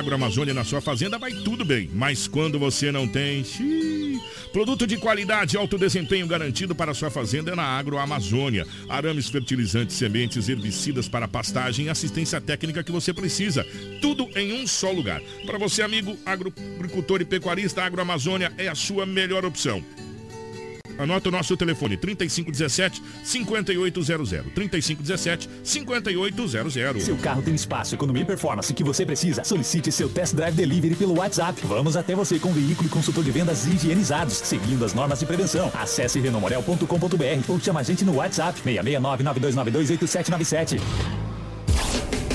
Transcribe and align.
Agroamazônia 0.00 0.52
na 0.52 0.64
sua 0.64 0.80
fazenda, 0.80 1.18
vai 1.18 1.32
tudo 1.32 1.64
bem. 1.64 1.88
Mas 1.92 2.26
quando 2.26 2.58
você 2.58 2.90
não 2.90 3.06
tem. 3.06 3.44
Xiii, 3.44 4.20
produto 4.52 4.86
de 4.86 4.96
qualidade 4.96 5.54
e 5.54 5.58
alto 5.58 5.78
desempenho 5.78 6.26
garantido 6.26 6.74
para 6.74 6.94
sua 6.94 7.10
fazenda 7.10 7.52
é 7.52 7.54
na 7.54 7.62
Agroamazônia. 7.62 8.66
Arames, 8.88 9.28
fertilizantes, 9.28 9.96
sementes, 9.96 10.48
herbicidas 10.48 11.08
para 11.08 11.28
pastagem 11.28 11.86
e 11.86 11.88
assistência 11.88 12.40
técnica 12.40 12.82
que 12.82 12.90
você 12.90 13.12
precisa. 13.12 13.64
Tudo 14.00 14.28
em 14.34 14.60
um 14.60 14.66
só 14.66 14.90
lugar. 14.90 15.20
Para 15.46 15.58
você, 15.58 15.82
amigo 15.82 16.16
agricultor 16.26 17.20
e 17.20 17.24
pecuarista, 17.24 17.82
a 17.82 17.86
Agroamazônia 17.86 18.52
é 18.58 18.68
a 18.68 18.74
sua 18.74 19.06
melhor 19.06 19.44
opção. 19.44 19.84
Anota 21.00 21.28
o 21.30 21.32
nosso 21.32 21.56
telefone 21.56 21.96
3517 21.96 23.02
5800. 23.24 24.30
3517 24.54 25.48
5800. 25.62 27.02
Seu 27.02 27.16
carro 27.16 27.42
tem 27.42 27.54
espaço, 27.54 27.94
economia 27.94 28.22
e 28.22 28.26
performance 28.26 28.72
que 28.74 28.84
você 28.84 29.06
precisa. 29.06 29.42
Solicite 29.44 29.90
seu 29.90 30.08
test 30.08 30.34
drive 30.34 30.54
delivery 30.54 30.94
pelo 30.94 31.18
WhatsApp. 31.18 31.60
Vamos 31.64 31.96
até 31.96 32.14
você 32.14 32.38
com 32.38 32.52
veículo 32.52 32.88
e 32.88 32.90
consultor 32.90 33.24
de 33.24 33.30
vendas 33.30 33.66
higienizados, 33.66 34.34
seguindo 34.34 34.84
as 34.84 34.92
normas 34.92 35.20
de 35.20 35.26
prevenção. 35.26 35.72
Acesse 35.74 36.20
renomorel.com.br 36.20 37.44
ou 37.48 37.58
chama 37.58 37.80
a 37.80 37.82
gente 37.82 38.04
no 38.04 38.16
WhatsApp 38.16 38.60
669 38.60 39.22
9292 39.22 39.90
8797. 39.90 40.80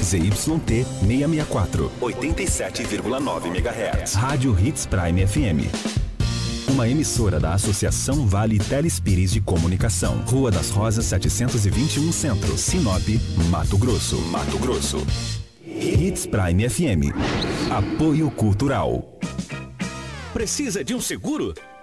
ZYT 0.02 0.36
664, 0.38 1.92
87,9 2.00 3.46
MHz. 3.48 4.14
Rádio 4.14 4.56
Hits 4.60 4.86
Prime 4.86 5.26
FM 5.26 6.05
uma 6.76 6.90
emissora 6.90 7.40
da 7.40 7.54
Associação 7.54 8.28
Vale 8.28 8.60
Telespires 8.60 9.32
de 9.32 9.40
Comunicação. 9.40 10.18
Rua 10.28 10.52
das 10.52 10.70
Rosas 10.70 11.06
721 11.06 12.12
Centro, 12.12 12.58
Sinop, 12.58 13.02
Mato 13.50 13.78
Grosso. 13.78 14.18
Mato 14.24 14.60
Grosso. 14.60 14.98
Hits 15.66 16.26
Prime 16.26 16.70
FM. 16.70 17.16
Apoio 17.72 18.30
Cultural. 18.30 19.18
Precisa 20.34 20.84
de 20.84 20.94
um 20.94 21.00
seguro? 21.00 21.54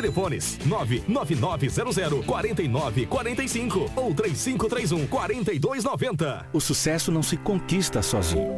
Telefones 0.00 0.58
99900 0.64 2.24
4945 2.24 3.90
ou 3.96 4.14
3531 4.14 5.06
4290. 5.08 6.46
O 6.52 6.60
sucesso 6.60 7.10
não 7.10 7.22
se 7.22 7.36
conquista 7.36 8.00
sozinho. 8.00 8.57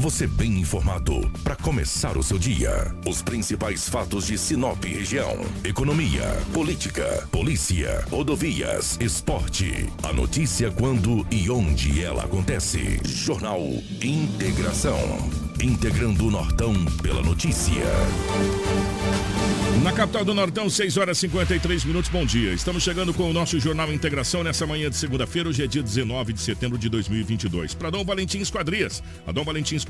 Você 0.00 0.26
bem 0.26 0.60
informado 0.60 1.30
para 1.44 1.54
começar 1.54 2.16
o 2.16 2.22
seu 2.22 2.38
dia. 2.38 2.90
Os 3.06 3.20
principais 3.20 3.86
fatos 3.86 4.28
de 4.28 4.38
Sinop 4.38 4.82
região: 4.82 5.36
economia, 5.62 6.24
política, 6.54 7.28
polícia, 7.30 8.02
rodovias, 8.10 8.96
esporte. 8.98 9.86
A 10.02 10.10
notícia 10.10 10.70
quando 10.70 11.26
e 11.30 11.50
onde 11.50 12.02
ela 12.02 12.24
acontece. 12.24 12.98
Jornal 13.04 13.60
Integração. 14.02 14.98
Integrando 15.62 16.28
o 16.28 16.30
Nortão 16.30 16.72
pela 17.02 17.20
notícia. 17.20 17.84
Na 19.82 19.92
capital 19.92 20.24
do 20.24 20.34
Nortão, 20.34 20.68
6 20.68 20.96
horas 20.96 21.18
e 21.18 21.20
53 21.20 21.84
minutos. 21.84 22.10
Bom 22.10 22.24
dia. 22.24 22.52
Estamos 22.52 22.82
chegando 22.82 23.12
com 23.12 23.28
o 23.28 23.32
nosso 23.32 23.58
Jornal 23.60 23.92
Integração 23.92 24.42
nessa 24.42 24.66
manhã 24.66 24.88
de 24.88 24.96
segunda-feira. 24.96 25.48
Hoje 25.48 25.64
é 25.64 25.66
dia 25.66 25.82
19 25.82 26.32
de 26.32 26.40
setembro 26.40 26.78
de 26.78 26.88
2022. 26.88 27.74
Para 27.74 27.90
Dom 27.90 28.04
Valentim 28.04 28.38
Esquadrias. 28.38 29.02
A 29.26 29.32
Dom 29.32 29.44
Valentim 29.44 29.76
Esquadrias 29.76 29.89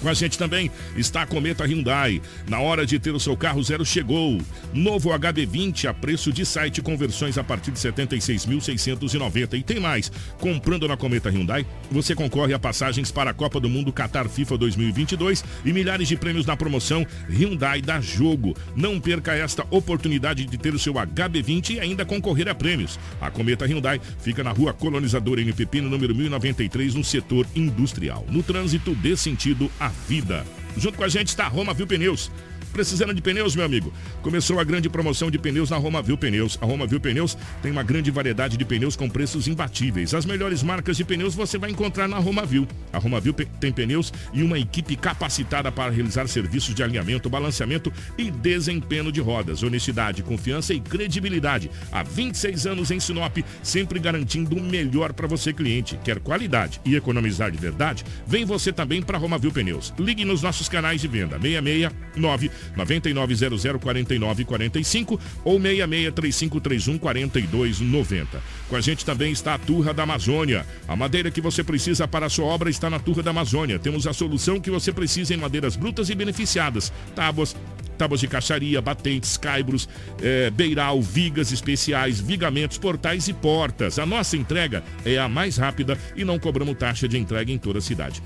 Com 0.00 0.08
a 0.08 0.14
gente 0.14 0.38
também 0.38 0.70
está 0.96 1.22
a 1.22 1.26
Cometa 1.26 1.64
Hyundai. 1.64 2.20
Na 2.48 2.60
hora 2.60 2.86
de 2.86 2.98
ter 2.98 3.12
o 3.12 3.20
seu 3.20 3.36
carro 3.36 3.62
zero 3.62 3.84
chegou. 3.84 4.40
Novo 4.72 5.10
HB20 5.10 5.86
a 5.86 5.94
preço 5.94 6.32
de 6.32 6.44
site 6.44 6.82
com 6.82 6.96
versões 6.96 7.38
a 7.38 7.44
partir 7.44 7.70
de 7.70 7.78
76.690 7.78 9.54
e 9.58 9.62
tem 9.62 9.80
mais. 9.80 10.10
Comprando 10.38 10.88
na 10.88 10.96
Cometa 10.96 11.30
Hyundai, 11.30 11.66
você 11.90 12.14
concorre 12.14 12.54
a 12.54 12.58
passagens 12.58 13.10
para 13.10 13.30
a 13.30 13.34
Copa 13.34 13.60
do 13.60 13.68
Mundo 13.68 13.92
Qatar 13.92 14.28
FIFA 14.28 14.58
2022 14.58 15.44
e 15.64 15.72
milhares 15.72 16.08
de 16.08 16.16
prêmios 16.16 16.46
na 16.46 16.56
promoção 16.56 17.06
Hyundai 17.28 17.80
da 17.80 18.00
Jogo. 18.00 18.56
Não 18.76 19.00
perca 19.00 19.34
esta 19.34 19.66
oportunidade 19.70 20.44
de 20.44 20.58
ter 20.58 20.74
o 20.74 20.78
seu 20.78 20.94
HB20 20.94 21.70
e 21.70 21.80
ainda 21.80 22.04
concorrer 22.04 22.48
a 22.48 22.54
prêmios. 22.54 22.98
A 23.20 23.30
Cometa 23.30 23.66
Hyundai 23.66 24.00
fica 24.18 24.42
na 24.42 24.50
Rua 24.50 24.72
Colonizador 24.72 25.38
NPP, 25.38 25.80
no 25.80 25.90
número 25.90 26.14
1093, 26.14 26.94
no 26.94 27.04
setor 27.04 27.46
industrial. 27.54 28.24
No 28.28 28.42
trânsito, 28.42 28.94
dê 28.94 29.16
sentido 29.16 29.70
à 29.84 29.88
vida. 30.08 30.44
Junto 30.76 30.96
com 30.98 31.04
a 31.04 31.08
gente 31.08 31.28
está 31.28 31.44
a 31.44 31.48
Roma 31.48 31.74
Viu 31.74 31.86
Pneus. 31.86 32.30
Precisando 32.74 33.14
de 33.14 33.22
pneus, 33.22 33.54
meu 33.54 33.64
amigo? 33.64 33.92
Começou 34.20 34.58
a 34.58 34.64
grande 34.64 34.90
promoção 34.90 35.30
de 35.30 35.38
pneus 35.38 35.70
na 35.70 35.76
Roma 35.76 36.02
Viu 36.02 36.18
Pneus. 36.18 36.58
A 36.60 36.66
Roma 36.66 36.88
Viu 36.88 36.98
Pneus 36.98 37.38
tem 37.62 37.70
uma 37.70 37.84
grande 37.84 38.10
variedade 38.10 38.56
de 38.56 38.64
pneus 38.64 38.96
com 38.96 39.08
preços 39.08 39.46
imbatíveis. 39.46 40.12
As 40.12 40.26
melhores 40.26 40.60
marcas 40.60 40.96
de 40.96 41.04
pneus 41.04 41.36
você 41.36 41.56
vai 41.56 41.70
encontrar 41.70 42.08
na 42.08 42.18
Roma 42.18 42.44
Viu. 42.44 42.66
A 42.92 42.98
Roma 42.98 43.20
Viu 43.20 43.32
tem 43.32 43.70
pneus 43.70 44.12
e 44.32 44.42
uma 44.42 44.58
equipe 44.58 44.96
capacitada 44.96 45.70
para 45.70 45.92
realizar 45.92 46.26
serviços 46.26 46.74
de 46.74 46.82
alinhamento, 46.82 47.30
balanceamento 47.30 47.92
e 48.18 48.28
desempenho 48.28 49.12
de 49.12 49.20
rodas. 49.20 49.62
Honestidade, 49.62 50.24
confiança 50.24 50.74
e 50.74 50.80
credibilidade. 50.80 51.70
Há 51.92 52.02
26 52.02 52.66
anos 52.66 52.90
em 52.90 52.98
Sinop, 52.98 53.38
sempre 53.62 54.00
garantindo 54.00 54.56
o 54.56 54.60
melhor 54.60 55.12
para 55.12 55.28
você, 55.28 55.52
cliente. 55.52 55.96
Quer 56.02 56.18
qualidade 56.18 56.80
e 56.84 56.96
economizar 56.96 57.52
de 57.52 57.58
verdade? 57.58 58.04
Vem 58.26 58.44
você 58.44 58.72
também 58.72 59.00
para 59.00 59.16
Roma 59.16 59.38
Viu 59.38 59.52
Pneus. 59.52 59.94
Ligue 59.96 60.24
nos 60.24 60.42
nossos 60.42 60.68
canais 60.68 61.00
de 61.00 61.06
venda 61.06 61.38
669 61.38 62.63
9900 62.76 63.82
4945 63.82 65.20
ou 65.44 65.58
663531 65.60 66.98
4290. 66.98 68.42
Com 68.68 68.76
a 68.76 68.80
gente 68.80 69.04
também 69.04 69.32
está 69.32 69.54
a 69.54 69.58
Turra 69.58 69.92
da 69.92 70.02
Amazônia. 70.02 70.66
A 70.88 70.96
madeira 70.96 71.30
que 71.30 71.40
você 71.40 71.62
precisa 71.62 72.06
para 72.08 72.26
a 72.26 72.30
sua 72.30 72.46
obra 72.46 72.70
está 72.70 72.88
na 72.88 72.98
Turra 72.98 73.22
da 73.22 73.30
Amazônia. 73.30 73.78
Temos 73.78 74.06
a 74.06 74.12
solução 74.12 74.60
que 74.60 74.70
você 74.70 74.92
precisa 74.92 75.34
em 75.34 75.36
madeiras 75.36 75.76
brutas 75.76 76.10
e 76.10 76.14
beneficiadas. 76.14 76.92
Tábuas, 77.14 77.56
tábuas 77.96 78.20
de 78.20 78.28
caixaria, 78.28 78.80
batentes, 78.80 79.36
caibros, 79.36 79.88
é, 80.22 80.50
beiral, 80.50 81.00
vigas 81.00 81.52
especiais, 81.52 82.20
vigamentos, 82.20 82.78
portais 82.78 83.28
e 83.28 83.32
portas. 83.32 83.98
A 83.98 84.06
nossa 84.06 84.36
entrega 84.36 84.82
é 85.04 85.18
a 85.18 85.28
mais 85.28 85.56
rápida 85.56 85.98
e 86.16 86.24
não 86.24 86.38
cobramos 86.38 86.76
taxa 86.76 87.08
de 87.08 87.18
entrega 87.18 87.52
em 87.52 87.58
toda 87.58 87.78
a 87.78 87.82
cidade. 87.82 88.22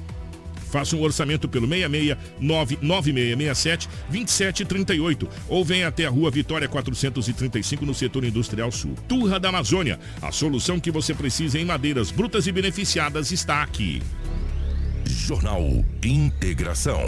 Faça 0.71 0.95
um 0.97 1.03
orçamento 1.03 1.49
pelo 1.49 1.67
6699667 1.67 3.89
2738 4.11 5.29
ou 5.49 5.65
venha 5.65 5.89
até 5.89 6.05
a 6.07 6.11
Rua 6.11 6.31
Vitória 6.31 6.69
435 6.69 7.87
no 7.87 7.95
setor 7.95 8.25
industrial 8.25 8.71
sul. 8.71 8.95
Turra 9.09 9.41
da 9.41 9.49
Amazônia, 9.49 9.99
a 10.21 10.31
solução 10.33 10.79
que 10.79 10.91
você 10.91 11.15
precisa 11.15 11.59
em 11.59 11.65
madeiras 11.65 12.11
brutas 12.11 12.47
e 12.47 12.53
beneficiadas 12.53 13.33
está 13.33 13.63
aqui. 13.63 14.03
Jornal 15.05 15.63
Integração. 16.05 17.01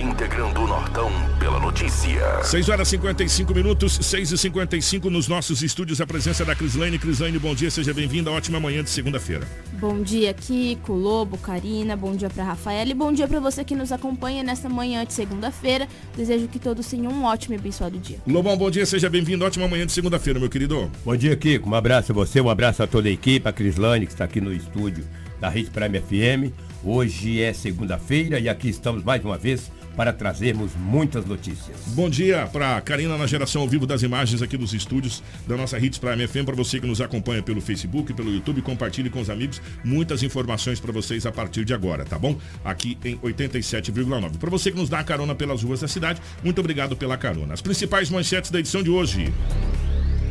Integrando 0.00 0.60
o 0.60 0.66
Nortão 0.68 1.10
pela 1.40 1.58
notícia. 1.58 2.44
6 2.44 2.68
horas 2.68 2.86
55 2.86 3.52
minutos, 3.52 3.98
6 4.00 4.30
e 4.30 4.38
55 4.38 5.10
nos 5.10 5.26
nossos 5.26 5.60
estúdios. 5.60 6.00
A 6.00 6.06
presença 6.06 6.44
da 6.44 6.54
Crislane. 6.54 7.00
Crislane, 7.00 7.36
bom 7.36 7.52
dia, 7.52 7.68
seja 7.68 7.92
bem-vinda. 7.92 8.30
Ótima 8.30 8.60
manhã 8.60 8.84
de 8.84 8.90
segunda-feira. 8.90 9.44
Bom 9.72 10.00
dia, 10.00 10.32
Kiko, 10.32 10.92
Lobo, 10.92 11.36
Karina. 11.36 11.96
Bom 11.96 12.14
dia 12.14 12.30
para 12.30 12.44
Rafaela 12.44 12.88
e 12.88 12.94
bom 12.94 13.12
dia 13.12 13.26
para 13.26 13.40
você 13.40 13.64
que 13.64 13.74
nos 13.74 13.90
acompanha 13.90 14.44
nesta 14.44 14.68
manhã 14.68 15.04
de 15.04 15.12
segunda-feira. 15.12 15.88
Desejo 16.16 16.46
que 16.46 16.60
todos 16.60 16.86
tenham 16.86 17.10
um 17.10 17.24
ótimo 17.24 17.56
e 17.56 17.58
abençoado 17.58 17.98
dia. 17.98 18.18
Lobão, 18.24 18.56
bom 18.56 18.70
dia, 18.70 18.86
seja 18.86 19.10
bem-vindo. 19.10 19.44
Ótima 19.44 19.66
manhã 19.66 19.84
de 19.84 19.90
segunda-feira, 19.90 20.38
meu 20.38 20.48
querido. 20.48 20.88
Bom 21.04 21.16
dia, 21.16 21.34
Kiko. 21.34 21.68
Um 21.68 21.74
abraço 21.74 22.12
a 22.12 22.14
você, 22.14 22.40
um 22.40 22.48
abraço 22.48 22.84
a 22.84 22.86
toda 22.86 23.08
a 23.08 23.10
equipe, 23.10 23.48
a 23.48 23.52
Crislane 23.52 24.06
que 24.06 24.12
está 24.12 24.26
aqui 24.26 24.40
no 24.40 24.52
estúdio 24.52 25.04
da 25.40 25.48
Rede 25.48 25.70
Prime 25.70 26.00
FM. 26.00 26.54
Hoje 26.84 27.42
é 27.42 27.52
segunda-feira 27.52 28.38
e 28.38 28.48
aqui 28.48 28.68
estamos 28.68 29.02
mais 29.02 29.24
uma 29.24 29.36
vez 29.36 29.70
para 29.98 30.12
trazermos 30.12 30.76
muitas 30.76 31.26
notícias. 31.26 31.76
Bom 31.88 32.08
dia 32.08 32.48
para 32.52 32.80
Karina 32.82 33.18
na 33.18 33.26
geração 33.26 33.62
ao 33.62 33.68
vivo 33.68 33.84
das 33.84 34.04
imagens 34.04 34.40
aqui 34.40 34.56
dos 34.56 34.72
estúdios 34.72 35.24
da 35.44 35.56
nossa 35.56 35.76
Hits 35.76 35.98
Prime 35.98 36.24
FM. 36.24 36.44
Para 36.46 36.54
você 36.54 36.78
que 36.78 36.86
nos 36.86 37.00
acompanha 37.00 37.42
pelo 37.42 37.60
Facebook, 37.60 38.14
pelo 38.14 38.32
YouTube, 38.32 38.62
compartilhe 38.62 39.10
com 39.10 39.20
os 39.20 39.28
amigos. 39.28 39.60
Muitas 39.82 40.22
informações 40.22 40.78
para 40.78 40.92
vocês 40.92 41.26
a 41.26 41.32
partir 41.32 41.64
de 41.64 41.74
agora, 41.74 42.04
tá 42.04 42.16
bom? 42.16 42.38
Aqui 42.64 42.96
em 43.04 43.18
87,9. 43.18 44.38
Para 44.38 44.50
você 44.50 44.70
que 44.70 44.78
nos 44.78 44.88
dá 44.88 45.00
a 45.00 45.04
carona 45.04 45.34
pelas 45.34 45.64
ruas 45.64 45.80
da 45.80 45.88
cidade, 45.88 46.22
muito 46.44 46.60
obrigado 46.60 46.94
pela 46.96 47.16
carona. 47.16 47.54
As 47.54 47.60
principais 47.60 48.08
manchetes 48.08 48.52
da 48.52 48.60
edição 48.60 48.84
de 48.84 48.90
hoje. 48.90 49.34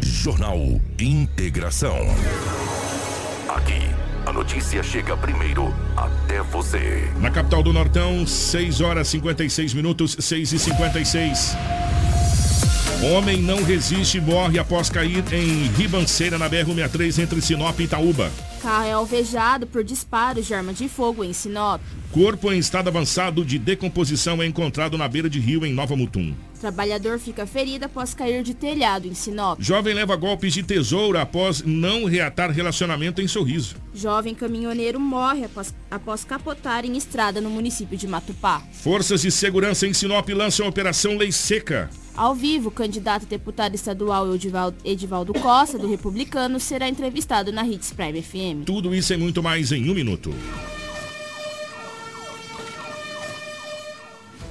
Jornal 0.02 0.80
Integração. 0.98 1.98
Aqui 3.50 3.87
notícia 4.38 4.84
chega 4.84 5.18
primeiro 5.18 5.74
até 5.96 6.44
você. 6.44 7.12
Na 7.20 7.32
capital 7.32 7.64
do 7.64 7.74
Nortão, 7.74 8.26
6 8.28 8.82
horas 8.82 9.08
56 9.08 9.74
minutos, 9.74 10.16
6 10.20 10.54
e 10.54 10.60
56. 10.60 11.58
Homem 13.16 13.42
não 13.42 13.64
resiste 13.64 14.20
e 14.20 14.22
morre 14.22 14.60
após 14.60 14.92
cair 14.92 15.24
em 15.34 15.66
ribanceira 15.70 16.38
na 16.38 16.48
BR-163 16.48 17.24
entre 17.24 17.42
Sinop 17.42 17.80
e 17.80 17.86
Itaúba. 17.86 18.32
Carro 18.62 18.86
é 18.86 18.92
alvejado 18.92 19.66
por 19.66 19.84
disparos 19.84 20.46
de 20.46 20.54
arma 20.54 20.72
de 20.72 20.88
fogo 20.88 21.24
em 21.24 21.34
Sinop. 21.34 21.82
Corpo 22.12 22.52
em 22.52 22.60
estado 22.60 22.90
avançado 22.90 23.44
de 23.44 23.58
decomposição 23.58 24.40
é 24.42 24.46
encontrado 24.46 25.00
na 25.00 25.08
beira 25.08 25.30
de 25.30 25.40
rio 25.40 25.66
em 25.66 25.74
Nova 25.74 25.96
Mutum. 25.96 26.36
Trabalhador 26.58 27.20
fica 27.20 27.46
ferido 27.46 27.86
após 27.86 28.14
cair 28.14 28.44
de 28.44 28.54
telhado 28.54 29.08
em 29.08 29.14
Sinop. 29.14 29.60
Jovem 29.62 29.94
leva 29.94 30.16
golpes 30.16 30.54
de 30.54 30.64
tesoura 30.64 31.22
após 31.22 31.62
não 31.64 32.06
reatar 32.06 32.52
relacionamento 32.52 33.22
em 33.22 33.28
Sorriso. 33.28 33.76
Jovem 33.94 34.36
caminhoneiro 34.36 35.00
morre 35.00 35.46
após, 35.46 35.74
após 35.90 36.24
capotar 36.24 36.86
em 36.86 36.98
estrada 36.98 37.40
no 37.40 37.50
município 37.50 37.98
de 37.98 38.08
Matupá. 38.08 38.62
Forças 38.72 39.22
de 39.22 39.32
segurança 39.32 39.88
em 39.88 39.94
Sinop 39.94 40.28
lançam 40.30 40.66
a 40.66 40.70
Operação 40.70 41.18
Lei 41.18 41.32
Seca. 41.32 41.90
Ao 42.16 42.34
vivo, 42.34 42.70
o 42.70 42.72
candidato 42.72 43.24
a 43.26 43.30
deputado 43.30 43.76
estadual 43.76 44.26
Edivaldo 44.84 45.34
Costa, 45.34 45.78
do 45.78 45.88
Republicano, 45.88 46.60
será 46.60 46.90
entrevistado 46.90 47.52
na 47.52 47.66
Hits 47.66 47.94
Prime 47.94 48.22
FM. 48.24 48.66
Tudo 48.66 48.94
isso 48.96 49.14
e 49.14 49.18
muito 49.18 49.44
mais 49.44 49.72
em 49.72 49.88
um 49.88 49.94
minuto. 49.94 50.34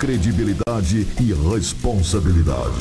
credibilidade 0.00 1.06
e 1.20 1.32
responsabilidade. 1.52 2.80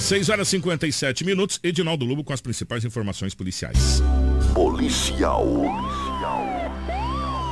6 0.00 0.28
horas 0.30 0.48
e 0.48 0.50
57 0.50 1.24
minutos. 1.24 1.60
Edinaldo 1.62 2.04
Lobo 2.04 2.24
com 2.24 2.32
as 2.32 2.40
principais 2.40 2.84
informações 2.84 3.36
policiais. 3.36 4.02
Policial. 4.52 5.46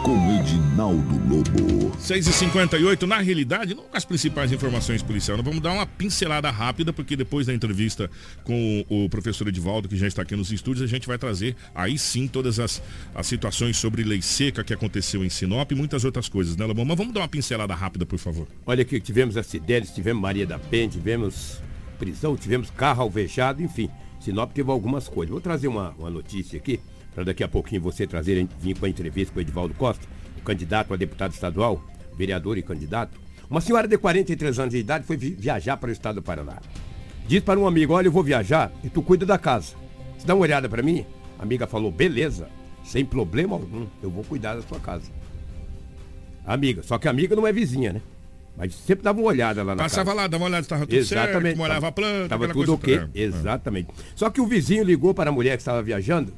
Com 0.09 0.41
Edinaldo 0.41 1.21
Lobo. 1.29 1.95
6 1.99 2.29
e 2.29 2.33
58 2.33 3.07
na 3.07 3.19
realidade, 3.19 3.75
não 3.75 3.83
com 3.83 3.95
as 3.95 4.07
principais 4.07 4.51
informações 4.51 5.03
policiais. 5.03 5.37
Nós 5.37 5.45
vamos 5.45 5.61
dar 5.61 5.71
uma 5.71 5.87
pincelada 5.87 6.51
rápida, 6.51 6.95
porque 6.95 7.15
depois 7.15 7.47
da 7.47 7.53
entrevista 7.53 8.11
com 8.43 8.87
o 8.89 9.07
professor 9.11 9.47
Edivaldo, 9.49 9.87
que 9.87 9.99
já 9.99 10.07
está 10.07 10.23
aqui 10.23 10.35
nos 10.35 10.51
estúdios, 10.51 10.83
a 10.83 10.87
gente 10.87 11.07
vai 11.07 11.19
trazer 11.19 11.55
aí 11.75 11.99
sim 11.99 12.27
todas 12.27 12.59
as, 12.59 12.83
as 13.15 13.27
situações 13.27 13.77
sobre 13.77 14.03
lei 14.03 14.23
seca 14.23 14.65
que 14.65 14.73
aconteceu 14.73 15.23
em 15.23 15.29
Sinop 15.29 15.71
e 15.73 15.75
muitas 15.75 16.07
outras 16.07 16.27
coisas, 16.27 16.57
né, 16.57 16.65
Lobão? 16.65 16.87
Mas 16.87 16.97
vamos 16.97 17.13
dar 17.13 17.21
uma 17.21 17.29
pincelada 17.29 17.75
rápida, 17.75 18.07
por 18.07 18.19
favor. 18.19 18.49
Olha 18.65 18.81
aqui, 18.81 18.99
tivemos 19.03 19.37
acidentes, 19.37 19.91
tivemos 19.91 20.23
Maria 20.23 20.47
da 20.47 20.59
Penha, 20.59 20.89
tivemos 20.89 21.61
prisão, 21.99 22.35
tivemos 22.35 22.71
carro 22.71 23.03
alvejado, 23.03 23.63
enfim. 23.63 23.91
Sinop 24.21 24.55
teve 24.55 24.71
algumas 24.71 25.07
coisas. 25.07 25.31
Vou 25.31 25.41
trazer 25.43 25.69
uma, 25.69 25.91
uma 25.99 26.09
notícia 26.09 26.57
aqui, 26.57 26.81
para 27.19 27.25
daqui 27.25 27.43
a 27.43 27.49
pouquinho 27.49 27.83
você 27.83 28.07
trazer, 28.07 28.47
vir 28.61 28.79
com 28.79 28.87
a 28.87 28.89
entrevista 28.89 29.35
com 29.35 29.41
o 29.41 29.43
Edivaldo 29.43 29.75
Costa, 29.75 30.07
o 30.37 30.41
candidato 30.41 30.95
a 30.95 30.97
deputado 30.97 31.33
estadual, 31.33 31.83
vereador 32.17 32.57
e 32.57 32.63
candidato. 32.63 33.19
Uma 33.51 33.61
senhora 33.61 33.89
de 33.89 33.99
43 33.99 34.57
anos 34.61 34.71
de 34.73 34.79
idade 34.79 35.05
foi 35.05 35.17
viajar 35.17 35.77
para 35.79 35.89
o 35.89 35.93
estado 35.93 36.17
do 36.17 36.23
Paraná. 36.23 36.59
Diz 37.27 37.43
para 37.43 37.59
um 37.59 37.67
amigo, 37.67 37.93
olha, 37.93 38.07
eu 38.07 38.13
vou 38.13 38.23
viajar 38.23 38.71
e 38.85 38.89
tu 38.89 39.03
cuida 39.03 39.27
da 39.27 39.37
casa. 39.37 39.75
Você 40.17 40.29
dá 40.29 40.33
uma 40.33 40.43
olhada 40.43 40.69
para 40.69 40.81
mim? 40.81 41.05
A 41.41 41.43
amiga 41.43 41.67
falou, 41.67 41.91
beleza, 41.91 42.49
sem 42.85 43.05
problema 43.05 43.57
algum, 43.57 43.89
eu 44.01 44.11
vou 44.11 44.23
cuidar 44.23 44.55
da 44.55 44.63
sua 44.63 44.79
casa. 44.79 45.11
Amiga, 46.47 46.85
só 46.85 46.99
que 46.99 47.09
a 47.09 47.11
amiga 47.11 47.35
não 47.35 47.49
é 47.49 47.53
vizinha, 47.53 47.95
né? 47.95 48.03
Mas 48.57 48.77
sempre 48.77 49.03
dava 49.03 49.19
uma 49.19 49.27
olhada 49.27 49.65
lá 49.65 49.75
na 49.75 49.83
Passava 49.83 50.05
casa. 50.05 50.17
lá, 50.17 50.27
dava 50.29 50.45
uma 50.45 50.51
olhada, 50.51 50.63
estava 50.63 50.87
tudo 50.87 50.97
Exatamente. 50.97 51.43
certo, 51.43 51.59
molhava 51.59 51.89
a 51.89 51.93
planta, 51.93 52.29
Tava 52.29 52.49
tudo 52.49 52.75
ok. 52.75 52.97
É. 52.97 53.09
Exatamente. 53.13 53.89
Só 54.15 54.31
que 54.31 54.41
o 54.41 54.47
vizinho 54.47 54.85
ligou 54.85 55.13
para 55.13 55.31
a 55.31 55.33
mulher 55.33 55.57
que 55.57 55.63
estava 55.63 55.83
viajando 55.83 56.33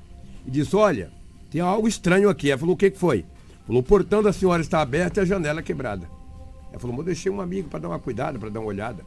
e 0.47 0.51
disse, 0.51 0.75
olha, 0.77 1.11
tem 1.51 1.61
algo 1.61 1.89
estranho 1.89 2.29
aqui. 2.29 2.51
Ela 2.51 2.59
falou, 2.59 2.75
o 2.75 2.79
que, 2.79 2.91
que 2.91 2.99
foi? 2.99 3.25
Falou, 3.67 3.81
o 3.81 3.85
portão 3.85 4.23
da 4.23 4.33
senhora 4.33 4.63
está 4.63 4.81
aberto 4.81 5.19
e 5.19 5.21
a 5.21 5.25
janela 5.25 5.63
quebrada. 5.63 6.09
Ela 6.71 6.79
falou, 6.79 6.97
mas 6.97 7.07
deixei 7.07 7.31
um 7.31 7.41
amigo 7.41 7.69
para 7.69 7.81
dar 7.81 7.89
uma 7.89 7.99
cuidada, 7.99 8.39
para 8.39 8.49
dar 8.49 8.61
uma 8.61 8.69
olhada. 8.69 9.05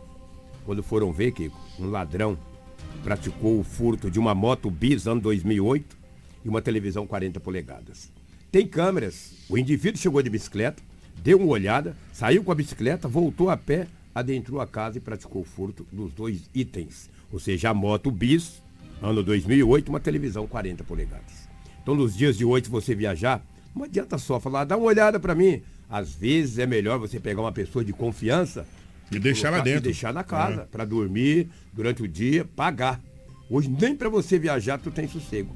Quando 0.66 0.84
foram 0.84 1.12
ver 1.12 1.32
que 1.32 1.52
um 1.80 1.90
ladrão 1.90 2.38
praticou 3.04 3.60
o 3.60 3.63
furto 3.63 4.10
de 4.10 4.20
uma 4.20 4.34
moto 4.34 4.70
bis 4.72 5.08
ano 5.08 5.22
2008 5.22 5.98
e 6.46 6.50
uma 6.50 6.62
televisão 6.62 7.06
40 7.06 7.40
polegadas. 7.40 8.12
Tem 8.52 8.68
câmeras. 8.68 9.34
O 9.50 9.58
indivíduo 9.58 10.00
chegou 10.00 10.22
de 10.22 10.30
bicicleta, 10.30 10.82
deu 11.22 11.38
uma 11.40 11.48
olhada, 11.48 11.96
saiu 12.13 12.44
com 12.44 12.52
a 12.52 12.56
bicicleta, 12.56 13.08
voltou 13.08 13.50
a 13.50 13.58
pé, 13.58 13.88
adentrou 14.13 14.62
a 14.62 14.68
casa 14.68 14.98
e 14.98 15.02
praticou 15.02 15.42
o 15.42 15.46
furto 15.46 15.86
dos 15.92 16.13
dois 16.13 16.50
itens. 16.54 17.10
Ou 17.32 17.40
seja, 17.40 17.72
a 17.72 17.74
moto 17.74 18.12
bis, 18.12 18.62
ano 19.02 19.24
2008, 19.24 19.90
uma 19.90 20.00
televisão 20.00 20.48
40 20.48 20.84
polegadas. 20.84 21.48
Então, 21.82 21.96
nos 21.96 22.16
dias 22.16 22.38
de 22.38 22.46
hoje, 22.46 22.66
se 22.66 22.72
você 22.72 22.96
viajar, 22.96 23.46
não 23.76 23.84
adianta 23.84 24.18
só 24.18 24.40
falar, 24.40 24.64
dá 24.64 24.78
uma 24.78 24.86
olhada 24.86 25.20
para 25.20 25.36
mim. 25.36 25.62
Às 25.90 26.14
vezes 26.14 26.58
é 26.58 26.66
melhor 26.66 26.98
você 26.98 27.20
pegar 27.20 27.42
uma 27.42 27.52
pessoa 27.52 27.84
de 27.84 27.92
confiança 27.94 28.66
E 29.12 29.20
deixar 29.20 29.50
lá 29.50 29.58
colocar- 29.58 29.70
e 29.70 29.74
dentro. 29.74 29.84
deixar 29.86 30.14
na 30.14 30.24
casa, 30.24 30.62
É. 30.62 30.66
para 30.66 30.86
dormir 30.86 31.50
durante 31.74 32.02
o 32.02 32.08
dia, 32.08 32.46
pagar. 32.56 33.02
Hoje 33.50 33.70
nem 33.70 33.96
para 33.96 34.10
você 34.10 34.40
viajar 34.40 34.78
tu 34.80 34.90
tem 34.90 35.08
sossego. 35.08 35.54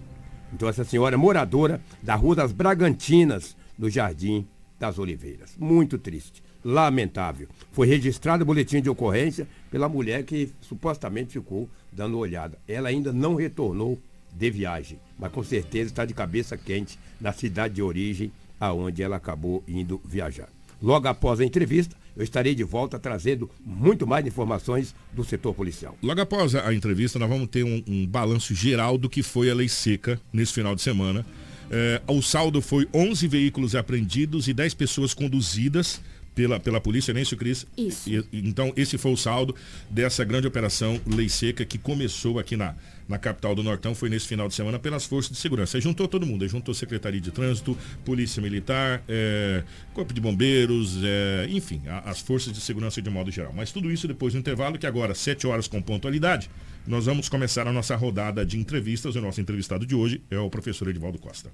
Então 0.53 0.67
essa 0.67 0.83
senhora 0.83 1.15
é 1.15 1.17
moradora 1.17 1.81
da 2.03 2.15
Rua 2.15 2.35
das 2.35 2.51
Bragantinas, 2.51 3.55
no 3.77 3.89
Jardim 3.89 4.45
das 4.79 4.99
Oliveiras. 4.99 5.55
Muito 5.57 5.97
triste, 5.97 6.43
lamentável. 6.63 7.47
Foi 7.71 7.87
registrado 7.87 8.43
o 8.43 8.45
boletim 8.45 8.81
de 8.81 8.89
ocorrência 8.89 9.47
pela 9.71 9.89
mulher 9.89 10.23
que 10.23 10.51
supostamente 10.61 11.33
ficou 11.33 11.69
dando 11.97 12.19
olhada. 12.19 12.59
Ela 12.67 12.89
ainda 12.89 13.11
não 13.11 13.33
retornou 13.33 13.99
de 14.31 14.51
viagem, 14.51 14.99
mas 15.17 15.31
com 15.31 15.43
certeza 15.43 15.89
está 15.89 16.05
de 16.05 16.13
cabeça 16.13 16.55
quente 16.55 16.99
na 17.19 17.33
cidade 17.33 17.73
de 17.73 17.81
origem, 17.81 18.31
aonde 18.59 19.01
ela 19.01 19.15
acabou 19.15 19.63
indo 19.67 19.99
viajar. 20.05 20.47
Logo 20.79 21.07
após 21.07 21.39
a 21.39 21.45
entrevista, 21.45 21.95
eu 22.15 22.23
estarei 22.23 22.53
de 22.53 22.63
volta 22.63 22.99
trazendo 22.99 23.49
muito 23.65 24.05
mais 24.05 24.25
informações 24.27 24.93
do 25.11 25.23
setor 25.23 25.55
policial. 25.55 25.97
Logo 26.03 26.21
após 26.21 26.53
a 26.53 26.71
entrevista, 26.71 27.17
nós 27.17 27.27
vamos 27.27 27.47
ter 27.47 27.63
um, 27.63 27.83
um 27.87 28.05
balanço 28.05 28.53
geral 28.53 28.95
do 28.95 29.09
que 29.09 29.23
foi 29.23 29.49
a 29.49 29.55
lei 29.55 29.67
seca 29.67 30.21
nesse 30.31 30.53
final 30.53 30.75
de 30.75 30.83
semana. 30.83 31.25
É, 31.71 32.01
o 32.07 32.21
saldo 32.21 32.61
foi 32.61 32.87
11 32.93 33.27
veículos 33.27 33.75
apreendidos 33.75 34.47
e 34.47 34.53
10 34.53 34.75
pessoas 34.75 35.15
conduzidas 35.15 35.99
pela, 36.37 36.59
pela 36.59 36.79
polícia, 36.79 37.11
não 37.11 37.19
é 37.19 37.23
isso, 37.23 37.35
Cris? 37.35 37.65
Isso. 37.75 38.07
E- 38.07 38.23
então, 38.31 38.71
esse 38.77 38.95
foi 38.95 39.11
o 39.11 39.17
saldo 39.17 39.55
dessa 39.89 40.23
grande 40.23 40.45
operação 40.45 41.01
Lei 41.07 41.27
Seca 41.27 41.65
que 41.65 41.79
começou 41.79 42.37
aqui 42.37 42.55
na, 42.55 42.75
na 43.09 43.17
capital 43.17 43.55
do 43.55 43.63
Nortão, 43.63 43.95
foi 43.95 44.07
nesse 44.07 44.27
final 44.27 44.47
de 44.47 44.53
semana 44.53 44.77
pelas 44.77 45.03
forças 45.05 45.31
de 45.31 45.37
segurança. 45.37 45.77
Aí 45.77 45.81
juntou 45.81 46.07
todo 46.07 46.27
mundo, 46.27 46.43
aí 46.43 46.47
juntou 46.47 46.75
Secretaria 46.75 47.19
de 47.19 47.31
Trânsito, 47.31 47.75
Polícia 48.05 48.39
Militar, 48.39 49.01
é, 49.09 49.63
Corpo 49.95 50.13
de 50.13 50.21
Bombeiros, 50.21 50.97
é, 51.03 51.47
enfim, 51.49 51.81
a- 51.87 52.09
as 52.11 52.19
forças 52.19 52.53
de 52.53 52.61
segurança 52.61 53.01
de 53.01 53.09
modo 53.09 53.31
geral. 53.31 53.51
Mas 53.55 53.71
tudo 53.71 53.91
isso 53.91 54.07
depois 54.07 54.33
do 54.33 54.39
intervalo, 54.39 54.77
que 54.77 54.85
agora, 54.85 55.15
7 55.15 55.47
horas 55.47 55.67
com 55.67 55.81
pontualidade, 55.81 56.51
nós 56.85 57.07
vamos 57.07 57.27
começar 57.27 57.67
a 57.67 57.73
nossa 57.73 57.95
rodada 57.95 58.45
de 58.45 58.57
entrevistas. 58.59 59.15
O 59.15 59.21
nosso 59.21 59.41
entrevistado 59.41 59.87
de 59.87 59.95
hoje 59.95 60.21
é 60.29 60.37
o 60.37 60.49
professor 60.51 60.87
Edivaldo 60.87 61.17
Costa. 61.17 61.49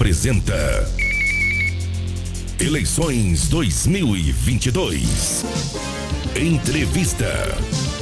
Apresenta 0.00 0.54
Eleições 2.60 3.48
2022. 3.48 5.44
Entrevista. 6.36 8.01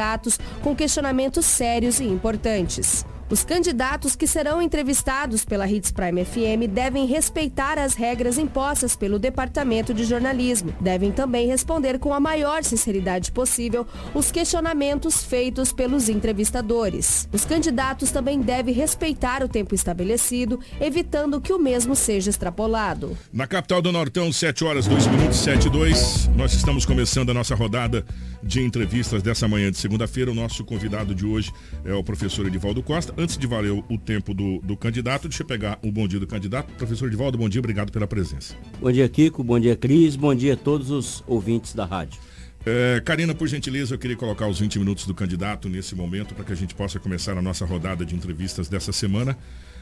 com 0.61 0.75
questionamentos 0.75 1.45
sérios 1.45 1.99
e 1.99 2.05
importantes. 2.05 3.05
Os 3.31 3.45
candidatos 3.45 4.13
que 4.13 4.27
serão 4.27 4.61
entrevistados 4.61 5.45
pela 5.45 5.65
Hits 5.65 5.89
Prime 5.89 6.25
FM 6.25 6.69
devem 6.69 7.05
respeitar 7.05 7.79
as 7.79 7.93
regras 7.93 8.37
impostas 8.37 8.93
pelo 8.93 9.17
Departamento 9.17 9.93
de 9.93 10.03
Jornalismo. 10.03 10.75
Devem 10.81 11.13
também 11.13 11.47
responder 11.47 11.97
com 11.97 12.13
a 12.13 12.19
maior 12.19 12.61
sinceridade 12.61 13.31
possível 13.31 13.87
os 14.13 14.31
questionamentos 14.31 15.23
feitos 15.23 15.71
pelos 15.71 16.09
entrevistadores. 16.09 17.29
Os 17.31 17.45
candidatos 17.45 18.11
também 18.11 18.41
devem 18.41 18.73
respeitar 18.73 19.41
o 19.41 19.47
tempo 19.47 19.73
estabelecido, 19.73 20.59
evitando 20.81 21.39
que 21.39 21.53
o 21.53 21.59
mesmo 21.59 21.95
seja 21.95 22.29
extrapolado. 22.29 23.17
Na 23.31 23.47
capital 23.47 23.81
do 23.81 23.93
Nortão, 23.93 24.29
7 24.33 24.65
horas 24.65 24.87
2 24.87 25.07
minutos, 25.07 25.37
7 25.37 25.67
e 25.67 25.69
2. 25.69 26.31
Nós 26.35 26.51
estamos 26.51 26.85
começando 26.85 27.29
a 27.29 27.33
nossa 27.33 27.55
rodada 27.55 28.05
de 28.43 28.61
entrevistas 28.61 29.23
dessa 29.23 29.47
manhã 29.47 29.71
de 29.71 29.77
segunda-feira. 29.77 30.31
O 30.31 30.35
nosso 30.35 30.65
convidado 30.65 31.15
de 31.15 31.25
hoje 31.25 31.53
é 31.85 31.93
o 31.93 32.03
professor 32.03 32.45
Edivaldo 32.45 32.83
Costa. 32.83 33.20
Antes 33.21 33.37
de 33.37 33.45
valer 33.45 33.71
o 33.71 33.97
tempo 33.99 34.33
do, 34.33 34.57
do 34.63 34.75
candidato, 34.75 35.29
deixa 35.29 35.43
eu 35.43 35.47
pegar 35.47 35.77
o 35.83 35.91
bom 35.91 36.07
dia 36.07 36.19
do 36.19 36.25
candidato. 36.25 36.73
Professor 36.73 37.05
Edivaldo, 37.05 37.37
bom 37.37 37.47
dia, 37.47 37.59
obrigado 37.59 37.91
pela 37.91 38.07
presença. 38.07 38.55
Bom 38.79 38.91
dia, 38.91 39.07
Kiko. 39.07 39.43
Bom 39.43 39.59
dia, 39.59 39.75
Cris. 39.75 40.15
Bom 40.15 40.33
dia 40.33 40.55
a 40.55 40.57
todos 40.57 40.89
os 40.89 41.23
ouvintes 41.27 41.75
da 41.75 41.85
rádio. 41.85 42.19
É, 42.65 42.99
Karina, 43.05 43.35
por 43.35 43.47
gentileza, 43.47 43.93
eu 43.93 43.99
queria 43.99 44.17
colocar 44.17 44.47
os 44.47 44.59
20 44.59 44.79
minutos 44.79 45.05
do 45.05 45.13
candidato 45.13 45.69
nesse 45.69 45.93
momento 45.93 46.33
para 46.33 46.43
que 46.43 46.51
a 46.51 46.55
gente 46.55 46.73
possa 46.73 46.99
começar 46.99 47.37
a 47.37 47.43
nossa 47.43 47.63
rodada 47.63 48.03
de 48.03 48.15
entrevistas 48.15 48.67
dessa 48.67 48.91
semana. 48.91 49.37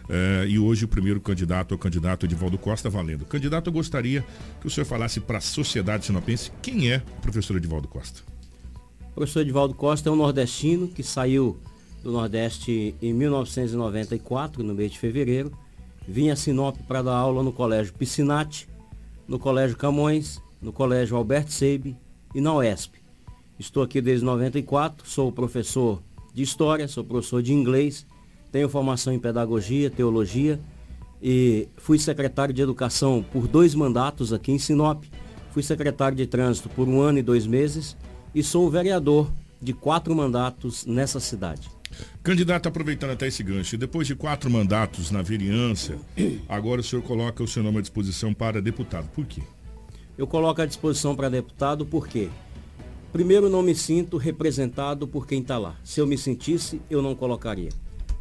É, 0.09 0.45
e 0.45 0.59
hoje 0.59 0.83
o 0.83 0.87
primeiro 0.89 1.21
candidato 1.21 1.73
é 1.73 1.75
o 1.75 1.77
candidato 1.77 2.25
Edivaldo 2.25 2.57
Costa 2.57 2.89
valendo. 2.89 3.23
Candidato, 3.23 3.67
eu 3.67 3.73
gostaria 3.73 4.21
que 4.59 4.67
o 4.67 4.69
senhor 4.69 4.85
falasse 4.85 5.21
para 5.21 5.37
a 5.37 5.41
sociedade 5.41 6.05
sinopense 6.05 6.51
quem 6.61 6.91
é 6.91 7.01
o 7.17 7.21
professor 7.21 7.55
Edivaldo 7.55 7.87
Costa. 7.87 8.19
O 9.11 9.15
professor 9.15 9.39
Edivaldo 9.39 9.73
Costa 9.73 10.09
é 10.09 10.11
um 10.11 10.17
nordestino 10.17 10.89
que 10.89 11.03
saiu 11.03 11.57
do 12.03 12.11
Nordeste 12.11 12.95
em 13.01 13.13
1994, 13.13 14.63
no 14.63 14.73
mês 14.73 14.91
de 14.91 14.99
fevereiro. 14.99 15.51
Vinha 16.07 16.33
a 16.33 16.35
Sinop 16.35 16.77
para 16.87 17.01
dar 17.01 17.15
aula 17.15 17.43
no 17.43 17.51
Colégio 17.51 17.93
Piscinati, 17.93 18.67
no 19.27 19.37
Colégio 19.37 19.77
Camões, 19.77 20.41
no 20.61 20.73
Colégio 20.73 21.15
Alberto 21.15 21.51
Seib 21.51 21.95
e 22.33 22.41
na 22.41 22.53
UESP. 22.55 22.99
Estou 23.59 23.83
aqui 23.83 24.01
desde 24.01 24.25
94, 24.25 25.07
sou 25.07 25.31
professor 25.31 26.01
de 26.33 26.41
História, 26.41 26.87
sou 26.87 27.03
professor 27.03 27.43
de 27.43 27.53
Inglês, 27.53 28.05
tenho 28.51 28.69
formação 28.69 29.13
em 29.13 29.19
Pedagogia, 29.19 29.89
Teologia 29.89 30.59
e 31.21 31.67
fui 31.77 31.99
secretário 31.99 32.53
de 32.53 32.61
Educação 32.61 33.23
por 33.31 33.47
dois 33.47 33.75
mandatos 33.75 34.31
aqui 34.31 34.51
em 34.51 34.59
Sinop. 34.59 35.03
Fui 35.51 35.61
secretário 35.61 36.15
de 36.15 36.25
Trânsito 36.25 36.69
por 36.69 36.87
um 36.87 37.01
ano 37.01 37.19
e 37.19 37.23
dois 37.23 37.45
meses 37.45 37.97
e 38.33 38.41
sou 38.41 38.69
vereador 38.69 39.29
de 39.61 39.73
quatro 39.73 40.15
mandatos 40.15 40.85
nessa 40.85 41.19
cidade. 41.19 41.78
Candidato, 42.21 42.67
aproveitando 42.67 43.11
até 43.11 43.27
esse 43.27 43.41
gancho, 43.43 43.77
depois 43.77 44.07
de 44.07 44.15
quatro 44.15 44.49
mandatos 44.49 45.11
na 45.11 45.21
vereança, 45.21 45.97
agora 46.47 46.81
o 46.81 46.83
senhor 46.83 47.01
coloca 47.01 47.43
o 47.43 47.47
seu 47.47 47.63
nome 47.63 47.79
à 47.79 47.81
disposição 47.81 48.33
para 48.33 48.61
deputado. 48.61 49.09
Por 49.09 49.25
quê? 49.25 49.41
Eu 50.17 50.27
coloco 50.27 50.61
à 50.61 50.65
disposição 50.65 51.15
para 51.15 51.29
deputado 51.29 51.85
porque, 51.85 52.29
primeiro, 53.11 53.49
não 53.49 53.61
me 53.61 53.73
sinto 53.73 54.17
representado 54.17 55.07
por 55.07 55.25
quem 55.25 55.41
está 55.41 55.57
lá. 55.57 55.77
Se 55.83 56.01
eu 56.01 56.05
me 56.07 56.17
sentisse, 56.17 56.81
eu 56.89 57.01
não 57.01 57.15
colocaria. 57.15 57.69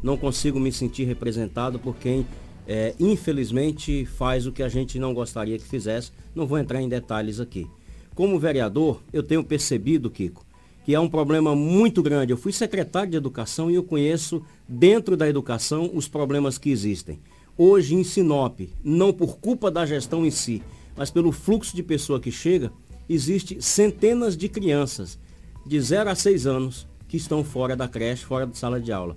Não 0.01 0.17
consigo 0.17 0.59
me 0.59 0.71
sentir 0.71 1.03
representado 1.03 1.77
por 1.77 1.97
quem, 1.97 2.25
é, 2.65 2.95
infelizmente, 2.99 4.05
faz 4.05 4.47
o 4.47 4.51
que 4.51 4.63
a 4.63 4.69
gente 4.69 4.97
não 4.97 5.13
gostaria 5.13 5.57
que 5.57 5.65
fizesse. 5.65 6.11
Não 6.33 6.47
vou 6.47 6.57
entrar 6.57 6.81
em 6.81 6.87
detalhes 6.87 7.39
aqui. 7.39 7.67
Como 8.15 8.39
vereador, 8.39 9.01
eu 9.11 9.21
tenho 9.21 9.43
percebido, 9.43 10.09
Kiko, 10.09 10.45
que 10.89 10.95
é 10.95 10.99
um 10.99 11.07
problema 11.07 11.55
muito 11.55 12.01
grande. 12.01 12.33
Eu 12.33 12.37
fui 12.37 12.51
secretário 12.51 13.11
de 13.11 13.15
educação 13.15 13.69
e 13.69 13.75
eu 13.75 13.83
conheço, 13.83 14.41
dentro 14.67 15.15
da 15.15 15.29
educação, 15.29 15.91
os 15.93 16.07
problemas 16.07 16.57
que 16.57 16.71
existem. 16.71 17.19
Hoje, 17.55 17.93
em 17.93 18.03
Sinop, 18.03 18.61
não 18.83 19.13
por 19.13 19.37
culpa 19.37 19.69
da 19.69 19.85
gestão 19.85 20.25
em 20.25 20.31
si, 20.31 20.63
mas 20.97 21.11
pelo 21.11 21.31
fluxo 21.31 21.75
de 21.75 21.83
pessoa 21.83 22.19
que 22.19 22.31
chega, 22.31 22.71
existe 23.07 23.61
centenas 23.61 24.35
de 24.35 24.49
crianças 24.49 25.19
de 25.63 25.79
0 25.79 26.09
a 26.09 26.15
6 26.15 26.47
anos 26.47 26.87
que 27.07 27.17
estão 27.17 27.43
fora 27.43 27.75
da 27.75 27.87
creche, 27.87 28.25
fora 28.25 28.47
da 28.47 28.55
sala 28.55 28.81
de 28.81 28.91
aula. 28.91 29.15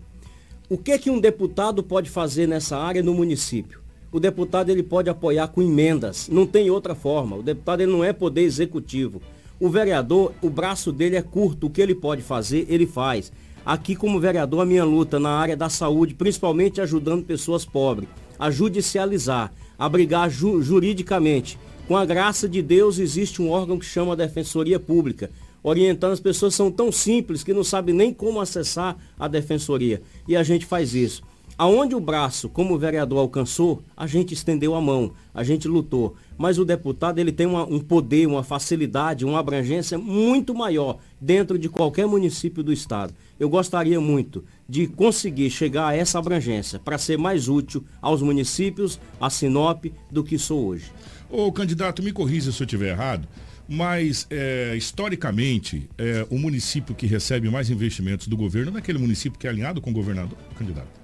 O 0.69 0.77
que 0.77 0.99
que 0.99 1.09
um 1.09 1.19
deputado 1.19 1.83
pode 1.83 2.11
fazer 2.11 2.47
nessa 2.47 2.77
área 2.77 3.03
no 3.03 3.15
município? 3.15 3.81
O 4.13 4.21
deputado 4.21 4.69
ele 4.69 4.83
pode 4.83 5.09
apoiar 5.09 5.49
com 5.49 5.63
emendas, 5.63 6.29
não 6.29 6.47
tem 6.47 6.69
outra 6.69 6.95
forma. 6.95 7.37
O 7.37 7.43
deputado 7.43 7.81
ele 7.81 7.93
não 7.93 8.05
é 8.05 8.13
poder 8.13 8.43
executivo. 8.43 9.23
O 9.63 9.69
vereador, 9.69 10.33
o 10.43 10.51
braço 10.51 10.91
dele 10.91 11.15
é 11.15 11.23
curto, 11.23 11.69
o 11.69 11.71
que 11.71 11.81
ele 11.81 11.95
pode 11.95 12.21
fazer, 12.21 12.67
ele 12.69 12.85
faz. 12.85 13.31
Aqui, 13.65 13.95
como 13.95 14.19
vereador, 14.19 14.63
a 14.63 14.67
minha 14.67 14.85
luta 14.85 15.21
na 15.21 15.31
área 15.31 15.57
da 15.57 15.69
saúde, 15.69 16.15
principalmente 16.15 16.81
ajudando 16.81 17.25
pessoas 17.25 17.65
pobres, 17.65 18.09
a 18.41 18.51
judicializar, 18.51 19.53
a 19.79 19.89
brigar 19.89 20.29
ju 20.29 20.61
juridicamente. 20.61 21.57
Com 21.87 21.97
a 21.97 22.05
graça 22.05 22.49
de 22.49 22.61
Deus, 22.61 22.99
existe 22.99 23.41
um 23.41 23.51
órgão 23.51 23.79
que 23.79 23.87
chama 23.87 24.17
Defensoria 24.17 24.81
Pública, 24.81 25.31
orientando 25.63 26.11
as 26.11 26.19
pessoas 26.19 26.57
são 26.57 26.69
tão 26.69 26.91
simples 26.91 27.45
que 27.45 27.55
não 27.55 27.63
sabem 27.63 27.95
nem 27.95 28.13
como 28.13 28.41
acessar 28.41 28.97
a 29.17 29.29
defensoria. 29.29 30.03
E 30.27 30.35
a 30.35 30.43
gente 30.43 30.67
faz 30.67 30.93
isso. 30.93 31.23
Aonde 31.59 31.95
o 31.95 32.01
braço, 32.01 32.49
como 32.49 32.75
o 32.75 32.79
vereador 32.79 33.19
alcançou, 33.19 33.83
a 33.97 34.07
gente 34.07 34.33
estendeu 34.33 34.75
a 34.75 34.81
mão, 34.81 35.13
a 35.35 35.45
gente 35.45 35.69
lutou. 35.69 36.17
Mas 36.37 36.59
o 36.59 36.65
deputado 36.65 37.19
ele 37.19 37.31
tem 37.31 37.47
uma, 37.47 37.65
um 37.65 37.79
poder, 37.79 38.27
uma 38.27 38.43
facilidade, 38.43 39.25
uma 39.25 39.39
abrangência 39.39 39.99
muito 39.99 40.55
maior 40.55 40.99
dentro 41.21 41.59
de 41.59 41.69
qualquer 41.69 42.07
município 42.07 42.63
do 42.63 42.73
estado. 42.73 43.15
Eu 43.39 43.49
gostaria 43.49 44.01
muito 44.01 44.45
de 44.69 44.87
conseguir 44.87 45.51
chegar 45.51 45.89
a 45.89 45.97
essa 45.97 46.19
abrangência 46.19 46.79
para 46.79 46.97
ser 46.97 47.19
mais 47.19 47.49
útil 47.49 47.85
aos 48.01 48.23
municípios, 48.23 48.99
a 49.21 49.29
Sinop, 49.29 49.85
do 50.11 50.25
que 50.25 50.39
sou 50.39 50.67
hoje. 50.67 50.91
Ô 51.31 51.53
candidato, 51.53 52.03
me 52.03 52.13
corrija 52.13 52.51
se 52.51 52.63
eu 52.63 52.65
estiver 52.65 52.91
errado, 52.91 53.29
mas 53.69 54.27
é, 54.31 54.75
historicamente 54.77 55.89
é, 55.99 56.27
o 56.31 56.39
município 56.39 56.95
que 56.95 57.07
recebe 57.07 57.51
mais 57.51 57.71
investimentos 57.71 58.27
do 58.27 58.37
governo 58.37 58.77
é 58.77 58.79
aquele 58.79 58.99
município 58.99 59.39
que 59.39 59.47
é 59.47 59.51
alinhado 59.51 59.81
com 59.81 59.91
o 59.91 59.93
governador, 59.93 60.37
candidato. 60.57 61.02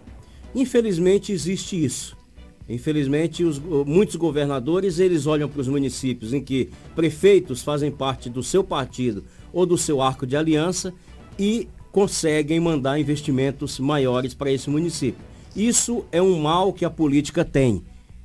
Infelizmente 0.54 1.32
existe 1.32 1.82
isso. 1.82 2.16
Infelizmente, 2.68 3.44
os, 3.44 3.58
muitos 3.58 4.16
governadores 4.16 4.98
eles 4.98 5.26
olham 5.26 5.48
para 5.48 5.60
os 5.60 5.68
municípios 5.68 6.34
em 6.34 6.42
que 6.42 6.68
prefeitos 6.94 7.62
fazem 7.62 7.90
parte 7.90 8.28
do 8.28 8.42
seu 8.42 8.62
partido 8.62 9.24
ou 9.52 9.64
do 9.64 9.78
seu 9.78 10.02
arco 10.02 10.26
de 10.26 10.36
aliança 10.36 10.92
e 11.38 11.66
conseguem 11.90 12.60
mandar 12.60 13.00
investimentos 13.00 13.78
maiores 13.78 14.34
para 14.34 14.52
esse 14.52 14.68
município. 14.68 15.24
Isso 15.56 16.04
é 16.12 16.20
um 16.20 16.38
mal 16.38 16.72
que 16.72 16.84
a 16.84 16.90
política 16.90 17.42
tem. 17.44 17.82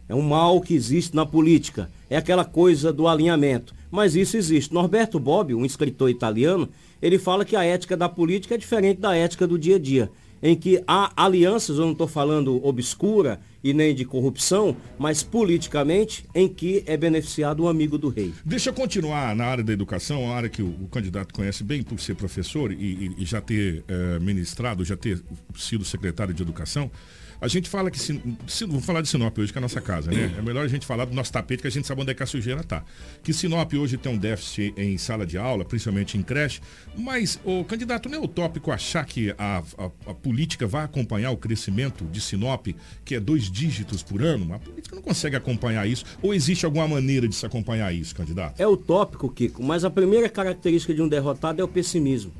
É 0.09 0.13
um 0.13 0.21
mal 0.21 0.59
que 0.59 0.75
existe 0.75 1.15
na 1.15 1.25
política. 1.25 1.89
É 2.09 2.17
aquela 2.17 2.43
coisa 2.43 2.91
do 2.91 3.07
alinhamento. 3.07 3.73
Mas 3.89 4.15
isso 4.15 4.35
existe. 4.35 4.73
Norberto 4.73 5.17
Bobbio, 5.19 5.57
um 5.57 5.65
escritor 5.65 6.09
italiano, 6.09 6.67
ele 7.01 7.17
fala 7.17 7.45
que 7.45 7.55
a 7.55 7.63
ética 7.63 7.95
da 7.95 8.09
política 8.09 8.55
é 8.55 8.57
diferente 8.57 8.99
da 8.99 9.15
ética 9.15 9.47
do 9.47 9.57
dia 9.57 9.77
a 9.77 9.79
dia 9.79 10.11
em 10.43 10.57
que 10.57 10.83
há 10.85 11.13
alianças, 11.15 11.77
eu 11.77 11.85
não 11.85 11.93
estou 11.93 12.07
falando 12.07 12.63
obscura 12.65 13.39
e 13.63 13.73
nem 13.73 13.95
de 13.95 14.03
corrupção, 14.03 14.75
mas 14.99 15.23
politicamente, 15.23 16.25
em 16.35 16.49
que 16.49 16.83
é 16.85 16.97
beneficiado 16.97 17.63
um 17.63 17.67
amigo 17.69 17.97
do 17.97 18.09
rei. 18.09 18.33
Deixa 18.43 18.69
eu 18.69 18.73
continuar 18.73 19.33
na 19.33 19.45
área 19.45 19.63
da 19.63 19.71
educação, 19.71 20.29
a 20.29 20.35
área 20.35 20.49
que 20.49 20.61
o, 20.61 20.67
o 20.67 20.89
candidato 20.89 21.33
conhece 21.33 21.63
bem 21.63 21.81
por 21.81 21.97
ser 21.97 22.15
professor 22.15 22.73
e, 22.73 22.75
e, 22.75 23.15
e 23.19 23.25
já 23.25 23.39
ter 23.39 23.85
é, 23.87 24.19
ministrado, 24.19 24.83
já 24.83 24.97
ter 24.97 25.23
sido 25.55 25.85
secretário 25.85 26.33
de 26.33 26.43
educação. 26.43 26.91
A 27.41 27.47
gente 27.47 27.69
fala 27.69 27.91
que, 27.91 27.99
se, 27.99 28.21
se, 28.47 28.65
vou 28.65 28.81
falar 28.81 29.01
de 29.01 29.09
Sinop 29.09 29.37
hoje, 29.37 29.51
que 29.51 29.57
é 29.57 29.59
a 29.59 29.61
nossa 29.61 29.81
casa, 29.81 30.11
né? 30.11 30.33
É 30.37 30.41
melhor 30.41 30.65
a 30.65 30.67
gente 30.67 30.85
falar 30.85 31.05
do 31.05 31.13
nosso 31.13 31.31
tapete, 31.31 31.61
que 31.61 31.67
a 31.67 31.71
gente 31.71 31.87
sabe 31.87 32.01
onde 32.01 32.11
é 32.11 32.13
que 32.13 32.23
a 32.23 32.25
sujeira 32.25 32.61
está. 32.61 32.83
Que 33.23 33.33
Sinop 33.33 33.73
hoje 33.73 33.97
tem 33.97 34.11
um 34.11 34.17
déficit 34.17 34.73
em 34.77 34.97
sala 34.97 35.25
de 35.25 35.37
aula, 35.37 35.65
principalmente 35.65 36.17
em 36.17 36.23
creche, 36.23 36.61
mas, 36.95 37.39
o 37.43 37.63
candidato, 37.63 38.09
não 38.09 38.17
é 38.17 38.21
utópico 38.21 38.71
achar 38.71 39.05
que 39.05 39.33
a, 39.37 39.63
a, 39.77 39.85
a 40.07 40.13
política 40.13 40.65
vai 40.65 40.83
acompanhar 40.83 41.31
o 41.31 41.37
crescimento 41.37 42.05
de 42.05 42.21
Sinop, 42.21 42.67
que 43.03 43.15
é 43.15 43.19
dois 43.19 43.51
dígitos 43.51 44.03
por 44.03 44.21
ano? 44.21 44.53
A 44.53 44.59
política 44.59 44.95
não 44.95 45.03
consegue 45.03 45.35
acompanhar 45.35 45.87
isso, 45.87 46.05
ou 46.21 46.33
existe 46.33 46.65
alguma 46.65 46.87
maneira 46.87 47.27
de 47.27 47.35
se 47.35 47.45
acompanhar 47.45 47.93
isso, 47.93 48.15
candidato? 48.15 48.59
É 48.59 48.67
utópico, 48.67 49.29
Kiko, 49.29 49.63
mas 49.63 49.83
a 49.83 49.89
primeira 49.89 50.29
característica 50.29 50.93
de 50.93 51.01
um 51.01 51.07
derrotado 51.07 51.61
é 51.61 51.63
o 51.63 51.67
pessimismo. 51.67 52.31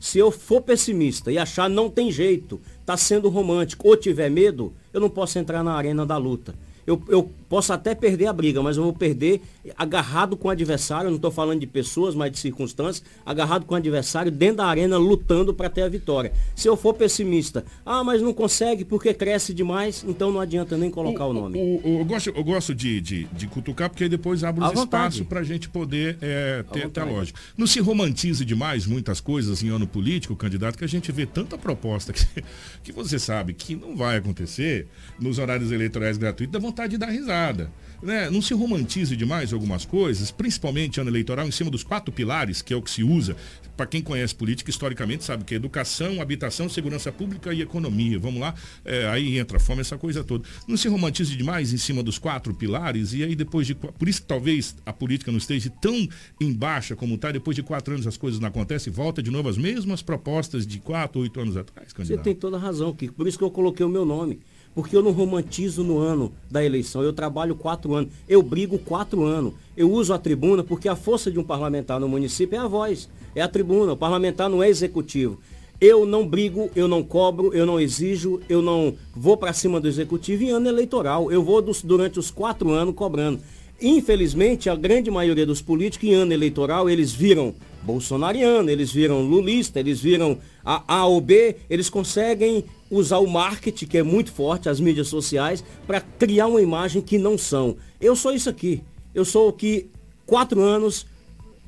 Se 0.00 0.18
eu 0.18 0.30
for 0.30 0.62
pessimista 0.62 1.30
e 1.30 1.36
achar 1.36 1.68
não 1.68 1.90
tem 1.90 2.10
jeito, 2.10 2.58
está 2.90 2.96
sendo 2.96 3.28
romântico 3.28 3.88
ou 3.88 3.96
tiver 3.96 4.28
medo, 4.28 4.72
eu 4.92 5.00
não 5.00 5.08
posso 5.08 5.38
entrar 5.38 5.62
na 5.62 5.74
arena 5.74 6.04
da 6.04 6.16
luta. 6.16 6.54
Eu, 6.86 7.02
eu 7.08 7.30
posso 7.48 7.72
até 7.72 7.94
perder 7.94 8.26
a 8.26 8.32
briga, 8.32 8.62
mas 8.62 8.76
eu 8.76 8.84
vou 8.84 8.92
perder 8.92 9.42
agarrado 9.76 10.36
com 10.36 10.48
o 10.48 10.50
adversário, 10.50 11.10
não 11.10 11.16
estou 11.16 11.30
falando 11.30 11.60
de 11.60 11.66
pessoas, 11.66 12.14
mas 12.14 12.30
de 12.30 12.38
circunstâncias, 12.38 13.04
agarrado 13.26 13.64
com 13.64 13.74
o 13.74 13.76
adversário 13.76 14.30
dentro 14.30 14.58
da 14.58 14.66
arena, 14.66 14.96
lutando 14.96 15.52
para 15.52 15.68
ter 15.68 15.82
a 15.82 15.88
vitória. 15.88 16.32
Se 16.54 16.68
eu 16.68 16.76
for 16.76 16.94
pessimista, 16.94 17.64
ah, 17.84 18.04
mas 18.04 18.22
não 18.22 18.32
consegue 18.32 18.84
porque 18.84 19.12
cresce 19.12 19.52
demais, 19.52 20.04
então 20.06 20.30
não 20.30 20.40
adianta 20.40 20.76
nem 20.76 20.90
colocar 20.90 21.26
o, 21.26 21.30
o 21.30 21.32
nome. 21.32 21.58
O, 21.58 21.88
o, 21.88 21.98
eu 22.00 22.04
gosto, 22.04 22.30
eu 22.30 22.44
gosto 22.44 22.74
de, 22.74 23.00
de, 23.00 23.24
de 23.24 23.46
cutucar, 23.46 23.90
porque 23.90 24.04
aí 24.04 24.10
depois 24.10 24.44
abre 24.44 24.64
os 24.64 24.72
espaços 24.72 25.26
para 25.26 25.40
a 25.40 25.44
gente 25.44 25.68
poder 25.68 26.18
é, 26.20 26.64
ter, 26.72 26.88
ter 26.88 27.00
a 27.00 27.04
lógica. 27.04 27.38
Não 27.56 27.66
se 27.66 27.80
romantize 27.80 28.44
demais 28.44 28.86
muitas 28.86 29.20
coisas 29.20 29.62
em 29.62 29.68
ano 29.68 29.86
político, 29.86 30.36
candidato, 30.36 30.78
que 30.78 30.84
a 30.84 30.88
gente 30.88 31.10
vê 31.10 31.26
tanta 31.26 31.58
proposta 31.58 32.12
que, 32.12 32.24
que 32.84 32.92
você 32.92 33.18
sabe 33.18 33.54
que 33.54 33.74
não 33.74 33.96
vai 33.96 34.16
acontecer 34.16 34.86
nos 35.18 35.38
horários 35.38 35.72
eleitorais 35.72 36.16
gratuitos, 36.16 36.52
dá 36.52 36.60
vontade 36.70 36.92
de 36.92 36.98
dar 36.98 37.10
risada 37.10 37.70
né, 38.02 38.30
não 38.30 38.40
se 38.40 38.54
romantize 38.54 39.14
demais 39.14 39.52
algumas 39.52 39.84
coisas, 39.84 40.30
principalmente 40.30 41.00
ano 41.00 41.10
eleitoral, 41.10 41.46
em 41.46 41.50
cima 41.50 41.70
dos 41.70 41.82
quatro 41.82 42.12
pilares, 42.12 42.62
que 42.62 42.72
é 42.72 42.76
o 42.76 42.82
que 42.82 42.90
se 42.90 43.02
usa. 43.02 43.36
Para 43.76 43.86
quem 43.86 44.02
conhece 44.02 44.34
política, 44.34 44.70
historicamente, 44.70 45.24
sabe 45.24 45.44
que 45.44 45.54
é 45.54 45.56
educação, 45.56 46.20
habitação, 46.20 46.68
segurança 46.68 47.10
pública 47.10 47.52
e 47.52 47.62
economia. 47.62 48.18
Vamos 48.18 48.40
lá, 48.40 48.54
é, 48.84 49.08
aí 49.08 49.38
entra 49.38 49.58
fome, 49.58 49.80
essa 49.80 49.96
coisa 49.96 50.22
toda. 50.22 50.46
Não 50.68 50.76
se 50.76 50.88
romantize 50.88 51.34
demais 51.34 51.72
em 51.72 51.78
cima 51.78 52.02
dos 52.02 52.18
quatro 52.18 52.54
pilares, 52.54 53.14
e 53.14 53.22
aí 53.22 53.34
depois 53.34 53.66
de. 53.66 53.74
Por 53.74 54.08
isso 54.08 54.20
que 54.22 54.28
talvez 54.28 54.76
a 54.84 54.92
política 54.92 55.30
não 55.30 55.38
esteja 55.38 55.70
tão 55.80 56.08
em 56.40 56.52
baixa 56.52 56.94
como 56.94 57.14
está, 57.14 57.32
depois 57.32 57.54
de 57.54 57.62
quatro 57.62 57.94
anos 57.94 58.06
as 58.06 58.16
coisas 58.16 58.38
não 58.38 58.48
acontecem, 58.48 58.92
volta 58.92 59.22
de 59.22 59.30
novo 59.30 59.48
as 59.48 59.56
mesmas 59.56 60.02
propostas 60.02 60.66
de 60.66 60.78
quatro, 60.78 61.22
oito 61.22 61.40
anos 61.40 61.56
atrás, 61.56 61.92
candidato. 61.92 62.18
Você 62.18 62.24
tem 62.24 62.34
toda 62.34 62.56
a 62.56 62.60
razão, 62.60 62.92
Kiko. 62.92 63.14
Por 63.14 63.26
isso 63.26 63.38
que 63.38 63.44
eu 63.44 63.50
coloquei 63.50 63.84
o 63.84 63.88
meu 63.88 64.04
nome 64.04 64.40
porque 64.74 64.96
eu 64.96 65.02
não 65.02 65.10
romantizo 65.10 65.82
no 65.82 65.98
ano 65.98 66.32
da 66.50 66.64
eleição. 66.64 67.02
Eu 67.02 67.12
trabalho 67.12 67.54
quatro 67.54 67.94
anos, 67.94 68.12
eu 68.28 68.42
brigo 68.42 68.78
quatro 68.78 69.24
anos. 69.24 69.54
Eu 69.76 69.90
uso 69.90 70.12
a 70.12 70.18
tribuna 70.18 70.62
porque 70.62 70.88
a 70.88 70.96
força 70.96 71.30
de 71.30 71.38
um 71.38 71.44
parlamentar 71.44 71.98
no 71.98 72.08
município 72.08 72.56
é 72.56 72.58
a 72.58 72.68
voz, 72.68 73.08
é 73.34 73.42
a 73.42 73.48
tribuna. 73.48 73.92
O 73.92 73.96
parlamentar 73.96 74.48
não 74.48 74.62
é 74.62 74.68
executivo. 74.68 75.38
Eu 75.80 76.04
não 76.04 76.28
brigo, 76.28 76.70
eu 76.76 76.86
não 76.86 77.02
cobro, 77.02 77.54
eu 77.54 77.64
não 77.64 77.80
exijo, 77.80 78.40
eu 78.50 78.60
não 78.60 78.94
vou 79.16 79.36
para 79.36 79.52
cima 79.54 79.80
do 79.80 79.88
executivo 79.88 80.42
em 80.42 80.50
ano 80.50 80.68
eleitoral. 80.68 81.32
Eu 81.32 81.42
vou 81.42 81.62
dos, 81.62 81.82
durante 81.82 82.18
os 82.18 82.30
quatro 82.30 82.70
anos 82.70 82.94
cobrando. 82.94 83.40
Infelizmente, 83.80 84.68
a 84.68 84.76
grande 84.76 85.10
maioria 85.10 85.46
dos 85.46 85.62
políticos 85.62 86.06
em 86.06 86.12
ano 86.12 86.34
eleitoral, 86.34 86.90
eles 86.90 87.12
viram 87.12 87.54
bolsonariano, 87.82 88.68
eles 88.68 88.92
viram 88.92 89.22
lulista, 89.22 89.80
eles 89.80 90.00
viram 90.00 90.36
a 90.62 90.82
A 90.86 91.06
ou 91.06 91.18
B, 91.18 91.56
eles 91.70 91.88
conseguem 91.88 92.62
usar 92.90 93.18
o 93.18 93.26
marketing, 93.26 93.86
que 93.86 93.98
é 93.98 94.02
muito 94.02 94.32
forte, 94.32 94.68
as 94.68 94.80
mídias 94.80 95.08
sociais, 95.08 95.62
para 95.86 96.00
criar 96.00 96.48
uma 96.48 96.60
imagem 96.60 97.00
que 97.00 97.16
não 97.16 97.38
são. 97.38 97.76
Eu 98.00 98.16
sou 98.16 98.32
isso 98.32 98.50
aqui. 98.50 98.82
Eu 99.14 99.24
sou 99.24 99.48
o 99.48 99.52
que 99.52 99.88
quatro 100.26 100.60
anos, 100.60 101.06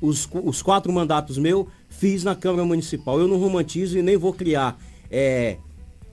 os, 0.01 0.27
os 0.43 0.61
quatro 0.61 0.91
mandatos 0.91 1.37
meus, 1.37 1.65
fiz 1.89 2.23
na 2.23 2.35
Câmara 2.35 2.65
Municipal. 2.65 3.19
Eu 3.19 3.27
não 3.27 3.37
romantizo 3.37 3.97
e 3.97 4.01
nem 4.01 4.17
vou 4.17 4.33
criar 4.33 4.77
é, 5.09 5.57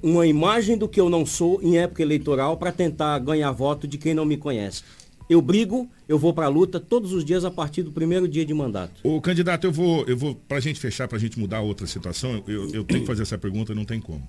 uma 0.02 0.26
imagem 0.26 0.78
do 0.78 0.88
que 0.88 1.00
eu 1.00 1.10
não 1.10 1.26
sou 1.26 1.60
em 1.62 1.78
época 1.78 2.02
eleitoral 2.02 2.56
para 2.56 2.72
tentar 2.72 3.18
ganhar 3.18 3.50
voto 3.52 3.86
de 3.86 3.98
quem 3.98 4.14
não 4.14 4.24
me 4.24 4.36
conhece. 4.36 4.82
Eu 5.30 5.40
brigo, 5.40 5.88
eu 6.08 6.18
vou 6.18 6.34
para 6.34 6.46
a 6.46 6.48
luta 6.48 6.80
todos 6.80 7.12
os 7.12 7.24
dias 7.24 7.44
a 7.44 7.52
partir 7.52 7.84
do 7.84 7.92
primeiro 7.92 8.26
dia 8.26 8.44
de 8.44 8.52
mandato. 8.52 9.00
O 9.04 9.20
candidato, 9.20 9.64
eu 9.64 9.70
vou, 9.70 10.04
eu 10.06 10.16
vou 10.16 10.34
para 10.34 10.56
a 10.56 10.60
gente 10.60 10.80
fechar, 10.80 11.06
para 11.06 11.18
a 11.18 11.20
gente 11.20 11.38
mudar 11.38 11.60
outra 11.60 11.86
situação, 11.86 12.42
eu, 12.48 12.68
eu, 12.74 12.82
tenho 12.82 13.02
que 13.02 13.06
fazer 13.06 13.22
essa 13.22 13.38
pergunta, 13.38 13.72
não 13.72 13.84
tem 13.84 14.00
como. 14.00 14.26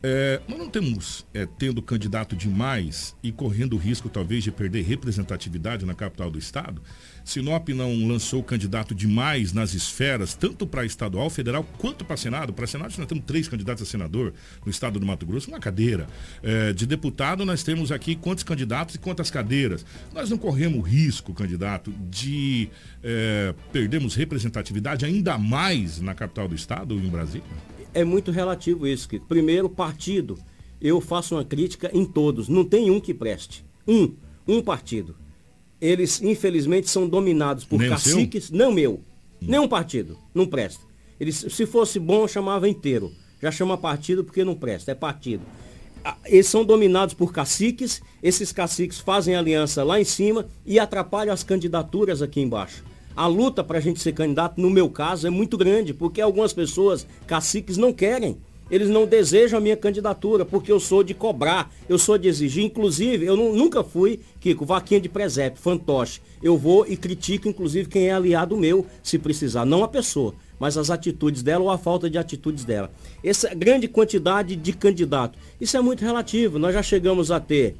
É, 0.00 0.40
nós 0.46 0.56
não 0.56 0.68
temos, 0.68 1.26
é, 1.34 1.44
tendo 1.44 1.82
candidato 1.82 2.36
demais 2.36 3.16
e 3.20 3.32
correndo 3.32 3.72
o 3.72 3.76
risco 3.76 4.08
talvez 4.08 4.44
de 4.44 4.52
perder 4.52 4.82
representatividade 4.82 5.84
na 5.84 5.92
capital 5.92 6.30
do 6.30 6.38
estado, 6.38 6.80
Sinop 7.24 7.70
não 7.70 8.06
lançou 8.06 8.42
candidato 8.42 8.94
demais 8.94 9.52
nas 9.52 9.72
esferas, 9.72 10.34
tanto 10.34 10.66
para 10.66 10.84
estadual, 10.84 11.30
federal, 11.30 11.64
quanto 11.78 12.04
para 12.04 12.16
Senado. 12.18 12.52
Para 12.52 12.66
Senado 12.66 12.92
nós 12.98 13.06
temos 13.06 13.24
três 13.24 13.48
candidatos 13.48 13.82
a 13.82 13.86
senador 13.86 14.34
no 14.64 14.70
estado 14.70 15.00
do 15.00 15.06
Mato 15.06 15.24
Grosso, 15.24 15.48
uma 15.48 15.58
cadeira. 15.58 16.06
É, 16.42 16.72
de 16.74 16.86
deputado 16.86 17.44
nós 17.44 17.62
temos 17.62 17.90
aqui 17.90 18.14
quantos 18.14 18.44
candidatos 18.44 18.96
e 18.96 18.98
quantas 18.98 19.30
cadeiras. 19.30 19.86
Nós 20.12 20.28
não 20.28 20.36
corremos 20.36 20.86
risco, 20.86 21.32
candidato, 21.32 21.90
de 22.10 22.68
é, 23.02 23.54
perdermos 23.72 24.14
representatividade 24.14 25.06
ainda 25.06 25.38
mais 25.38 26.00
na 26.00 26.14
capital 26.14 26.46
do 26.46 26.54
estado, 26.54 26.94
em 26.94 27.08
Brasília? 27.08 27.46
É 27.94 28.04
muito 28.04 28.30
relativo 28.30 28.86
isso, 28.86 29.08
Kiko. 29.08 29.26
Primeiro, 29.26 29.68
partido. 29.68 30.38
Eu 30.80 31.00
faço 31.00 31.36
uma 31.36 31.44
crítica 31.44 31.90
em 31.94 32.04
todos. 32.04 32.48
Não 32.48 32.64
tem 32.64 32.90
um 32.90 33.00
que 33.00 33.14
preste. 33.14 33.64
Um. 33.88 34.12
Um 34.46 34.60
partido 34.60 35.16
eles 35.84 36.22
infelizmente 36.22 36.88
são 36.88 37.06
dominados 37.06 37.64
por 37.64 37.78
Nem 37.78 37.90
caciques, 37.90 38.50
não 38.50 38.72
meu, 38.72 38.94
hum. 38.94 39.00
nenhum 39.42 39.68
partido, 39.68 40.18
não 40.34 40.46
presta. 40.46 40.82
Eles, 41.20 41.36
se 41.36 41.66
fosse 41.66 41.98
bom, 41.98 42.26
chamava 42.26 42.66
inteiro. 42.68 43.12
Já 43.40 43.50
chama 43.52 43.76
partido 43.76 44.24
porque 44.24 44.42
não 44.42 44.54
presta, 44.54 44.92
é 44.92 44.94
partido. 44.94 45.42
Eles 46.24 46.46
são 46.46 46.64
dominados 46.64 47.14
por 47.14 47.32
caciques, 47.32 48.02
esses 48.22 48.50
caciques 48.50 48.98
fazem 48.98 49.36
aliança 49.36 49.84
lá 49.84 50.00
em 50.00 50.04
cima 50.04 50.46
e 50.64 50.78
atrapalham 50.78 51.32
as 51.32 51.42
candidaturas 51.44 52.22
aqui 52.22 52.40
embaixo. 52.40 52.82
A 53.14 53.26
luta 53.26 53.62
para 53.62 53.78
a 53.78 53.80
gente 53.80 54.00
ser 54.00 54.12
candidato, 54.12 54.60
no 54.60 54.70
meu 54.70 54.88
caso, 54.88 55.26
é 55.26 55.30
muito 55.30 55.56
grande, 55.56 55.92
porque 55.92 56.20
algumas 56.20 56.52
pessoas, 56.52 57.06
caciques, 57.26 57.76
não 57.76 57.92
querem 57.92 58.38
eles 58.70 58.88
não 58.88 59.06
desejam 59.06 59.58
a 59.58 59.62
minha 59.62 59.76
candidatura, 59.76 60.44
porque 60.44 60.72
eu 60.72 60.80
sou 60.80 61.02
de 61.02 61.12
cobrar, 61.12 61.70
eu 61.88 61.98
sou 61.98 62.16
de 62.16 62.28
exigir. 62.28 62.64
Inclusive, 62.64 63.26
eu 63.26 63.36
não, 63.36 63.54
nunca 63.54 63.84
fui, 63.84 64.20
Kiko, 64.40 64.64
vaquinha 64.64 65.00
de 65.00 65.08
presépio, 65.08 65.60
fantoche. 65.60 66.20
Eu 66.42 66.56
vou 66.56 66.86
e 66.86 66.96
critico, 66.96 67.48
inclusive, 67.48 67.88
quem 67.88 68.08
é 68.08 68.12
aliado 68.12 68.56
meu, 68.56 68.86
se 69.02 69.18
precisar. 69.18 69.64
Não 69.64 69.84
a 69.84 69.88
pessoa, 69.88 70.34
mas 70.58 70.78
as 70.78 70.90
atitudes 70.90 71.42
dela 71.42 71.64
ou 71.64 71.70
a 71.70 71.78
falta 71.78 72.08
de 72.08 72.16
atitudes 72.16 72.64
dela. 72.64 72.90
Essa 73.22 73.54
grande 73.54 73.86
quantidade 73.86 74.56
de 74.56 74.72
candidatos, 74.72 75.38
isso 75.60 75.76
é 75.76 75.80
muito 75.80 76.04
relativo. 76.04 76.58
Nós 76.58 76.74
já 76.74 76.82
chegamos 76.82 77.30
a 77.30 77.38
ter 77.38 77.76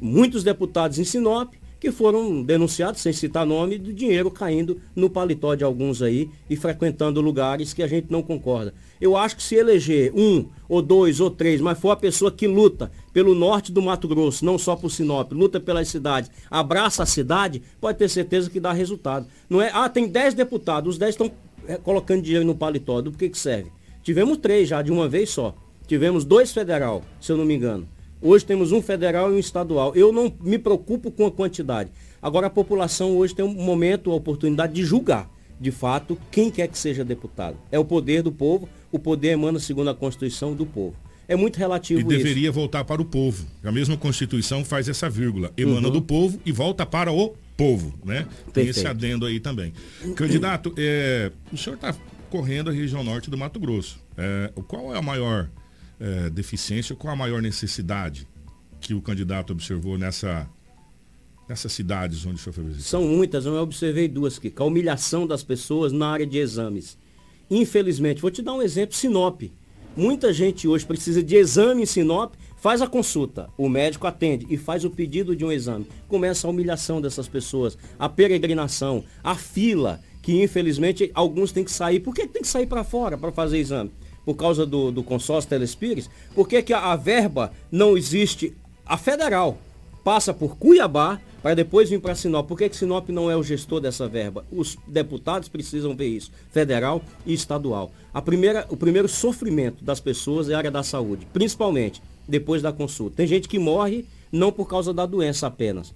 muitos 0.00 0.44
deputados 0.44 0.98
em 0.98 1.04
Sinop, 1.04 1.52
que 1.78 1.92
foram 1.92 2.42
denunciados, 2.42 3.00
sem 3.00 3.12
citar 3.12 3.44
nome, 3.44 3.78
do 3.78 3.92
dinheiro 3.92 4.30
caindo 4.30 4.80
no 4.94 5.10
paletó 5.10 5.54
de 5.54 5.64
alguns 5.64 6.02
aí 6.02 6.30
e 6.48 6.56
frequentando 6.56 7.20
lugares 7.20 7.72
que 7.72 7.82
a 7.82 7.86
gente 7.86 8.10
não 8.10 8.22
concorda. 8.22 8.74
Eu 9.00 9.16
acho 9.16 9.36
que 9.36 9.42
se 9.42 9.54
eleger 9.54 10.12
um, 10.14 10.48
ou 10.68 10.80
dois, 10.80 11.20
ou 11.20 11.30
três, 11.30 11.60
mas 11.60 11.78
for 11.78 11.90
a 11.90 11.96
pessoa 11.96 12.32
que 12.32 12.46
luta 12.46 12.90
pelo 13.12 13.34
norte 13.34 13.70
do 13.70 13.82
Mato 13.82 14.08
Grosso, 14.08 14.44
não 14.44 14.58
só 14.58 14.74
por 14.74 14.90
Sinop, 14.90 15.32
luta 15.32 15.60
pelas 15.60 15.88
cidades, 15.88 16.30
abraça 16.50 17.02
a 17.02 17.06
cidade, 17.06 17.62
pode 17.80 17.98
ter 17.98 18.08
certeza 18.08 18.50
que 18.50 18.60
dá 18.60 18.72
resultado. 18.72 19.26
Não 19.48 19.60
é, 19.60 19.70
ah, 19.72 19.88
tem 19.88 20.08
dez 20.08 20.34
deputados, 20.34 20.94
os 20.94 20.98
dez 20.98 21.10
estão 21.10 21.30
é, 21.68 21.76
colocando 21.76 22.22
dinheiro 22.22 22.44
no 22.44 22.54
paletó, 22.54 23.02
do 23.02 23.12
que, 23.12 23.28
que 23.28 23.38
serve? 23.38 23.70
Tivemos 24.02 24.38
três 24.38 24.68
já, 24.68 24.82
de 24.82 24.92
uma 24.92 25.08
vez 25.08 25.30
só. 25.30 25.54
Tivemos 25.86 26.24
dois 26.24 26.52
federal, 26.52 27.02
se 27.20 27.30
eu 27.30 27.36
não 27.36 27.44
me 27.44 27.54
engano. 27.54 27.88
Hoje 28.20 28.44
temos 28.44 28.72
um 28.72 28.80
federal 28.80 29.30
e 29.30 29.36
um 29.36 29.38
estadual. 29.38 29.94
Eu 29.94 30.12
não 30.12 30.32
me 30.40 30.58
preocupo 30.58 31.10
com 31.10 31.26
a 31.26 31.30
quantidade. 31.30 31.90
Agora 32.20 32.46
a 32.46 32.50
população 32.50 33.16
hoje 33.16 33.34
tem 33.34 33.44
um 33.44 33.52
momento, 33.52 34.10
a 34.10 34.14
oportunidade 34.14 34.72
de 34.72 34.82
julgar, 34.84 35.30
de 35.60 35.70
fato, 35.70 36.18
quem 36.30 36.50
quer 36.50 36.68
que 36.68 36.78
seja 36.78 37.04
deputado. 37.04 37.56
É 37.70 37.78
o 37.78 37.84
poder 37.84 38.22
do 38.22 38.32
povo, 38.32 38.68
o 38.90 38.98
poder 38.98 39.28
emana 39.28 39.58
segundo 39.58 39.90
a 39.90 39.94
Constituição 39.94 40.54
do 40.54 40.66
povo. 40.66 40.96
É 41.28 41.34
muito 41.34 41.56
relativo 41.56 42.00
E 42.00 42.04
deveria 42.04 42.48
isso. 42.48 42.52
voltar 42.52 42.84
para 42.84 43.02
o 43.02 43.04
povo. 43.04 43.46
A 43.64 43.72
mesma 43.72 43.96
Constituição 43.96 44.64
faz 44.64 44.88
essa 44.88 45.10
vírgula. 45.10 45.52
Emana 45.56 45.88
uhum. 45.88 45.92
do 45.92 46.02
povo 46.02 46.40
e 46.46 46.52
volta 46.52 46.86
para 46.86 47.12
o 47.12 47.34
povo, 47.56 47.94
né? 48.04 48.22
Perfeito. 48.22 48.52
Tem 48.52 48.68
esse 48.68 48.86
adendo 48.86 49.26
aí 49.26 49.40
também. 49.40 49.72
Candidato, 50.14 50.72
é, 50.76 51.32
o 51.52 51.56
senhor 51.56 51.74
está 51.74 51.94
correndo 52.30 52.70
a 52.70 52.72
região 52.72 53.02
norte 53.02 53.28
do 53.28 53.36
Mato 53.36 53.58
Grosso. 53.58 53.98
É, 54.16 54.52
qual 54.68 54.94
é 54.94 54.98
a 54.98 55.02
maior 55.02 55.48
é, 55.98 56.30
deficiência, 56.30 56.94
qual 56.94 57.12
a 57.12 57.16
maior 57.16 57.40
necessidade 57.40 58.28
que 58.80 58.94
o 58.94 59.00
candidato 59.00 59.52
observou 59.52 59.98
nessa, 59.98 60.48
nessas 61.48 61.72
cidades 61.72 62.24
onde 62.26 62.36
o 62.36 62.38
senhor 62.38 62.52
foi 62.52 62.64
visitar? 62.64 62.88
São 62.88 63.02
muitas, 63.02 63.46
eu 63.46 63.54
observei 63.54 64.08
duas 64.08 64.38
aqui. 64.38 64.52
A 64.56 64.64
humilhação 64.64 65.26
das 65.26 65.42
pessoas 65.42 65.92
na 65.92 66.08
área 66.08 66.26
de 66.26 66.38
exames. 66.38 66.98
Infelizmente, 67.50 68.20
vou 68.20 68.30
te 68.30 68.42
dar 68.42 68.54
um 68.54 68.62
exemplo, 68.62 68.94
Sinop. 68.94 69.42
Muita 69.96 70.30
gente 70.30 70.68
hoje 70.68 70.84
precisa 70.84 71.22
de 71.22 71.36
exame 71.36 71.82
em 71.82 71.86
Sinop, 71.86 72.34
faz 72.58 72.82
a 72.82 72.86
consulta, 72.86 73.48
o 73.56 73.66
médico 73.66 74.06
atende 74.06 74.46
e 74.50 74.58
faz 74.58 74.84
o 74.84 74.90
pedido 74.90 75.34
de 75.34 75.42
um 75.42 75.50
exame. 75.50 75.86
Começa 76.06 76.46
a 76.46 76.50
humilhação 76.50 77.00
dessas 77.00 77.26
pessoas, 77.26 77.78
a 77.98 78.06
peregrinação, 78.06 79.04
a 79.24 79.34
fila, 79.34 80.00
que 80.20 80.42
infelizmente 80.42 81.10
alguns 81.14 81.50
têm 81.50 81.64
que 81.64 81.70
sair. 81.70 82.00
Por 82.00 82.14
que 82.14 82.26
tem 82.26 82.42
que 82.42 82.48
sair 82.48 82.66
para 82.66 82.84
fora 82.84 83.16
para 83.16 83.32
fazer 83.32 83.58
exame? 83.58 83.90
Por 84.26 84.34
causa 84.34 84.66
do, 84.66 84.90
do 84.90 85.04
consórcio 85.04 85.48
Telespires, 85.48 86.10
por 86.34 86.48
que, 86.48 86.60
que 86.60 86.74
a, 86.74 86.92
a 86.92 86.96
verba 86.96 87.52
não 87.70 87.96
existe? 87.96 88.52
A 88.84 88.98
federal 88.98 89.56
passa 90.02 90.34
por 90.34 90.56
Cuiabá 90.56 91.20
para 91.42 91.54
depois 91.54 91.88
vir 91.88 92.00
para 92.00 92.14
Sinop. 92.16 92.48
Por 92.48 92.58
que, 92.58 92.68
que 92.68 92.76
Sinop 92.76 93.08
não 93.08 93.30
é 93.30 93.36
o 93.36 93.42
gestor 93.42 93.80
dessa 93.80 94.08
verba? 94.08 94.44
Os 94.50 94.76
deputados 94.86 95.48
precisam 95.48 95.94
ver 95.94 96.08
isso, 96.08 96.32
federal 96.50 97.00
e 97.24 97.32
estadual. 97.32 97.92
A 98.12 98.20
primeira, 98.20 98.66
o 98.68 98.76
primeiro 98.76 99.08
sofrimento 99.08 99.84
das 99.84 100.00
pessoas 100.00 100.50
é 100.50 100.54
a 100.54 100.58
área 100.58 100.70
da 100.72 100.82
saúde, 100.82 101.26
principalmente 101.32 102.02
depois 102.26 102.62
da 102.62 102.72
consulta. 102.72 103.16
Tem 103.16 103.28
gente 103.28 103.48
que 103.48 103.60
morre 103.60 104.04
não 104.32 104.50
por 104.50 104.68
causa 104.68 104.92
da 104.92 105.06
doença 105.06 105.46
apenas, 105.46 105.94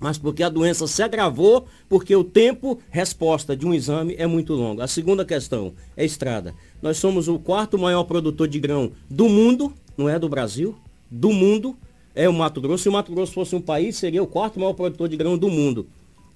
mas 0.00 0.16
porque 0.16 0.42
a 0.42 0.48
doença 0.48 0.86
se 0.86 1.02
agravou, 1.02 1.66
porque 1.88 2.16
o 2.16 2.24
tempo 2.24 2.80
resposta 2.90 3.54
de 3.54 3.66
um 3.66 3.74
exame 3.74 4.14
é 4.18 4.26
muito 4.26 4.54
longo. 4.54 4.80
A 4.80 4.88
segunda 4.88 5.24
questão 5.24 5.74
é 5.96 6.04
estrada. 6.04 6.54
Nós 6.80 6.96
somos 6.96 7.28
o 7.28 7.38
quarto 7.38 7.78
maior 7.78 8.04
produtor 8.04 8.48
de 8.48 8.58
grão 8.58 8.90
do 9.08 9.28
mundo, 9.28 9.72
não 9.96 10.08
é 10.08 10.18
do 10.18 10.28
Brasil, 10.28 10.74
do 11.10 11.30
mundo, 11.30 11.76
é 12.14 12.28
o 12.28 12.32
Mato 12.32 12.60
Grosso. 12.60 12.84
Se 12.84 12.88
o 12.88 12.92
Mato 12.92 13.12
Grosso 13.12 13.32
fosse 13.32 13.54
um 13.54 13.60
país, 13.60 13.96
seria 13.96 14.22
o 14.22 14.26
quarto 14.26 14.58
maior 14.58 14.72
produtor 14.72 15.08
de 15.08 15.16
grão 15.16 15.36
do 15.36 15.50
mundo. 15.50 15.86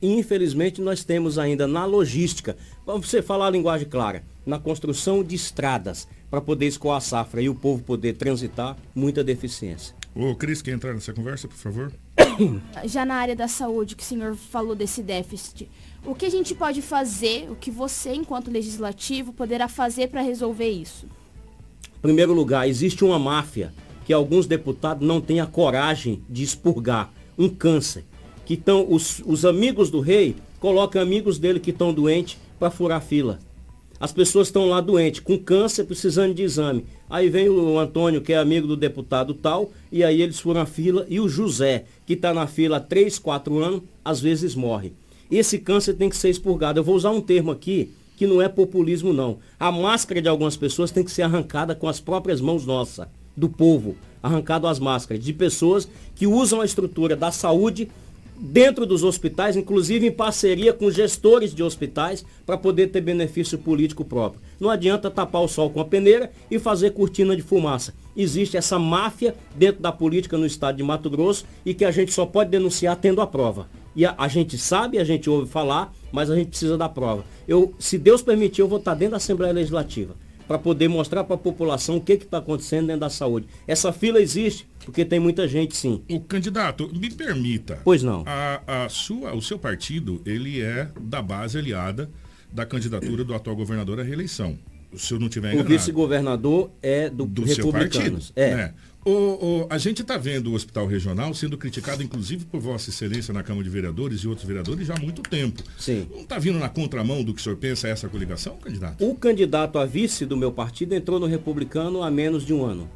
E, 0.03 0.19
infelizmente, 0.19 0.83
nós 0.83 1.03
temos 1.03 1.39
ainda 1.39 1.67
na 1.67 1.87
logística, 1.87 2.57
para 2.85 2.97
você 2.97 3.23
falar 3.23 3.47
a 3.47 3.51
linguagem 3.51 3.89
clara, 3.89 4.23
na 4.45 4.59
construção 4.59 5.25
de 5.25 5.35
estradas, 5.35 6.07
para 6.31 6.43
poder 6.43 6.67
escoar 6.67 6.99
a 6.99 7.01
safra 7.01 7.41
e 7.41 7.49
o 7.49 7.55
povo 7.55 7.83
poder 7.83 8.15
transitar, 8.15 8.77
muita 8.95 9.25
deficiência. 9.25 9.95
Ô, 10.15 10.35
Cris, 10.35 10.63
quer 10.63 10.73
entrar 10.73 10.95
nessa 10.95 11.13
conversa, 11.13 11.49
por 11.49 11.57
favor? 11.57 11.93
Já 12.87 13.05
na 13.05 13.17
área 13.17 13.35
da 13.35 13.49
saúde, 13.49 13.97
que 13.97 14.03
o 14.03 14.07
senhor 14.07 14.37
falou 14.37 14.75
desse 14.75 15.03
déficit, 15.03 15.69
o 16.07 16.15
que 16.15 16.27
a 16.27 16.31
gente 16.31 16.55
pode 16.55 16.81
fazer, 16.81 17.51
o 17.51 17.57
que 17.57 17.71
você, 17.71 18.15
enquanto 18.15 18.51
legislativo, 18.51 19.33
poderá 19.33 19.69
fazer 19.69 20.09
para 20.09 20.21
resolver 20.21 20.69
isso? 20.69 21.07
Em 21.99 22.01
primeiro 22.01 22.33
lugar, 22.33 22.69
existe 22.69 23.05
uma 23.05 23.19
máfia 23.19 23.73
que 24.05 24.13
alguns 24.13 24.47
deputados 24.47 25.07
não 25.07 25.21
têm 25.21 25.41
a 25.41 25.47
coragem 25.47 26.23
de 26.29 26.43
expurgar, 26.43 27.13
um 27.37 27.49
câncer, 27.49 28.05
que 28.45 28.55
estão 28.55 28.87
os, 28.89 29.21
os 29.25 29.45
amigos 29.45 29.91
do 29.91 30.01
rei 30.01 30.37
colocam 30.61 31.03
amigos 31.03 31.39
dele 31.39 31.59
que 31.59 31.71
estão 31.71 31.93
doentes 31.93 32.39
para 32.59 32.71
furar 32.71 33.03
fila. 33.03 33.39
As 34.01 34.13
pessoas 34.13 34.49
estão 34.49 34.69
lá 34.69 34.81
doentes, 34.81 35.21
com 35.21 35.39
câncer, 35.39 35.85
precisando 35.85 36.35
de 36.35 36.43
exame. 36.43 36.85
Aí 37.09 37.29
vem 37.29 37.49
o 37.49 37.79
Antônio, 37.79 38.21
que 38.21 38.33
é 38.33 38.39
amigo 38.39 38.67
do 38.67 38.77
deputado 38.77 39.33
tal, 39.35 39.71
e 39.91 40.03
aí 40.03 40.21
eles 40.21 40.41
furam 40.41 40.63
a 40.63 40.67
fila. 40.67 41.07
E 41.09 41.21
o 41.21 41.29
José, 41.29 41.85
que 42.05 42.15
está 42.15 42.35
na 42.35 42.47
fila 42.47 42.79
há 42.79 42.81
3, 42.81 43.19
4 43.19 43.59
anos, 43.59 43.83
às 44.05 44.21
vezes 44.21 44.55
morre. 44.55 44.93
Esse 45.31 45.59
câncer 45.59 45.95
tem 45.95 46.11
que 46.11 46.17
ser 46.17 46.29
expurgado. 46.29 46.79
Eu 46.79 46.85
vou 46.85 46.97
usar 46.97 47.11
um 47.11 47.21
termo 47.21 47.51
aqui 47.51 47.93
que 48.17 48.27
não 48.27 48.43
é 48.43 48.49
populismo, 48.49 49.13
não. 49.13 49.39
A 49.59 49.73
máscara 49.73 50.21
de 50.21 50.29
algumas 50.29 50.57
pessoas 50.57 50.91
tem 50.91 51.05
que 51.05 51.11
ser 51.11 51.23
arrancada 51.23 51.75
com 51.75 51.89
as 51.89 52.01
próprias 52.01 52.41
mãos 52.41 52.67
nossas, 52.67 53.09
do 53.37 53.49
povo. 53.49 53.97
Arrancado 54.23 54.67
as 54.67 54.79
máscaras, 54.79 55.23
de 55.23 55.33
pessoas 55.33 55.89
que 56.15 56.27
usam 56.27 56.61
a 56.61 56.65
estrutura 56.65 57.17
da 57.17 57.31
saúde 57.31 57.89
dentro 58.37 58.85
dos 58.85 59.03
hospitais, 59.03 59.57
inclusive 59.57 60.07
em 60.07 60.13
parceria 60.13 60.73
com 60.73 60.91
gestores 60.91 61.55
de 61.55 61.63
hospitais, 61.63 62.25
para 62.45 62.57
poder 62.57 62.89
ter 62.89 63.01
benefício 63.01 63.59
político 63.59 64.05
próprio. 64.05 64.41
Não 64.59 64.71
adianta 64.71 65.11
tapar 65.11 65.43
o 65.43 65.49
sol 65.49 65.71
com 65.71 65.81
a 65.81 65.85
peneira 65.85 66.31
e 66.51 66.59
fazer 66.59 66.91
cortina 66.91 67.37
de 67.37 67.43
fumaça. 67.43 67.95
Existe 68.17 68.57
essa 68.57 68.79
máfia 68.79 69.35
dentro 69.55 69.83
da 69.83 69.93
política 69.93 70.37
no 70.37 70.47
estado 70.47 70.77
de 70.77 70.83
Mato 70.83 71.11
Grosso 71.11 71.45
e 71.65 71.75
que 71.75 71.85
a 71.85 71.91
gente 71.91 72.13
só 72.13 72.27
pode 72.27 72.51
denunciar 72.51 72.97
tendo 72.97 73.21
a 73.21 73.27
prova. 73.27 73.69
E 73.97 74.05
a, 74.05 74.15
a 74.19 74.29
gente 74.29 74.59
sabe, 74.59 74.99
a 74.99 75.05
gente 75.05 75.31
ouve 75.31 75.49
falar, 75.49 75.93
mas 76.13 76.31
a 76.31 76.37
gente 76.37 76.49
precisa 76.49 76.77
da 76.77 76.89
prova. 76.89 77.25
Eu, 77.47 77.75
se 77.79 77.99
Deus 77.99 78.23
permitir, 78.23 78.61
eu 78.61 78.69
vou 78.69 78.79
estar 78.79 78.95
dentro 78.95 79.13
da 79.13 79.17
Assembleia 79.19 79.53
Legislativa 79.53 80.24
para 80.47 80.59
poder 80.59 80.89
mostrar 80.89 81.25
para 81.25 81.35
a 81.35 81.39
população 81.39 81.97
o 81.97 82.01
que 82.01 82.13
está 82.13 82.39
acontecendo 82.39 82.87
dentro 82.87 83.01
da 83.01 83.11
saúde. 83.11 83.47
Essa 83.67 83.93
fila 83.93 84.21
existe 84.21 84.67
porque 84.85 85.05
tem 85.05 85.19
muita 85.19 85.49
gente, 85.49 85.77
sim. 85.77 86.03
O 86.11 86.21
candidato, 86.21 86.91
me 86.95 87.11
permita. 87.11 87.81
Pois 87.83 88.03
não. 88.03 88.23
A, 88.27 88.85
a 88.85 88.89
sua, 88.89 89.35
o 89.35 89.41
seu 89.41 89.59
partido, 89.59 90.21
ele 90.27 90.61
é 90.61 90.91
da 91.01 91.23
base 91.23 91.59
aliada 91.59 92.11
da 92.53 92.65
candidatura 92.65 93.25
do 93.25 93.35
atual 93.35 93.57
governador 93.57 93.99
à 93.99 94.03
reeleição. 94.03 94.59
Se 94.95 95.13
eu 95.13 95.19
não 95.19 95.29
tiver 95.29 95.49
enganado. 95.49 95.69
O 95.69 95.77
vice-governador 95.77 96.71
é 96.81 97.11
do, 97.11 97.27
do 97.27 97.43
partido, 97.73 98.19
é. 98.37 98.55
Né? 98.55 98.75
O, 99.05 99.11
o, 99.11 99.67
a 99.69 99.77
gente 99.77 100.01
está 100.01 100.17
vendo 100.17 100.51
o 100.51 100.55
hospital 100.55 100.87
regional 100.87 101.35
sendo 101.35 101.59
criticado, 101.59 102.03
inclusive, 102.03 102.47
por 102.47 102.59
Vossa 102.59 102.89
Excelência 102.89 103.35
na 103.35 103.43
Câmara 103.43 103.63
de 103.63 103.69
Vereadores 103.69 104.21
e 104.21 104.29
outros 104.29 104.47
vereadores 104.47 104.87
já 104.87 104.95
há 104.95 104.99
muito 104.99 105.21
tempo. 105.21 105.63
Sim. 105.79 106.09
Não 106.11 106.23
está 106.23 106.39
vindo 106.39 106.59
na 106.59 106.71
contramão 106.71 107.23
do 107.23 107.35
que 107.35 107.41
o 107.41 107.43
senhor 107.43 107.57
pensa 107.57 107.87
essa 107.87 108.09
coligação, 108.09 108.57
candidato? 108.57 109.07
O 109.07 109.15
candidato 109.15 109.79
a 109.79 109.85
vice 109.85 110.25
do 110.25 110.39
meu 110.39 110.51
partido 110.51 110.95
entrou 110.95 111.21
no 111.21 111.27
Republicano 111.27 112.03
há 112.03 112.11
menos 112.11 112.47
de 112.47 112.55
um 112.55 112.65
ano. 112.65 112.89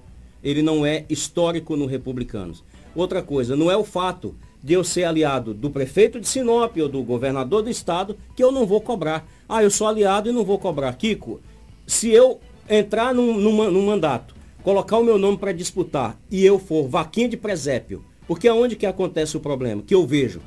Ele 0.42 0.62
não 0.62 0.86
é 0.86 1.04
histórico 1.10 1.76
no 1.76 1.84
Republicanos. 1.84 2.64
Outra 2.94 3.20
coisa, 3.20 3.54
não 3.54 3.70
é 3.70 3.76
o 3.76 3.84
fato 3.84 4.34
de 4.64 4.72
eu 4.72 4.82
ser 4.82 5.04
aliado 5.04 5.52
do 5.52 5.68
prefeito 5.68 6.18
de 6.18 6.26
Sinop 6.26 6.74
ou 6.78 6.88
do 6.88 7.02
governador 7.02 7.62
do 7.62 7.68
estado 7.68 8.16
que 8.34 8.42
eu 8.42 8.50
não 8.50 8.66
vou 8.66 8.80
cobrar. 8.80 9.28
Ah, 9.46 9.62
eu 9.62 9.70
sou 9.70 9.86
aliado 9.86 10.30
e 10.30 10.32
não 10.32 10.44
vou 10.44 10.58
cobrar. 10.58 10.94
Kiko, 10.94 11.38
se 11.86 12.08
eu 12.08 12.40
entrar 12.66 13.14
num, 13.14 13.38
num, 13.38 13.70
num 13.70 13.86
mandato 13.86 14.37
colocar 14.68 14.98
o 14.98 15.02
meu 15.02 15.16
nome 15.16 15.38
para 15.38 15.50
disputar 15.50 16.20
e 16.30 16.44
eu 16.44 16.58
for 16.58 16.86
vaquinha 16.86 17.26
de 17.26 17.38
presépio, 17.38 18.04
porque 18.26 18.46
aonde 18.46 18.76
que 18.76 18.84
acontece 18.84 19.34
o 19.34 19.40
problema? 19.40 19.80
Que 19.80 19.94
eu 19.94 20.06
vejo. 20.06 20.42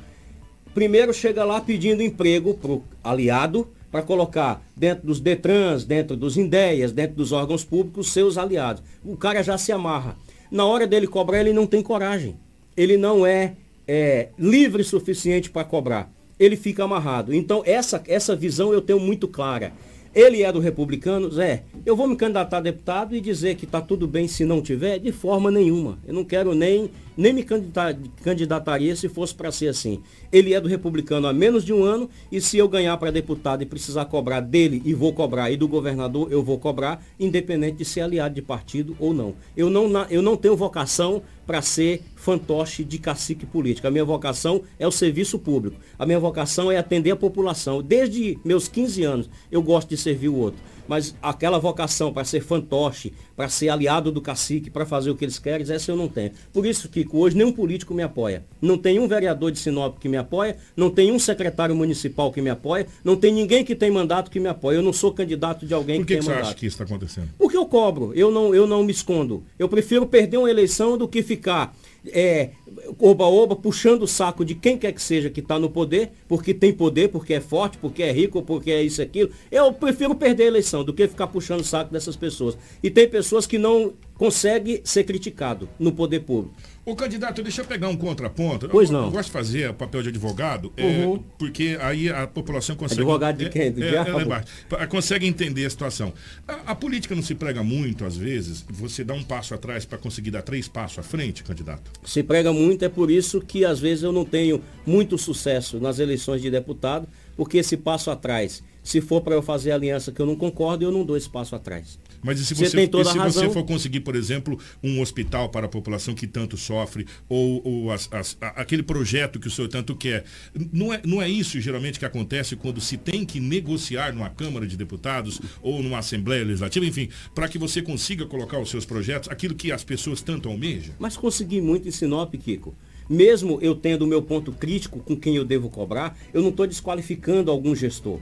Primeiro 0.72 1.12
chega 1.12 1.42
lá 1.44 1.60
pedindo 1.60 2.04
emprego 2.04 2.54
para 2.54 2.70
o 2.70 2.84
aliado, 3.02 3.66
para 3.90 4.00
colocar 4.00 4.64
dentro 4.76 5.08
dos 5.08 5.18
Detrans, 5.18 5.84
dentro 5.84 6.16
dos 6.16 6.36
Indeias, 6.36 6.92
dentro 6.92 7.16
dos 7.16 7.32
órgãos 7.32 7.64
públicos, 7.64 8.12
seus 8.12 8.38
aliados. 8.38 8.84
O 9.04 9.16
cara 9.16 9.42
já 9.42 9.58
se 9.58 9.72
amarra. 9.72 10.16
Na 10.52 10.64
hora 10.66 10.86
dele 10.86 11.08
cobrar, 11.08 11.40
ele 11.40 11.52
não 11.52 11.66
tem 11.66 11.82
coragem. 11.82 12.36
Ele 12.76 12.96
não 12.96 13.26
é, 13.26 13.56
é 13.88 14.28
livre 14.38 14.82
o 14.82 14.84
suficiente 14.84 15.50
para 15.50 15.64
cobrar. 15.64 16.08
Ele 16.38 16.54
fica 16.54 16.84
amarrado. 16.84 17.34
Então, 17.34 17.60
essa, 17.66 18.00
essa 18.06 18.36
visão 18.36 18.72
eu 18.72 18.80
tenho 18.80 19.00
muito 19.00 19.26
clara. 19.26 19.72
Ele 20.14 20.42
é 20.42 20.52
do 20.52 20.60
Republicanos? 20.60 21.38
É. 21.38 21.62
Eu 21.86 21.96
vou 21.96 22.06
me 22.06 22.16
candidatar 22.16 22.58
a 22.58 22.60
deputado 22.60 23.14
e 23.16 23.20
dizer 23.20 23.54
que 23.54 23.64
está 23.64 23.80
tudo 23.80 24.06
bem 24.06 24.28
se 24.28 24.44
não 24.44 24.60
tiver? 24.60 24.98
De 24.98 25.10
forma 25.10 25.50
nenhuma. 25.50 25.98
Eu 26.06 26.12
não 26.12 26.24
quero 26.24 26.54
nem, 26.54 26.90
nem 27.16 27.32
me 27.32 27.42
candidatar, 27.42 27.96
candidataria 28.22 28.94
se 28.96 29.08
fosse 29.08 29.34
para 29.34 29.52
ser 29.52 29.68
assim. 29.68 30.02
Ele 30.30 30.54
é 30.54 30.60
do 30.60 30.68
Republicano 30.68 31.26
há 31.26 31.32
menos 31.32 31.64
de 31.64 31.72
um 31.72 31.84
ano 31.84 32.08
e 32.30 32.40
se 32.40 32.58
eu 32.58 32.68
ganhar 32.68 32.96
para 32.96 33.10
deputado 33.10 33.62
e 33.62 33.66
precisar 33.66 34.04
cobrar 34.06 34.40
dele, 34.40 34.82
e 34.84 34.94
vou 34.94 35.12
cobrar, 35.12 35.50
e 35.50 35.56
do 35.56 35.68
governador, 35.68 36.30
eu 36.30 36.42
vou 36.42 36.58
cobrar, 36.58 37.04
independente 37.18 37.78
de 37.78 37.84
ser 37.84 38.02
aliado 38.02 38.34
de 38.34 38.42
partido 38.42 38.96
ou 38.98 39.12
não. 39.12 39.34
Eu 39.56 39.68
não, 39.68 39.88
eu 40.10 40.22
não 40.22 40.36
tenho 40.36 40.56
vocação 40.56 41.22
para 41.46 41.60
ser 41.60 42.02
fantoche 42.14 42.84
de 42.84 42.98
cacique 42.98 43.44
político. 43.44 43.86
A 43.86 43.90
minha 43.90 44.04
vocação 44.04 44.62
é 44.78 44.86
o 44.86 44.92
serviço 44.92 45.38
público. 45.38 45.76
A 45.98 46.06
minha 46.06 46.20
vocação 46.20 46.70
é 46.70 46.78
atender 46.78 47.10
a 47.10 47.16
população. 47.16 47.82
Desde 47.82 48.38
meus 48.44 48.68
15 48.68 49.02
anos 49.02 49.30
eu 49.50 49.62
gosto 49.62 49.88
de 49.88 49.96
servir 49.96 50.28
o 50.28 50.36
outro. 50.36 50.60
Mas 50.86 51.14
aquela 51.22 51.58
vocação 51.58 52.12
para 52.12 52.24
ser 52.24 52.40
fantoche, 52.42 53.12
para 53.36 53.48
ser 53.48 53.68
aliado 53.68 54.10
do 54.10 54.20
cacique, 54.20 54.70
para 54.70 54.84
fazer 54.84 55.10
o 55.10 55.16
que 55.16 55.24
eles 55.24 55.38
querem, 55.38 55.66
essa 55.70 55.90
eu 55.90 55.96
não 55.96 56.08
tenho. 56.08 56.32
Por 56.52 56.66
isso, 56.66 56.88
Kiko, 56.88 57.18
hoje 57.18 57.36
nenhum 57.36 57.52
político 57.52 57.94
me 57.94 58.02
apoia. 58.02 58.44
Não 58.60 58.76
tem 58.76 58.98
um 58.98 59.08
vereador 59.08 59.50
de 59.50 59.58
Sinop 59.58 59.98
que 59.98 60.08
me 60.08 60.16
apoia, 60.16 60.56
não 60.76 60.90
tem 60.90 61.12
um 61.12 61.18
secretário 61.18 61.74
municipal 61.74 62.32
que 62.32 62.40
me 62.40 62.50
apoia, 62.50 62.86
não 63.04 63.16
tem 63.16 63.32
ninguém 63.32 63.64
que 63.64 63.74
tem 63.74 63.90
mandato 63.90 64.30
que 64.30 64.40
me 64.40 64.48
apoia. 64.48 64.76
Eu 64.76 64.82
não 64.82 64.92
sou 64.92 65.12
candidato 65.12 65.66
de 65.66 65.74
alguém 65.74 66.00
Por 66.00 66.06
que, 66.06 66.14
que, 66.14 66.20
que 66.20 66.20
tem 66.20 66.22
você 66.26 66.30
mandato. 66.30 66.46
acha 66.48 66.54
que 66.56 66.66
isso 66.66 66.74
está 66.74 66.84
acontecendo? 66.84 67.28
Porque 67.38 67.56
eu 67.56 67.66
cobro, 67.66 68.12
eu 68.14 68.30
não, 68.30 68.54
eu 68.54 68.66
não 68.66 68.82
me 68.82 68.92
escondo. 68.92 69.42
Eu 69.58 69.68
prefiro 69.68 70.06
perder 70.06 70.36
uma 70.36 70.50
eleição 70.50 70.98
do 70.98 71.08
que 71.08 71.22
ficar 71.22 71.74
é, 72.06 72.50
oba-oba, 72.98 73.54
puxando 73.54 74.02
o 74.02 74.08
saco 74.08 74.44
de 74.44 74.54
quem 74.54 74.76
quer 74.76 74.92
que 74.92 75.02
seja 75.02 75.30
que 75.30 75.40
está 75.40 75.58
no 75.58 75.70
poder, 75.70 76.10
porque 76.26 76.52
tem 76.52 76.72
poder, 76.72 77.08
porque 77.08 77.34
é 77.34 77.40
forte, 77.40 77.78
porque 77.78 78.02
é 78.02 78.12
rico, 78.12 78.42
porque 78.42 78.70
é 78.70 78.82
isso 78.82 79.00
aquilo. 79.00 79.30
Eu 79.50 79.72
prefiro 79.72 80.14
perder 80.14 80.44
a 80.44 80.48
eleição 80.48 80.84
do 80.84 80.92
que 80.92 81.06
ficar 81.06 81.28
puxando 81.28 81.60
o 81.60 81.64
saco 81.64 81.92
dessas 81.92 82.16
pessoas. 82.16 82.56
E 82.82 82.90
tem 82.90 83.08
pessoas 83.08 83.46
que 83.46 83.58
não 83.58 83.92
conseguem 84.16 84.80
ser 84.84 85.04
criticado 85.04 85.68
no 85.78 85.92
poder 85.92 86.20
público. 86.20 86.54
O 86.84 86.96
candidato, 86.96 87.42
deixa 87.44 87.60
eu 87.60 87.64
pegar 87.64 87.88
um 87.88 87.96
contraponto. 87.96 88.68
Pois 88.68 88.90
eu, 88.90 88.98
não. 88.98 89.04
Eu 89.06 89.10
gosto 89.12 89.26
de 89.28 89.32
fazer 89.32 89.70
o 89.70 89.74
papel 89.74 90.02
de 90.02 90.08
advogado, 90.08 90.72
Uhum. 90.76 91.14
é, 91.14 91.20
porque 91.38 91.78
aí 91.80 92.08
a 92.08 92.26
população 92.26 92.74
consegue. 92.74 93.02
Advogado 93.02 93.36
de 93.38 93.48
quem? 93.50 93.70
Do 93.70 93.84
é, 93.84 93.88
é. 93.94 94.44
Pa- 94.68 94.86
consegue 94.88 95.24
entender 95.26 95.64
a 95.64 95.70
situação. 95.70 96.12
A, 96.46 96.72
a 96.72 96.74
política 96.74 97.14
não 97.14 97.22
se 97.22 97.36
prega 97.36 97.62
muito, 97.62 98.04
às 98.04 98.16
vezes, 98.16 98.64
você 98.68 99.04
dá 99.04 99.14
um 99.14 99.22
passo 99.22 99.54
atrás 99.54 99.84
para 99.84 99.96
conseguir 99.96 100.32
dar 100.32 100.42
três 100.42 100.66
passos 100.66 100.98
à 100.98 101.02
frente, 101.04 101.44
candidato. 101.44 101.88
Se 102.04 102.20
prega 102.20 102.52
muito, 102.52 102.84
é 102.84 102.88
por 102.88 103.12
isso 103.12 103.40
que 103.40 103.64
às 103.64 103.78
vezes 103.78 104.02
eu 104.02 104.10
não 104.10 104.24
tenho 104.24 104.60
muito 104.84 105.16
sucesso 105.16 105.78
nas 105.78 106.00
eleições 106.00 106.42
de 106.42 106.50
deputado, 106.50 107.06
porque 107.36 107.58
esse 107.58 107.76
passo 107.76 108.10
atrás, 108.10 108.60
se 108.82 109.00
for 109.00 109.20
para 109.20 109.34
eu 109.36 109.42
fazer 109.42 109.70
aliança 109.70 110.10
que 110.10 110.20
eu 110.20 110.26
não 110.26 110.34
concordo, 110.34 110.84
eu 110.84 110.90
não 110.90 111.04
dou 111.04 111.16
esse 111.16 111.30
passo 111.30 111.54
atrás. 111.54 111.96
Mas 112.22 112.38
e 112.40 112.46
se 112.46 112.54
Você 112.54 112.66
você, 112.66 112.76
tem 112.76 112.86
toda 112.88 113.10
se 113.10 113.18
razão. 113.18 113.42
você 113.42 113.50
for 113.52 113.64
conseguir, 113.64 114.00
por 114.00 114.14
exemplo, 114.14 114.58
um 114.82 115.00
hospital 115.00 115.48
para 115.48 115.66
a 115.66 115.68
população 115.68 116.14
que 116.14 116.26
tanto 116.26 116.56
sofre, 116.56 117.06
ou, 117.28 117.60
ou 117.66 117.90
as- 117.90 118.08
as- 118.12 118.36
aquele 118.40 118.82
projeto 118.82 119.40
que 119.40 119.48
o 119.48 119.50
senhor 119.50 119.68
tanto 119.68 119.96
quer, 119.96 120.24
não 120.72 120.92
é, 120.92 121.00
não 121.04 121.20
é 121.20 121.28
isso 121.28 121.60
geralmente 121.60 121.98
que 121.98 122.04
acontece 122.04 122.54
quando 122.54 122.80
se 122.80 122.96
tem 122.96 123.24
que 123.24 123.40
negociar 123.40 124.12
numa 124.14 124.30
Câmara 124.30 124.66
de 124.66 124.76
Deputados 124.76 125.40
ou 125.60 125.82
numa 125.82 125.98
Assembleia 125.98 126.44
Legislativa, 126.44 126.86
enfim, 126.86 127.08
para 127.34 127.48
que 127.48 127.58
você 127.58 127.82
consiga 127.82 128.24
colocar 128.26 128.58
os 128.60 128.70
seus 128.70 128.84
projetos, 128.84 129.28
aquilo 129.28 129.54
que 129.54 129.72
as 129.72 129.82
pessoas 129.82 130.22
tanto 130.22 130.48
almejam? 130.48 130.94
Mas 130.98 131.16
consegui 131.16 131.60
muito 131.60 131.88
em 131.88 131.90
Sinop, 131.90 132.32
Kiko. 132.34 132.74
Mesmo 133.10 133.58
eu 133.60 133.74
tendo 133.74 134.02
o 134.02 134.06
meu 134.06 134.22
ponto 134.22 134.52
crítico 134.52 135.00
com 135.00 135.16
quem 135.16 135.34
eu 135.36 135.44
devo 135.44 135.68
cobrar, 135.68 136.16
eu 136.32 136.40
não 136.40 136.50
estou 136.50 136.66
desqualificando 136.66 137.50
algum 137.50 137.74
gestor. 137.74 138.20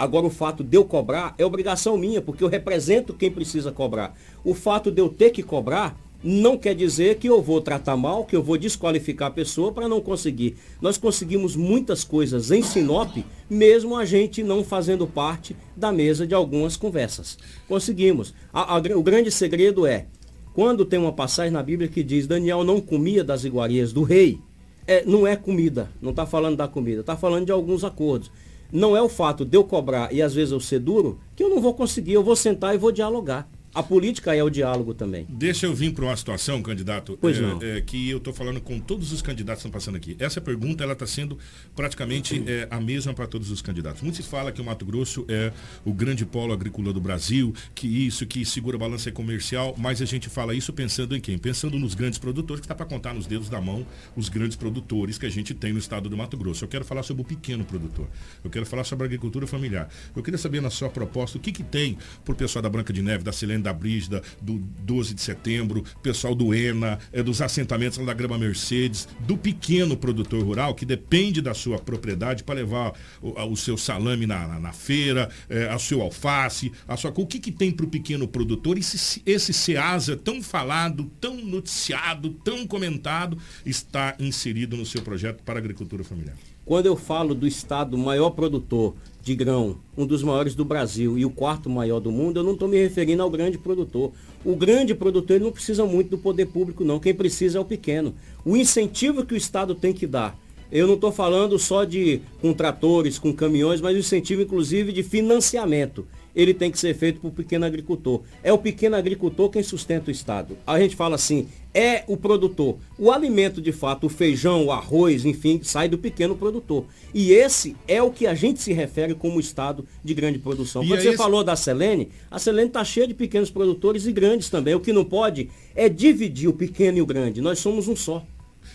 Agora, 0.00 0.24
o 0.24 0.30
fato 0.30 0.64
de 0.64 0.78
eu 0.78 0.82
cobrar 0.82 1.34
é 1.36 1.44
obrigação 1.44 1.94
minha, 1.98 2.22
porque 2.22 2.42
eu 2.42 2.48
represento 2.48 3.12
quem 3.12 3.30
precisa 3.30 3.70
cobrar. 3.70 4.16
O 4.42 4.54
fato 4.54 4.90
de 4.90 4.98
eu 4.98 5.10
ter 5.10 5.28
que 5.28 5.42
cobrar 5.42 5.94
não 6.24 6.56
quer 6.56 6.74
dizer 6.74 7.16
que 7.16 7.28
eu 7.28 7.42
vou 7.42 7.60
tratar 7.60 7.98
mal, 7.98 8.24
que 8.24 8.34
eu 8.34 8.42
vou 8.42 8.56
desqualificar 8.56 9.28
a 9.28 9.30
pessoa 9.30 9.72
para 9.72 9.86
não 9.86 10.00
conseguir. 10.00 10.56
Nós 10.80 10.96
conseguimos 10.96 11.54
muitas 11.54 12.02
coisas 12.02 12.50
em 12.50 12.62
Sinop, 12.62 13.14
mesmo 13.50 13.94
a 13.94 14.06
gente 14.06 14.42
não 14.42 14.64
fazendo 14.64 15.06
parte 15.06 15.54
da 15.76 15.92
mesa 15.92 16.26
de 16.26 16.34
algumas 16.34 16.78
conversas. 16.78 17.36
Conseguimos. 17.68 18.32
A, 18.54 18.76
a, 18.76 18.78
o 18.96 19.02
grande 19.02 19.30
segredo 19.30 19.86
é, 19.86 20.06
quando 20.54 20.86
tem 20.86 20.98
uma 20.98 21.12
passagem 21.12 21.52
na 21.52 21.62
Bíblia 21.62 21.90
que 21.90 22.02
diz 22.02 22.26
Daniel 22.26 22.64
não 22.64 22.80
comia 22.80 23.22
das 23.22 23.44
iguarias 23.44 23.92
do 23.92 24.02
rei, 24.02 24.40
é, 24.86 25.04
não 25.04 25.26
é 25.26 25.36
comida, 25.36 25.90
não 26.00 26.10
está 26.10 26.24
falando 26.24 26.56
da 26.56 26.66
comida, 26.66 27.02
está 27.02 27.18
falando 27.18 27.44
de 27.44 27.52
alguns 27.52 27.84
acordos. 27.84 28.30
Não 28.72 28.96
é 28.96 29.02
o 29.02 29.08
fato 29.08 29.44
de 29.44 29.56
eu 29.56 29.64
cobrar 29.64 30.12
e 30.12 30.22
às 30.22 30.34
vezes 30.34 30.52
eu 30.52 30.60
ser 30.60 30.78
duro, 30.78 31.18
que 31.34 31.42
eu 31.42 31.50
não 31.50 31.60
vou 31.60 31.74
conseguir, 31.74 32.12
eu 32.12 32.22
vou 32.22 32.36
sentar 32.36 32.74
e 32.74 32.78
vou 32.78 32.92
dialogar. 32.92 33.48
A 33.72 33.84
política 33.84 34.34
é 34.34 34.42
o 34.42 34.50
diálogo 34.50 34.92
também. 34.94 35.24
Deixa 35.28 35.66
eu 35.66 35.74
vir 35.74 35.92
para 35.92 36.04
uma 36.04 36.16
situação, 36.16 36.60
candidato, 36.60 37.16
pois 37.20 37.38
é, 37.38 37.40
não. 37.40 37.62
É, 37.62 37.80
que 37.80 38.10
eu 38.10 38.18
estou 38.18 38.32
falando 38.32 38.60
com 38.60 38.80
todos 38.80 39.12
os 39.12 39.22
candidatos 39.22 39.62
que 39.62 39.68
estão 39.68 39.78
passando 39.78 39.94
aqui. 39.94 40.16
Essa 40.18 40.40
pergunta 40.40 40.82
ela 40.82 40.92
está 40.92 41.06
sendo 41.06 41.38
praticamente 41.76 42.42
é, 42.48 42.66
a 42.68 42.80
mesma 42.80 43.14
para 43.14 43.28
todos 43.28 43.48
os 43.50 43.62
candidatos. 43.62 44.02
Muito 44.02 44.16
se 44.16 44.24
fala 44.24 44.50
que 44.50 44.60
o 44.60 44.64
Mato 44.64 44.84
Grosso 44.84 45.24
é 45.28 45.52
o 45.84 45.92
grande 45.92 46.26
polo 46.26 46.52
agrícola 46.52 46.92
do 46.92 47.00
Brasil, 47.00 47.54
que 47.72 47.86
isso, 47.86 48.26
que 48.26 48.44
segura 48.44 48.76
a 48.76 48.80
balança 48.80 49.12
comercial, 49.12 49.74
mas 49.78 50.02
a 50.02 50.04
gente 50.04 50.28
fala 50.28 50.52
isso 50.52 50.72
pensando 50.72 51.16
em 51.16 51.20
quem? 51.20 51.38
Pensando 51.38 51.78
nos 51.78 51.94
grandes 51.94 52.18
produtores, 52.18 52.60
que 52.60 52.64
está 52.64 52.74
para 52.74 52.86
contar 52.86 53.14
nos 53.14 53.26
dedos 53.26 53.48
da 53.48 53.60
mão 53.60 53.86
os 54.16 54.28
grandes 54.28 54.56
produtores 54.56 55.16
que 55.16 55.26
a 55.26 55.30
gente 55.30 55.54
tem 55.54 55.72
no 55.72 55.78
estado 55.78 56.08
do 56.08 56.16
Mato 56.16 56.36
Grosso. 56.36 56.64
Eu 56.64 56.68
quero 56.68 56.84
falar 56.84 57.04
sobre 57.04 57.22
o 57.22 57.24
pequeno 57.24 57.64
produtor. 57.64 58.08
Eu 58.42 58.50
quero 58.50 58.66
falar 58.66 58.82
sobre 58.82 59.04
a 59.04 59.06
agricultura 59.06 59.46
familiar. 59.46 59.88
Eu 60.14 60.22
queria 60.24 60.38
saber 60.38 60.60
na 60.60 60.70
sua 60.70 60.90
proposta 60.90 61.38
o 61.38 61.40
que, 61.40 61.52
que 61.52 61.62
tem 61.62 61.96
para 62.24 62.32
o 62.32 62.36
pessoal 62.36 62.62
da 62.62 62.68
Branca 62.68 62.92
de 62.92 63.00
Neve, 63.00 63.22
da 63.22 63.32
Silene, 63.60 63.62
da 63.62 63.72
Brígida, 63.72 64.22
do 64.40 64.58
12 64.58 65.14
de 65.14 65.20
setembro, 65.20 65.84
pessoal 66.02 66.34
do 66.34 66.54
ENA, 66.54 66.98
é, 67.12 67.22
dos 67.22 67.40
assentamentos 67.40 68.04
da 68.04 68.14
Grama 68.14 68.38
Mercedes, 68.38 69.06
do 69.20 69.36
pequeno 69.36 69.96
produtor 69.96 70.42
rural 70.42 70.74
que 70.74 70.86
depende 70.86 71.40
da 71.40 71.54
sua 71.54 71.78
propriedade 71.78 72.42
para 72.42 72.56
levar 72.56 72.94
o, 73.20 73.40
o, 73.52 73.56
seu 73.56 73.76
salame 73.76 74.26
na, 74.26 74.48
na, 74.48 74.60
na 74.60 74.72
feira, 74.72 75.30
é, 75.48 75.68
a 75.68 75.78
seu 75.78 76.00
alface, 76.00 76.72
a 76.88 76.96
sua 76.96 77.12
O 77.14 77.26
que, 77.26 77.38
que 77.38 77.52
tem 77.52 77.70
para 77.70 77.84
o 77.84 77.88
pequeno 77.88 78.26
produtor? 78.26 78.78
Esse, 78.78 79.22
esse 79.26 79.52
SEASA 79.52 80.16
tão 80.16 80.42
falado, 80.42 81.10
tão 81.20 81.36
noticiado, 81.36 82.30
tão 82.44 82.66
comentado, 82.66 83.36
está 83.66 84.16
inserido 84.18 84.76
no 84.76 84.86
seu 84.86 85.02
projeto 85.02 85.42
para 85.42 85.58
a 85.58 85.60
agricultura 85.60 86.02
familiar. 86.02 86.36
Quando 86.70 86.86
eu 86.86 86.94
falo 86.94 87.34
do 87.34 87.48
estado 87.48 87.98
maior 87.98 88.30
produtor 88.30 88.94
de 89.20 89.34
grão, 89.34 89.78
um 89.98 90.06
dos 90.06 90.22
maiores 90.22 90.54
do 90.54 90.64
Brasil 90.64 91.18
e 91.18 91.24
o 91.24 91.30
quarto 91.30 91.68
maior 91.68 91.98
do 91.98 92.12
mundo, 92.12 92.38
eu 92.38 92.44
não 92.44 92.52
estou 92.52 92.68
me 92.68 92.80
referindo 92.80 93.24
ao 93.24 93.28
grande 93.28 93.58
produtor. 93.58 94.12
O 94.44 94.54
grande 94.54 94.94
produtor 94.94 95.34
ele 95.34 95.46
não 95.46 95.50
precisa 95.50 95.84
muito 95.84 96.10
do 96.10 96.18
poder 96.18 96.46
público, 96.46 96.84
não. 96.84 97.00
Quem 97.00 97.12
precisa 97.12 97.58
é 97.58 97.60
o 97.60 97.64
pequeno. 97.64 98.14
O 98.44 98.56
incentivo 98.56 99.26
que 99.26 99.34
o 99.34 99.36
Estado 99.36 99.74
tem 99.74 99.92
que 99.92 100.06
dar. 100.06 100.38
Eu 100.70 100.86
não 100.86 100.94
estou 100.94 101.10
falando 101.10 101.58
só 101.58 101.82
de 101.82 102.20
com 102.40 102.52
tratores, 102.52 103.18
com 103.18 103.32
caminhões, 103.32 103.80
mas 103.80 103.96
o 103.96 103.98
incentivo, 103.98 104.42
inclusive, 104.42 104.92
de 104.92 105.02
financiamento 105.02 106.06
ele 106.34 106.54
tem 106.54 106.70
que 106.70 106.78
ser 106.78 106.94
feito 106.94 107.20
para 107.20 107.28
o 107.28 107.32
pequeno 107.32 107.64
agricultor. 107.64 108.22
É 108.42 108.52
o 108.52 108.58
pequeno 108.58 108.96
agricultor 108.96 109.50
quem 109.50 109.62
sustenta 109.62 110.08
o 110.08 110.10
Estado. 110.10 110.56
A 110.66 110.78
gente 110.78 110.96
fala 110.96 111.14
assim, 111.14 111.48
é 111.72 112.04
o 112.06 112.16
produtor. 112.16 112.78
O 112.98 113.10
alimento, 113.10 113.60
de 113.60 113.72
fato, 113.72 114.06
o 114.06 114.10
feijão, 114.10 114.66
o 114.66 114.72
arroz, 114.72 115.24
enfim, 115.24 115.60
sai 115.62 115.88
do 115.88 115.98
pequeno 115.98 116.36
produtor. 116.36 116.84
E 117.14 117.32
esse 117.32 117.76
é 117.86 118.02
o 118.02 118.10
que 118.10 118.26
a 118.26 118.34
gente 118.34 118.60
se 118.60 118.72
refere 118.72 119.14
como 119.14 119.40
Estado 119.40 119.86
de 120.02 120.14
grande 120.14 120.38
produção. 120.38 120.82
E 120.82 120.88
Quando 120.88 121.00
é 121.00 121.02
você 121.02 121.08
esse... 121.10 121.18
falou 121.18 121.44
da 121.44 121.56
Selene, 121.56 122.08
a 122.30 122.38
Selene 122.38 122.68
está 122.68 122.84
cheia 122.84 123.06
de 123.06 123.14
pequenos 123.14 123.50
produtores 123.50 124.06
e 124.06 124.12
grandes 124.12 124.48
também. 124.50 124.74
O 124.74 124.80
que 124.80 124.92
não 124.92 125.04
pode 125.04 125.50
é 125.74 125.88
dividir 125.88 126.48
o 126.48 126.52
pequeno 126.52 126.98
e 126.98 127.02
o 127.02 127.06
grande. 127.06 127.40
Nós 127.40 127.58
somos 127.58 127.88
um 127.88 127.96
só. 127.96 128.24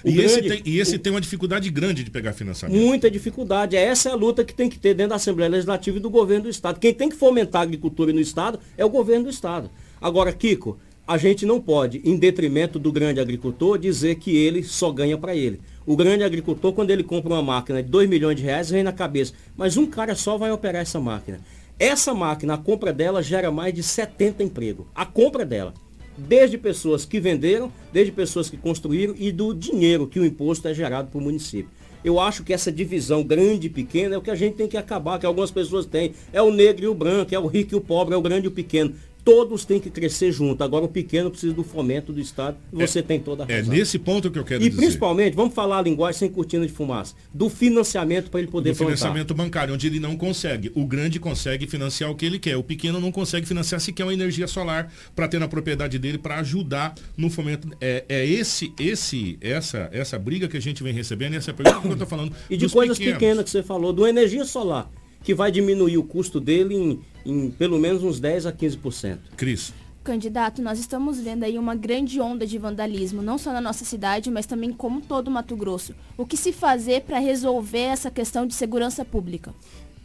E, 0.03 0.12
grande, 0.12 0.25
esse, 0.25 0.41
tem, 0.41 0.62
e 0.65 0.79
esse 0.79 0.95
o, 0.95 0.99
tem 0.99 1.12
uma 1.12 1.21
dificuldade 1.21 1.69
grande 1.69 2.03
de 2.03 2.12
pegar 2.12 2.34
financiamento. 2.34 2.79
Muita 2.79 3.10
dificuldade. 3.10 3.75
Essa 3.75 4.10
é 4.10 4.12
a 4.12 4.15
luta 4.15 4.43
que 4.43 4.53
tem 4.53 4.69
que 4.69 4.77
ter 4.77 4.93
dentro 4.93 5.12
da 5.12 5.15
Assembleia 5.15 5.49
Legislativa 5.49 5.97
e 5.97 5.99
do 5.99 6.10
governo 6.10 6.43
do 6.43 6.49
Estado. 6.49 6.79
Quem 6.79 6.93
tem 6.93 7.10
que 7.10 7.15
fomentar 7.15 7.62
a 7.62 7.63
agricultura 7.63 8.12
no 8.12 8.19
Estado 8.19 8.60
é 8.77 8.84
o 8.84 8.89
governo 8.89 9.25
do 9.25 9.29
Estado. 9.29 9.69
Agora, 10.01 10.34
Kiko, 10.34 10.77
a 11.08 11.17
gente 11.17 11.45
não 11.45 11.62
pode, 11.62 12.01
em 12.03 12.17
detrimento 12.17 12.79
do 12.79 12.91
grande 12.91 13.19
agricultor, 13.19 13.77
dizer 13.77 14.15
que 14.15 14.36
ele 14.36 14.63
só 14.63 14.91
ganha 14.91 15.17
para 15.17 15.36
ele. 15.36 15.62
O 15.86 15.95
grande 15.95 16.23
agricultor, 16.23 16.73
quando 16.73 16.89
ele 16.89 17.03
compra 17.03 17.34
uma 17.34 17.43
máquina 17.43 17.84
de 17.84 17.89
2 17.89 18.10
milhões 18.10 18.36
de 18.36 18.43
reais, 18.43 18.71
vem 18.71 18.84
na 18.84 18.91
cabeça. 18.91 19.34
Mas 19.55 19.77
um 19.77 19.86
cara 19.86 20.15
só 20.15 20.36
vai 20.38 20.51
operar 20.51 20.81
essa 20.81 20.99
máquina. 20.99 21.39
Essa 21.77 22.13
máquina, 22.13 22.55
a 22.55 22.58
compra 22.58 22.91
dela 22.91 23.21
gera 23.21 23.51
mais 23.51 23.73
de 23.73 23.84
70 23.84 24.43
empregos. 24.43 24.88
A 24.95 25.05
compra 25.05 25.45
dela 25.45 25.73
desde 26.17 26.58
pessoas 26.58 27.06
que 27.06 27.19
venderam, 27.19 27.71
desde 27.91 28.12
pessoas 28.12 28.49
que 28.49 28.58
construíram 28.58 29.15
e 29.17 29.32
do 29.32 29.54
dinheiro 29.54 30.08
que 30.08 30.19
o 30.19 30.25
imposto 30.25 30.67
é 30.67 30.73
gerado 30.73 31.10
para 31.10 31.17
o 31.17 31.21
município. 31.21 31.69
Eu 32.04 32.19
acho 32.19 32.43
que 32.43 32.54
essa 32.54 32.71
divisão 32.71 33.23
grande 33.23 33.65
e 33.65 33.69
pequena 33.69 34.13
é 34.13 34.17
o 34.17 34.21
que 34.21 34.30
a 34.30 34.36
gente 34.36 34.56
tem 34.56 34.67
que 34.67 34.78
acabar, 34.78 35.17
que 35.17 35.25
algumas 35.25 35.49
pessoas 35.49 35.88
têm. 35.88 36.13
É 36.32 36.39
o 36.39 36.51
negro 36.51 36.86
e 36.86 36.88
o 36.88 36.93
branco, 36.93 37.34
é 37.34 37.39
o 37.39 37.47
rico 37.47 37.73
e 37.73 37.78
o 37.78 37.82
pobre, 37.82 38.13
é 38.13 38.17
o 38.17 38.21
grande 38.21 38.45
e 38.45 38.47
o 38.47 38.51
pequeno 38.51 38.93
todos 39.25 39.65
têm 39.65 39.79
que 39.79 39.89
crescer 39.89 40.31
junto. 40.31 40.63
Agora 40.63 40.85
o 40.85 40.88
pequeno 40.88 41.31
precisa 41.31 41.51
do 41.51 41.63
fomento 41.63 42.13
do 42.13 42.21
Estado. 42.21 42.57
Você 42.71 42.99
é, 42.99 43.01
tem 43.01 43.19
toda 43.19 43.43
a 43.43 43.51
é 43.51 43.57
razão. 43.57 43.73
É 43.73 43.77
nesse 43.77 43.97
ponto 43.97 44.29
que 44.29 44.38
eu 44.38 44.43
quero 44.45 44.63
e 44.63 44.69
dizer. 44.69 44.79
E 44.79 44.85
principalmente, 44.85 45.35
vamos 45.35 45.55
falar 45.55 45.79
a 45.79 45.81
linguagem 45.81 46.19
sem 46.19 46.29
cortina 46.29 46.65
de 46.65 46.71
fumaça, 46.71 47.15
do 47.33 47.49
financiamento 47.49 48.29
para 48.29 48.39
ele 48.39 48.49
poder 48.51 48.71
do 48.71 48.77
plantar. 48.77 48.91
financiamento 48.91 49.33
bancário, 49.33 49.73
onde 49.73 49.88
ele 49.88 49.99
não 49.99 50.15
consegue. 50.15 50.71
O 50.75 50.85
grande 50.85 51.19
consegue 51.19 51.65
financiar 51.65 52.11
o 52.11 52.15
que 52.15 52.23
ele 52.23 52.38
quer. 52.38 52.55
O 52.55 52.63
pequeno 52.63 52.99
não 53.01 53.11
consegue 53.11 53.47
financiar 53.47 53.81
sequer 53.81 54.03
uma 54.03 54.13
energia 54.13 54.47
solar 54.47 54.93
para 55.15 55.27
ter 55.27 55.39
na 55.39 55.47
propriedade 55.47 55.97
dele 55.97 56.19
para 56.19 56.38
ajudar 56.38 56.93
no 57.17 57.31
fomento. 57.31 57.67
É, 57.81 58.05
é 58.07 58.23
esse, 58.23 58.71
esse, 58.79 59.39
essa, 59.41 59.89
essa 59.91 60.19
briga 60.19 60.47
que 60.47 60.55
a 60.55 60.61
gente 60.61 60.83
vem 60.83 60.93
recebendo 60.93 61.33
e 61.33 61.38
essa 61.38 61.51
pergunta 61.51 61.81
que 61.81 61.88
eu 61.88 61.93
estou 61.93 62.07
falando. 62.07 62.31
E 62.47 62.55
de 62.55 62.69
coisas 62.69 62.99
pequenos. 62.99 63.19
pequenas 63.19 63.43
que 63.45 63.49
você 63.49 63.63
falou, 63.63 63.91
do 63.91 64.05
energia 64.05 64.45
solar 64.45 64.91
que 65.25 65.33
vai 65.33 65.51
diminuir 65.51 65.97
o 65.97 66.03
custo 66.03 66.39
dele 66.39 66.75
em, 66.75 66.99
em 67.25 67.49
pelo 67.49 67.79
menos 67.79 68.03
uns 68.03 68.19
10 68.19 68.45
a 68.45 68.53
15%. 68.53 69.17
Cris. 69.35 69.73
Candidato, 70.03 70.61
nós 70.61 70.77
estamos 70.77 71.19
vendo 71.19 71.43
aí 71.43 71.57
uma 71.57 71.73
grande 71.73 72.21
onda 72.21 72.45
de 72.45 72.59
vandalismo, 72.59 73.23
não 73.23 73.39
só 73.39 73.51
na 73.51 73.59
nossa 73.59 73.83
cidade, 73.83 74.29
mas 74.29 74.45
também 74.45 74.71
como 74.71 75.01
todo 75.01 75.31
Mato 75.31 75.55
Grosso. 75.55 75.95
O 76.15 76.27
que 76.27 76.38
se 76.38 76.53
fazer 76.53 77.01
para 77.01 77.17
resolver 77.17 77.79
essa 77.79 78.11
questão 78.11 78.45
de 78.45 78.53
segurança 78.53 79.03
pública? 79.03 79.51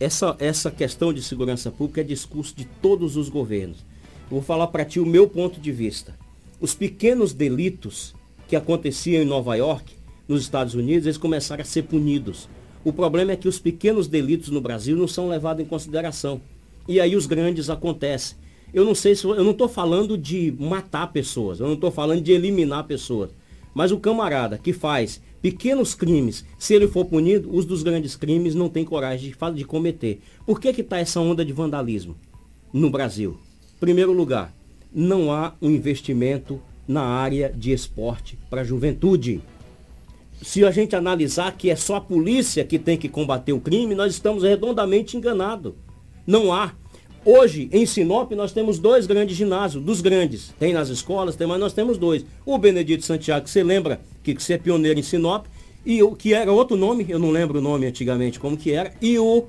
Essa, 0.01 0.35
essa 0.39 0.71
questão 0.71 1.13
de 1.13 1.23
segurança 1.23 1.71
pública 1.71 2.01
é 2.01 2.05
discurso 2.05 2.57
de 2.57 2.65
todos 2.65 3.19
os 3.19 3.29
governos. 3.29 3.85
Eu 4.31 4.37
vou 4.37 4.43
falar 4.43 4.69
para 4.69 4.87
ti 4.87 4.99
o 4.99 5.05
meu 5.05 5.29
ponto 5.29 5.61
de 5.61 5.71
vista. 5.71 6.19
Os 6.59 6.73
pequenos 6.73 7.35
delitos 7.35 8.15
que 8.49 8.57
aconteciam 8.57 9.23
em 9.23 9.27
Nova 9.27 9.55
York, 9.55 9.93
nos 10.27 10.41
Estados 10.41 10.73
Unidos, 10.73 11.05
eles 11.05 11.19
começaram 11.19 11.61
a 11.61 11.67
ser 11.67 11.83
punidos. 11.83 12.49
O 12.83 12.93
problema 12.93 13.33
é 13.33 13.37
que 13.37 13.49
os 13.49 13.59
pequenos 13.59 14.09
delitos 14.09 14.49
no 14.49 14.61
Brasil 14.61 14.97
não 14.97 15.07
são 15.07 15.29
levados 15.29 15.63
em 15.63 15.69
consideração. 15.69 16.41
E 16.89 16.99
aí 16.99 17.15
os 17.15 17.27
grandes 17.27 17.69
acontecem. 17.69 18.39
Eu 18.73 18.85
não 18.85 18.95
sei 18.95 19.15
se 19.15 19.25
eu 19.25 19.45
não 19.45 19.51
estou 19.51 19.69
falando 19.69 20.17
de 20.17 20.55
matar 20.59 21.13
pessoas, 21.13 21.61
eu 21.61 21.67
não 21.67 21.75
estou 21.75 21.91
falando 21.91 22.23
de 22.23 22.33
eliminar 22.33 22.85
pessoas. 22.85 23.31
Mas 23.75 23.93
o 23.93 23.99
camarada 23.99 24.59
que 24.59 24.73
faz 24.73 25.21
pequenos 25.43 25.95
crimes, 25.95 26.45
se 26.59 26.75
ele 26.75 26.89
for 26.89 27.05
punido, 27.05 27.55
os 27.55 27.65
dos 27.65 27.83
grandes 27.83 28.17
crimes 28.17 28.55
não 28.55 28.69
tem 28.69 28.85
coragem 28.85 29.31
de, 29.33 29.55
de 29.57 29.65
cometer. 29.65 30.21
Por 30.47 30.61
que 30.61 30.69
está 30.69 30.99
essa 30.99 31.21
onda 31.21 31.45
de 31.45 31.53
vandalismo 31.53 32.17
no 32.73 32.91
Brasil? 32.91 33.39
Primeiro 33.79 34.13
lugar, 34.13 34.55
não 34.93 35.33
há 35.33 35.55
um 35.61 35.71
investimento 35.71 36.61
na 36.87 37.03
área 37.03 37.53
de 37.55 37.73
esporte 37.73 38.39
para 38.49 38.63
a 38.63 38.65
juventude 38.65 39.41
se 40.43 40.65
a 40.65 40.71
gente 40.71 40.97
analisar 40.97 41.57
que 41.57 41.71
é 41.71 41.77
só 41.77 41.97
a 41.97 42.01
polícia 42.01 42.65
que 42.65 42.79
tem 42.79 42.97
que 42.97 43.09
combater 43.09 43.53
o 43.53 43.61
crime, 43.61 43.95
nós 43.95 44.13
estamos 44.13 44.43
redondamente 44.43 45.17
enganados. 45.17 45.75
Não 46.27 46.53
há. 46.53 46.73
Hoje, 47.25 47.69
em 47.71 47.85
Sinop, 47.85 48.33
nós 48.33 48.51
temos 48.51 48.79
dois 48.79 49.07
grandes 49.07 49.37
ginásios, 49.37 49.85
dos 49.85 50.01
grandes. 50.01 50.55
Tem 50.59 50.73
nas 50.73 50.89
escolas, 50.89 51.37
tem, 51.37 51.47
mas 51.47 51.61
nós 51.61 51.75
temos 51.75 51.99
dois. 51.99 52.25
O 52.47 52.57
Benedito 52.57 53.05
Santiago, 53.05 53.45
que 53.45 53.51
você 53.51 53.63
lembra 53.63 54.01
que 54.23 54.35
você 54.35 54.55
é 54.55 54.59
pioneiro 54.59 54.99
em 54.99 55.03
Sinop, 55.03 55.45
e 55.85 56.03
o 56.03 56.15
que 56.15 56.33
era 56.33 56.51
outro 56.51 56.77
nome, 56.77 57.05
eu 57.09 57.19
não 57.19 57.31
lembro 57.31 57.59
o 57.59 57.63
nome 57.63 57.87
antigamente 57.87 58.41
como 58.41 58.57
que 58.57 58.73
era, 58.73 58.93
e 59.03 59.19
o 59.19 59.45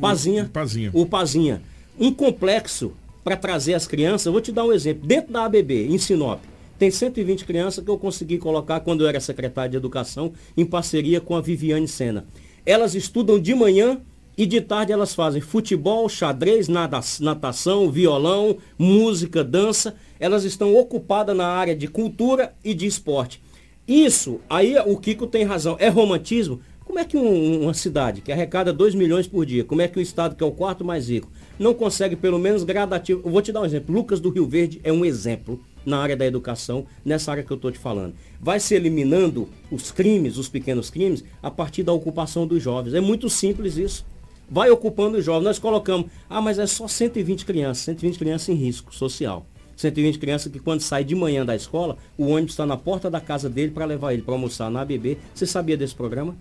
Pazinha. 0.00 0.44
O 0.44 0.48
Pazinha. 0.48 0.90
O 0.92 1.06
Pazinha. 1.06 1.62
Um 1.98 2.12
complexo 2.12 2.92
para 3.22 3.36
trazer 3.36 3.74
as 3.74 3.86
crianças, 3.86 4.32
vou 4.32 4.40
te 4.40 4.50
dar 4.50 4.64
um 4.64 4.72
exemplo. 4.72 5.06
Dentro 5.06 5.32
da 5.32 5.44
ABB, 5.44 5.88
em 5.88 5.98
Sinop, 5.98 6.40
tem 6.78 6.90
120 6.90 7.44
crianças 7.44 7.84
que 7.84 7.90
eu 7.90 7.98
consegui 7.98 8.38
colocar 8.38 8.80
quando 8.80 9.02
eu 9.02 9.08
era 9.08 9.18
secretário 9.18 9.72
de 9.72 9.76
Educação, 9.76 10.32
em 10.56 10.64
parceria 10.64 11.20
com 11.20 11.34
a 11.34 11.40
Viviane 11.40 11.88
Sena. 11.88 12.26
Elas 12.64 12.94
estudam 12.94 13.38
de 13.38 13.54
manhã 13.54 14.00
e 14.36 14.46
de 14.46 14.60
tarde 14.60 14.92
elas 14.92 15.12
fazem 15.12 15.40
futebol, 15.40 16.08
xadrez, 16.08 16.68
natação, 16.68 17.90
violão, 17.90 18.58
música, 18.78 19.42
dança. 19.42 19.96
Elas 20.20 20.44
estão 20.44 20.76
ocupadas 20.76 21.36
na 21.36 21.48
área 21.48 21.74
de 21.74 21.88
cultura 21.88 22.54
e 22.64 22.72
de 22.72 22.86
esporte. 22.86 23.42
Isso, 23.86 24.38
aí 24.48 24.76
o 24.78 24.96
Kiko 24.96 25.26
tem 25.26 25.44
razão, 25.44 25.76
é 25.80 25.88
romantismo. 25.88 26.60
Como 26.84 27.00
é 27.00 27.04
que 27.04 27.16
um, 27.16 27.62
uma 27.62 27.74
cidade 27.74 28.20
que 28.20 28.30
arrecada 28.30 28.72
2 28.72 28.94
milhões 28.94 29.26
por 29.26 29.44
dia, 29.44 29.64
como 29.64 29.82
é 29.82 29.88
que 29.88 29.98
um 29.98 30.02
estado 30.02 30.36
que 30.36 30.44
é 30.44 30.46
o 30.46 30.52
quarto 30.52 30.84
mais 30.84 31.08
rico, 31.08 31.30
não 31.58 31.74
consegue 31.74 32.14
pelo 32.14 32.38
menos 32.38 32.62
gradativo? 32.62 33.22
Eu 33.24 33.30
vou 33.30 33.42
te 33.42 33.50
dar 33.50 33.62
um 33.62 33.64
exemplo. 33.64 33.94
Lucas 33.94 34.20
do 34.20 34.30
Rio 34.30 34.46
Verde 34.46 34.80
é 34.84 34.92
um 34.92 35.04
exemplo 35.04 35.60
na 35.84 35.98
área 35.98 36.16
da 36.16 36.26
educação, 36.26 36.86
nessa 37.04 37.30
área 37.30 37.42
que 37.42 37.50
eu 37.50 37.56
estou 37.56 37.70
te 37.70 37.78
falando. 37.78 38.14
Vai 38.40 38.60
se 38.60 38.74
eliminando 38.74 39.48
os 39.70 39.90
crimes, 39.90 40.36
os 40.36 40.48
pequenos 40.48 40.90
crimes, 40.90 41.24
a 41.42 41.50
partir 41.50 41.82
da 41.82 41.92
ocupação 41.92 42.46
dos 42.46 42.62
jovens. 42.62 42.94
É 42.94 43.00
muito 43.00 43.28
simples 43.28 43.76
isso. 43.76 44.06
Vai 44.50 44.70
ocupando 44.70 45.18
os 45.18 45.24
jovens. 45.24 45.44
Nós 45.44 45.58
colocamos, 45.58 46.06
ah, 46.28 46.40
mas 46.40 46.58
é 46.58 46.66
só 46.66 46.88
120 46.88 47.44
crianças, 47.44 47.84
120 47.84 48.18
crianças 48.18 48.48
em 48.48 48.54
risco 48.54 48.94
social. 48.94 49.46
120 49.76 50.18
crianças 50.18 50.50
que 50.50 50.58
quando 50.58 50.80
sai 50.80 51.04
de 51.04 51.14
manhã 51.14 51.46
da 51.46 51.54
escola, 51.54 51.96
o 52.16 52.26
ônibus 52.26 52.52
está 52.52 52.66
na 52.66 52.76
porta 52.76 53.08
da 53.08 53.20
casa 53.20 53.48
dele 53.48 53.70
para 53.70 53.84
levar 53.84 54.12
ele 54.12 54.22
para 54.22 54.34
almoçar 54.34 54.70
na 54.70 54.80
ABB. 54.80 55.18
Você 55.32 55.46
sabia 55.46 55.76
desse 55.76 55.94
programa? 55.94 56.36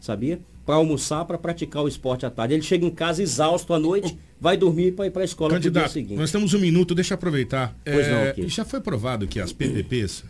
Sabia? 0.00 0.40
Para 0.66 0.74
almoçar, 0.74 1.24
para 1.24 1.38
praticar 1.38 1.82
o 1.84 1.88
esporte 1.88 2.26
à 2.26 2.30
tarde. 2.30 2.52
Ele 2.54 2.62
chega 2.62 2.84
em 2.84 2.90
casa 2.90 3.22
exausto 3.22 3.72
à 3.72 3.78
noite, 3.78 4.18
vai 4.40 4.56
dormir 4.56 4.92
para 4.92 5.06
ir 5.06 5.10
para 5.12 5.22
a 5.22 5.24
escola 5.24 5.54
no 5.54 5.60
dia 5.70 5.88
seguinte. 5.88 6.16
nós 6.18 6.32
temos 6.32 6.52
um 6.52 6.58
minuto, 6.58 6.92
deixa 6.94 7.14
eu 7.14 7.16
aproveitar. 7.16 7.74
Pois 7.84 8.08
não, 8.08 8.16
É, 8.16 8.30
ok. 8.32 8.48
Já 8.48 8.64
foi 8.64 8.80
provado 8.80 9.26
que 9.28 9.38
as 9.40 9.52
PPPs 9.52 10.24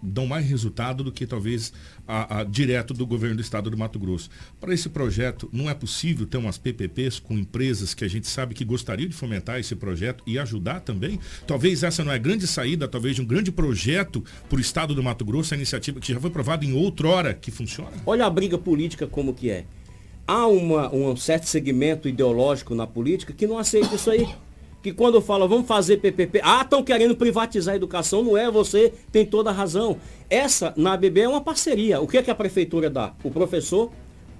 dão 0.00 0.26
mais 0.28 0.46
resultado 0.46 1.02
do 1.02 1.10
que 1.10 1.26
talvez 1.26 1.72
a, 2.06 2.38
a- 2.40 2.44
direto 2.44 2.94
do 2.94 3.04
governo 3.04 3.34
do 3.34 3.42
estado 3.42 3.68
do 3.68 3.76
Mato 3.76 3.98
Grosso. 3.98 4.30
Para 4.60 4.72
esse 4.72 4.88
projeto, 4.88 5.48
não 5.52 5.68
é 5.68 5.74
possível 5.74 6.24
ter 6.24 6.36
umas 6.36 6.56
PPPs 6.56 7.18
com 7.18 7.36
empresas 7.36 7.94
que 7.94 8.04
a 8.04 8.08
gente 8.08 8.28
sabe 8.28 8.54
que 8.54 8.64
gostariam 8.64 9.08
de 9.08 9.14
fomentar 9.16 9.58
esse 9.58 9.74
projeto 9.74 10.22
e 10.24 10.38
ajudar 10.38 10.80
também? 10.82 11.18
Talvez 11.48 11.82
essa 11.82 12.04
não 12.04 12.12
é 12.12 12.14
a 12.14 12.18
grande 12.18 12.46
saída, 12.46 12.86
talvez 12.86 13.16
de 13.16 13.22
um 13.22 13.26
grande 13.26 13.50
projeto 13.50 14.22
para 14.48 14.58
o 14.58 14.60
estado 14.60 14.94
do 14.94 15.02
Mato 15.02 15.24
Grosso, 15.24 15.52
a 15.52 15.56
iniciativa 15.56 15.98
que 15.98 16.12
já 16.12 16.20
foi 16.20 16.30
provada 16.30 16.64
em 16.64 16.72
outrora 16.74 17.34
que 17.34 17.50
funciona? 17.50 17.90
Olha 18.06 18.26
a 18.26 18.30
briga 18.30 18.56
política 18.56 19.04
como 19.06 19.34
que 19.34 19.50
é. 19.50 19.64
Há 20.28 20.46
uma, 20.46 20.94
um 20.94 21.16
certo 21.16 21.46
segmento 21.46 22.06
ideológico 22.06 22.74
na 22.74 22.86
política 22.86 23.32
que 23.32 23.46
não 23.46 23.56
aceita 23.56 23.94
isso 23.94 24.10
aí. 24.10 24.28
Que 24.82 24.92
quando 24.92 25.22
fala, 25.22 25.48
vamos 25.48 25.66
fazer 25.66 25.96
PPP, 25.96 26.42
ah, 26.44 26.60
estão 26.60 26.82
querendo 26.82 27.16
privatizar 27.16 27.72
a 27.72 27.76
educação, 27.76 28.22
não 28.22 28.36
é, 28.36 28.50
você 28.50 28.92
tem 29.10 29.24
toda 29.24 29.48
a 29.48 29.54
razão. 29.54 29.96
Essa, 30.28 30.74
na 30.76 30.92
ABB, 30.92 31.22
é 31.22 31.28
uma 31.30 31.40
parceria. 31.40 31.98
O 31.98 32.06
que, 32.06 32.18
é 32.18 32.22
que 32.22 32.30
a 32.30 32.34
prefeitura 32.34 32.90
dá? 32.90 33.14
O 33.24 33.30
professor, 33.30 33.90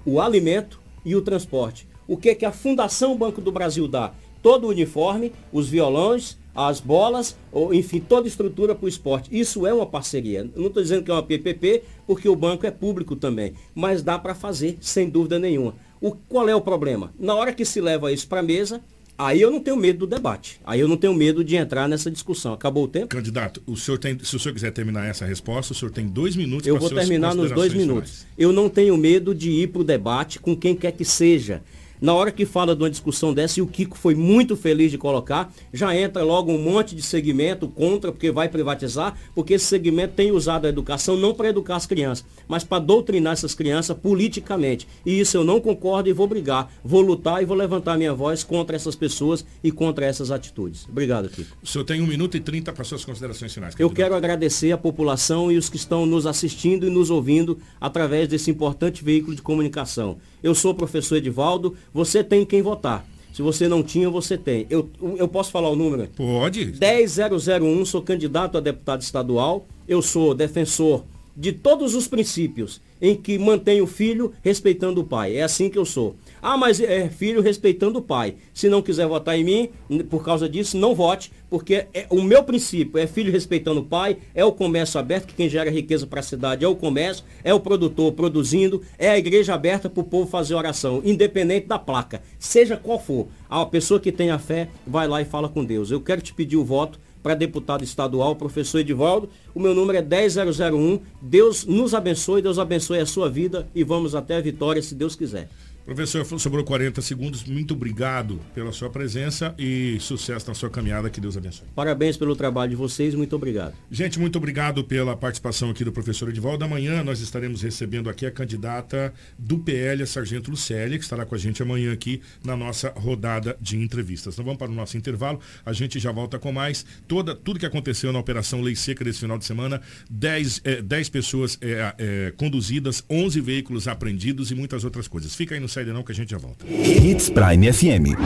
o 0.05 0.21
alimento 0.21 0.79
e 1.03 1.15
o 1.15 1.23
transporte. 1.23 1.87
O 2.07 2.15
que, 2.15 2.29
é 2.29 2.35
que 2.35 2.45
a 2.45 2.51
Fundação 2.51 3.17
Banco 3.17 3.41
do 3.41 3.51
Brasil 3.51 3.87
dá? 3.87 4.13
Todo 4.43 4.67
o 4.67 4.69
uniforme, 4.69 5.33
os 5.51 5.67
violões, 5.67 6.37
as 6.67 6.81
bolas, 6.81 7.37
ou 7.51 7.73
enfim, 7.73 7.99
toda 8.01 8.27
estrutura 8.27 8.75
para 8.75 8.85
o 8.85 8.89
esporte. 8.89 9.29
Isso 9.31 9.65
é 9.65 9.73
uma 9.73 9.85
parceria. 9.85 10.49
Não 10.55 10.67
estou 10.67 10.83
dizendo 10.83 11.03
que 11.03 11.11
é 11.11 11.13
uma 11.13 11.23
PPP, 11.23 11.83
porque 12.05 12.27
o 12.27 12.35
banco 12.35 12.65
é 12.65 12.71
público 12.71 13.15
também. 13.15 13.53
Mas 13.73 14.03
dá 14.03 14.19
para 14.19 14.35
fazer, 14.35 14.77
sem 14.81 15.09
dúvida 15.09 15.39
nenhuma. 15.39 15.73
O, 16.01 16.11
qual 16.11 16.49
é 16.49 16.55
o 16.55 16.59
problema? 16.61 17.13
Na 17.17 17.33
hora 17.33 17.53
que 17.53 17.63
se 17.63 17.79
leva 17.79 18.11
isso 18.11 18.27
para 18.27 18.41
a 18.41 18.43
mesa, 18.43 18.81
aí 19.17 19.39
eu 19.39 19.49
não 19.49 19.61
tenho 19.61 19.77
medo 19.77 19.99
do 19.99 20.07
debate. 20.07 20.59
Aí 20.65 20.81
eu 20.81 20.87
não 20.87 20.97
tenho 20.97 21.13
medo 21.13 21.45
de 21.45 21.55
entrar 21.55 21.87
nessa 21.87 22.11
discussão. 22.11 22.51
Acabou 22.53 22.83
o 22.83 22.87
tempo? 22.89 23.07
Candidato, 23.07 23.63
o 23.65 23.77
senhor 23.77 23.97
tem, 23.97 24.19
se 24.19 24.35
o 24.35 24.39
senhor 24.39 24.53
quiser 24.53 24.71
terminar 24.71 25.07
essa 25.07 25.25
resposta, 25.25 25.71
o 25.71 25.75
senhor 25.75 25.91
tem 25.91 26.07
dois 26.07 26.35
minutos 26.35 26.67
Eu 26.67 26.77
vou 26.77 26.89
terminar 26.89 27.33
nos 27.33 27.51
dois 27.51 27.73
minutos. 27.73 28.11
finais. 28.11 28.27
Eu 28.37 28.51
não 28.51 28.67
tenho 28.67 28.97
medo 28.97 29.33
de 29.33 29.49
ir 29.49 29.67
para 29.67 29.81
o 29.81 29.83
debate 29.85 30.39
com 30.39 30.55
quem 30.57 30.75
quer 30.75 30.91
que 30.91 31.05
seja. 31.05 31.61
Na 32.01 32.13
hora 32.13 32.31
que 32.31 32.45
fala 32.45 32.73
de 32.73 32.81
uma 32.81 32.89
discussão 32.89 33.33
dessa, 33.33 33.59
e 33.59 33.61
o 33.61 33.67
Kiko 33.67 33.97
foi 33.97 34.15
muito 34.15 34.55
feliz 34.55 34.89
de 34.89 34.97
colocar, 34.97 35.51
já 35.73 35.93
entra 35.93 36.23
logo 36.23 36.49
um 36.51 36.57
monte 36.57 36.95
de 36.95 37.01
segmento 37.01 37.67
contra, 37.67 38.11
porque 38.11 38.31
vai 38.31 38.47
privatizar, 38.47 39.17
porque 39.35 39.55
esse 39.55 39.65
segmento 39.65 40.13
tem 40.13 40.31
usado 40.31 40.65
a 40.65 40.69
educação 40.69 41.17
não 41.17 41.33
para 41.33 41.49
educar 41.49 41.75
as 41.75 41.85
crianças, 41.85 42.25
mas 42.47 42.63
para 42.63 42.79
doutrinar 42.79 43.33
essas 43.33 43.53
crianças 43.53 43.97
politicamente. 43.97 44.87
E 45.05 45.19
isso 45.19 45.35
eu 45.35 45.43
não 45.43 45.59
concordo 45.59 46.09
e 46.09 46.13
vou 46.13 46.25
brigar. 46.25 46.71
Vou 46.83 47.01
lutar 47.01 47.41
e 47.43 47.45
vou 47.45 47.57
levantar 47.57 47.97
minha 47.97 48.13
voz 48.13 48.43
contra 48.43 48.77
essas 48.77 48.95
pessoas 48.95 49.45
e 49.61 49.69
contra 49.69 50.05
essas 50.05 50.31
atitudes. 50.31 50.87
Obrigado, 50.87 51.27
Kiko. 51.27 51.57
O 51.61 51.67
senhor 51.67 51.83
tem 51.83 52.01
um 52.01 52.07
minuto 52.07 52.37
e 52.37 52.39
trinta 52.39 52.71
para 52.71 52.85
suas 52.85 53.03
considerações 53.03 53.53
finais. 53.53 53.73
Eu 53.73 53.89
candidato. 53.89 53.97
quero 53.97 54.15
agradecer 54.15 54.71
a 54.71 54.77
população 54.77 55.51
e 55.51 55.57
os 55.57 55.67
que 55.67 55.75
estão 55.75 56.05
nos 56.05 56.25
assistindo 56.25 56.87
e 56.87 56.89
nos 56.89 57.09
ouvindo 57.09 57.59
através 57.79 58.29
desse 58.29 58.49
importante 58.49 59.03
veículo 59.03 59.35
de 59.35 59.41
comunicação. 59.41 60.17
Eu 60.41 60.55
sou 60.55 60.71
o 60.71 60.75
professor 60.75 61.17
Edivaldo, 61.17 61.75
você 61.93 62.23
tem 62.23 62.45
quem 62.45 62.61
votar. 62.61 63.05
Se 63.33 63.41
você 63.41 63.67
não 63.67 63.81
tinha, 63.81 64.09
você 64.09 64.37
tem. 64.37 64.65
Eu, 64.69 64.89
eu 65.17 65.27
posso 65.27 65.51
falar 65.51 65.69
o 65.69 65.75
número? 65.75 66.07
Pode. 66.15 66.65
10001, 66.65 67.85
sou 67.85 68.01
candidato 68.01 68.57
a 68.57 68.61
deputado 68.61 69.01
estadual. 69.01 69.65
Eu 69.87 70.01
sou 70.01 70.33
defensor 70.33 71.03
de 71.39 71.53
todos 71.53 71.95
os 71.95 72.05
princípios 72.05 72.81
em 73.01 73.15
que 73.15 73.39
mantém 73.39 73.79
o 73.79 73.87
filho 73.87 74.33
respeitando 74.43 74.99
o 74.99 75.05
pai. 75.05 75.37
É 75.37 75.43
assim 75.43 75.69
que 75.69 75.77
eu 75.77 75.85
sou. 75.85 76.17
Ah, 76.41 76.57
mas 76.57 76.81
é 76.81 77.07
filho 77.07 77.41
respeitando 77.41 77.99
o 77.99 78.01
pai. 78.01 78.35
Se 78.53 78.67
não 78.67 78.81
quiser 78.81 79.07
votar 79.07 79.39
em 79.39 79.43
mim, 79.45 79.69
por 80.09 80.21
causa 80.21 80.49
disso, 80.49 80.77
não 80.77 80.93
vote, 80.93 81.31
porque 81.49 81.87
é, 81.93 82.05
o 82.09 82.21
meu 82.21 82.43
princípio 82.43 82.99
é 82.99 83.07
filho 83.07 83.31
respeitando 83.31 83.79
o 83.79 83.85
pai, 83.85 84.17
é 84.35 84.43
o 84.43 84.51
comércio 84.51 84.99
aberto, 84.99 85.27
que 85.27 85.33
quem 85.33 85.47
gera 85.47 85.71
riqueza 85.71 86.05
para 86.05 86.19
a 86.19 86.23
cidade 86.23 86.65
é 86.65 86.67
o 86.67 86.75
comércio, 86.75 87.23
é 87.41 87.53
o 87.53 87.59
produtor 87.59 88.11
produzindo, 88.11 88.81
é 88.97 89.09
a 89.09 89.17
igreja 89.17 89.53
aberta 89.53 89.89
para 89.89 90.01
o 90.01 90.03
povo 90.03 90.29
fazer 90.29 90.55
oração, 90.55 91.01
independente 91.05 91.67
da 91.67 91.79
placa, 91.79 92.21
seja 92.37 92.75
qual 92.75 92.99
for. 92.99 93.27
A 93.49 93.65
pessoa 93.65 93.99
que 93.99 94.11
tem 94.11 94.29
a 94.29 94.39
fé 94.39 94.67
vai 94.85 95.07
lá 95.07 95.21
e 95.21 95.25
fala 95.25 95.47
com 95.47 95.63
Deus. 95.63 95.89
Eu 95.89 96.01
quero 96.01 96.21
te 96.21 96.33
pedir 96.33 96.57
o 96.57 96.65
voto 96.65 96.99
para 97.21 97.35
deputado 97.35 97.83
estadual, 97.83 98.35
professor 98.35 98.79
Edivaldo. 98.79 99.29
O 99.53 99.59
meu 99.59 99.73
número 99.73 99.97
é 99.97 100.01
10001. 100.01 100.99
Deus 101.21 101.65
nos 101.65 101.93
abençoe, 101.93 102.41
Deus 102.41 102.59
abençoe 102.59 102.99
a 102.99 103.05
sua 103.05 103.29
vida 103.29 103.67
e 103.75 103.83
vamos 103.83 104.15
até 104.15 104.37
a 104.37 104.41
vitória, 104.41 104.81
se 104.81 104.95
Deus 104.95 105.15
quiser. 105.15 105.49
Professor, 105.89 106.23
sobrou 106.39 106.63
40 106.63 107.01
segundos. 107.01 107.43
Muito 107.45 107.73
obrigado 107.73 108.39
pela 108.53 108.71
sua 108.71 108.91
presença 108.91 109.55
e 109.57 109.97
sucesso 109.99 110.47
na 110.47 110.53
sua 110.53 110.69
caminhada. 110.69 111.09
Que 111.09 111.19
Deus 111.19 111.35
abençoe. 111.35 111.67
Parabéns 111.73 112.15
pelo 112.15 112.35
trabalho 112.35 112.69
de 112.69 112.75
vocês, 112.75 113.15
muito 113.15 113.35
obrigado. 113.35 113.73
Gente, 113.89 114.19
muito 114.19 114.35
obrigado 114.37 114.83
pela 114.83 115.17
participação 115.17 115.71
aqui 115.71 115.83
do 115.83 115.91
professor 115.91 116.29
Edivaldo. 116.29 116.63
Amanhã 116.63 117.03
nós 117.03 117.21
estaremos 117.21 117.63
recebendo 117.63 118.07
aqui 118.07 118.27
a 118.27 118.29
candidata 118.29 119.11
do 119.35 119.57
PL, 119.57 120.03
a 120.03 120.05
Sargento 120.05 120.51
Lucélia, 120.51 120.95
que 120.95 121.03
estará 121.03 121.25
com 121.25 121.33
a 121.33 121.37
gente 121.39 121.63
amanhã 121.63 121.91
aqui 121.91 122.21
na 122.45 122.55
nossa 122.55 122.93
rodada 122.95 123.57
de 123.59 123.75
entrevistas. 123.75 124.35
Então 124.35 124.45
vamos 124.45 124.59
para 124.59 124.71
o 124.71 124.75
nosso 124.75 124.95
intervalo. 124.95 125.39
A 125.65 125.73
gente 125.73 125.97
já 125.97 126.11
volta 126.11 126.37
com 126.37 126.51
mais. 126.51 126.85
Toda, 127.07 127.33
tudo 127.33 127.59
que 127.59 127.65
aconteceu 127.65 128.13
na 128.13 128.19
Operação 128.19 128.61
Lei 128.61 128.75
Seca 128.75 129.03
desse 129.03 129.21
final 129.21 129.39
de 129.39 129.45
semana. 129.45 129.81
10, 130.07 130.61
eh, 130.65 130.81
10 130.83 131.09
pessoas 131.09 131.57
eh, 131.61 131.95
eh, 131.97 132.33
conduzidas, 132.37 133.03
11 133.09 133.41
veículos 133.41 133.87
apreendidos 133.87 134.51
e 134.51 134.55
muitas 134.55 134.83
outras 134.83 135.07
coisas. 135.07 135.33
Fica 135.33 135.55
aí 135.55 135.59
no 135.59 135.67
Saída 135.79 135.93
Não 135.93 136.03
que 136.03 136.11
a 136.11 136.15
gente 136.15 136.31
já 136.31 136.37
volta. 136.37 136.65
Hits 136.67 137.29
Prime 137.29 137.71
FM. 137.71 138.19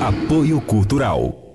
Apoio 0.00 0.60
Cultural. 0.60 1.54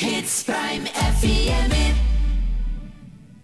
Hits 0.00 0.44
Prime 0.44 0.86
FM. 0.86 1.98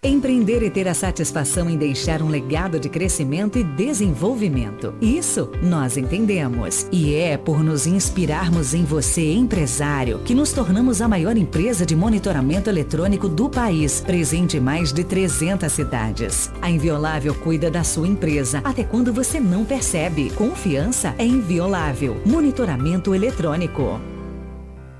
Empreender 0.04 0.62
e 0.62 0.70
ter 0.70 0.86
a 0.86 0.94
satisfação 0.94 1.68
em 1.68 1.76
deixar 1.76 2.22
um 2.22 2.28
legado 2.28 2.78
de 2.78 2.88
crescimento 2.88 3.58
e 3.58 3.64
desenvolvimento. 3.64 4.94
Isso 5.00 5.50
nós 5.60 5.96
entendemos. 5.96 6.86
E 6.92 7.12
é 7.12 7.36
por 7.36 7.64
nos 7.64 7.88
inspirarmos 7.88 8.72
em 8.72 8.84
você, 8.84 9.32
empresário, 9.32 10.20
que 10.20 10.32
nos 10.32 10.52
tornamos 10.52 11.02
a 11.02 11.08
maior 11.08 11.36
empresa 11.36 11.84
de 11.84 11.96
monitoramento 11.96 12.70
eletrônico 12.70 13.28
do 13.28 13.50
país, 13.50 14.00
presente 14.00 14.58
em 14.58 14.60
mais 14.60 14.92
de 14.92 15.02
300 15.02 15.72
cidades. 15.72 16.52
A 16.62 16.70
Inviolável 16.70 17.34
cuida 17.34 17.68
da 17.68 17.82
sua 17.82 18.06
empresa 18.06 18.60
até 18.62 18.84
quando 18.84 19.12
você 19.12 19.40
não 19.40 19.64
percebe. 19.64 20.30
Confiança 20.30 21.16
é 21.18 21.26
inviolável. 21.26 22.22
Monitoramento 22.24 23.12
eletrônico. 23.12 24.13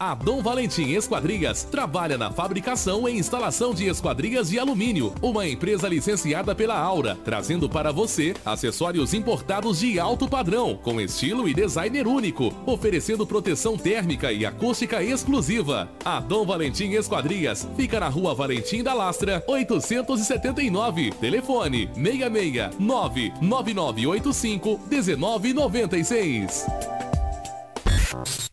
A 0.00 0.14
Dom 0.14 0.40
Valentim 0.40 0.92
Esquadrias 0.92 1.64
trabalha 1.64 2.16
na 2.16 2.30
fabricação 2.30 3.08
e 3.08 3.18
instalação 3.18 3.74
de 3.74 3.88
esquadrias 3.88 4.48
de 4.48 4.56
alumínio, 4.56 5.12
uma 5.20 5.44
empresa 5.44 5.88
licenciada 5.88 6.54
pela 6.54 6.78
Aura, 6.78 7.18
trazendo 7.24 7.68
para 7.68 7.90
você 7.90 8.32
acessórios 8.46 9.12
importados 9.12 9.80
de 9.80 9.98
alto 9.98 10.28
padrão, 10.28 10.76
com 10.76 11.00
estilo 11.00 11.48
e 11.48 11.54
designer 11.54 12.06
único, 12.06 12.54
oferecendo 12.64 13.26
proteção 13.26 13.76
térmica 13.76 14.32
e 14.32 14.46
acústica 14.46 15.02
exclusiva. 15.02 15.90
A 16.04 16.20
Dom 16.20 16.46
Valentim 16.46 16.92
Esquadrias 16.92 17.68
fica 17.76 17.98
na 17.98 18.08
Rua 18.08 18.36
Valentim 18.36 18.84
da 18.84 18.94
Lastra, 18.94 19.42
879. 19.48 21.10
Telefone 21.20 21.90
66 21.96 22.76
99985 22.78 24.80
1996. 24.88 27.07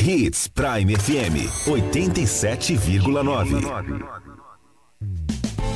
Hits 0.06 0.48
Prime 0.48 0.90
FM 0.90 1.36
87,9. 1.92 4.25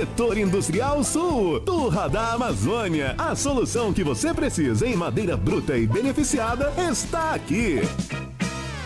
Setor 0.00 0.38
Industrial 0.38 1.04
Sul, 1.04 1.60
Turra 1.60 2.08
da 2.08 2.32
Amazônia. 2.32 3.14
A 3.18 3.36
solução 3.36 3.92
que 3.92 4.02
você 4.02 4.32
precisa 4.32 4.86
em 4.88 4.96
madeira 4.96 5.36
bruta 5.36 5.76
e 5.76 5.86
beneficiada 5.86 6.72
está 6.90 7.34
aqui. 7.34 7.80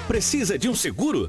Precisa 0.09 0.59
de 0.59 0.69
um 0.69 0.75
seguro? 0.75 1.29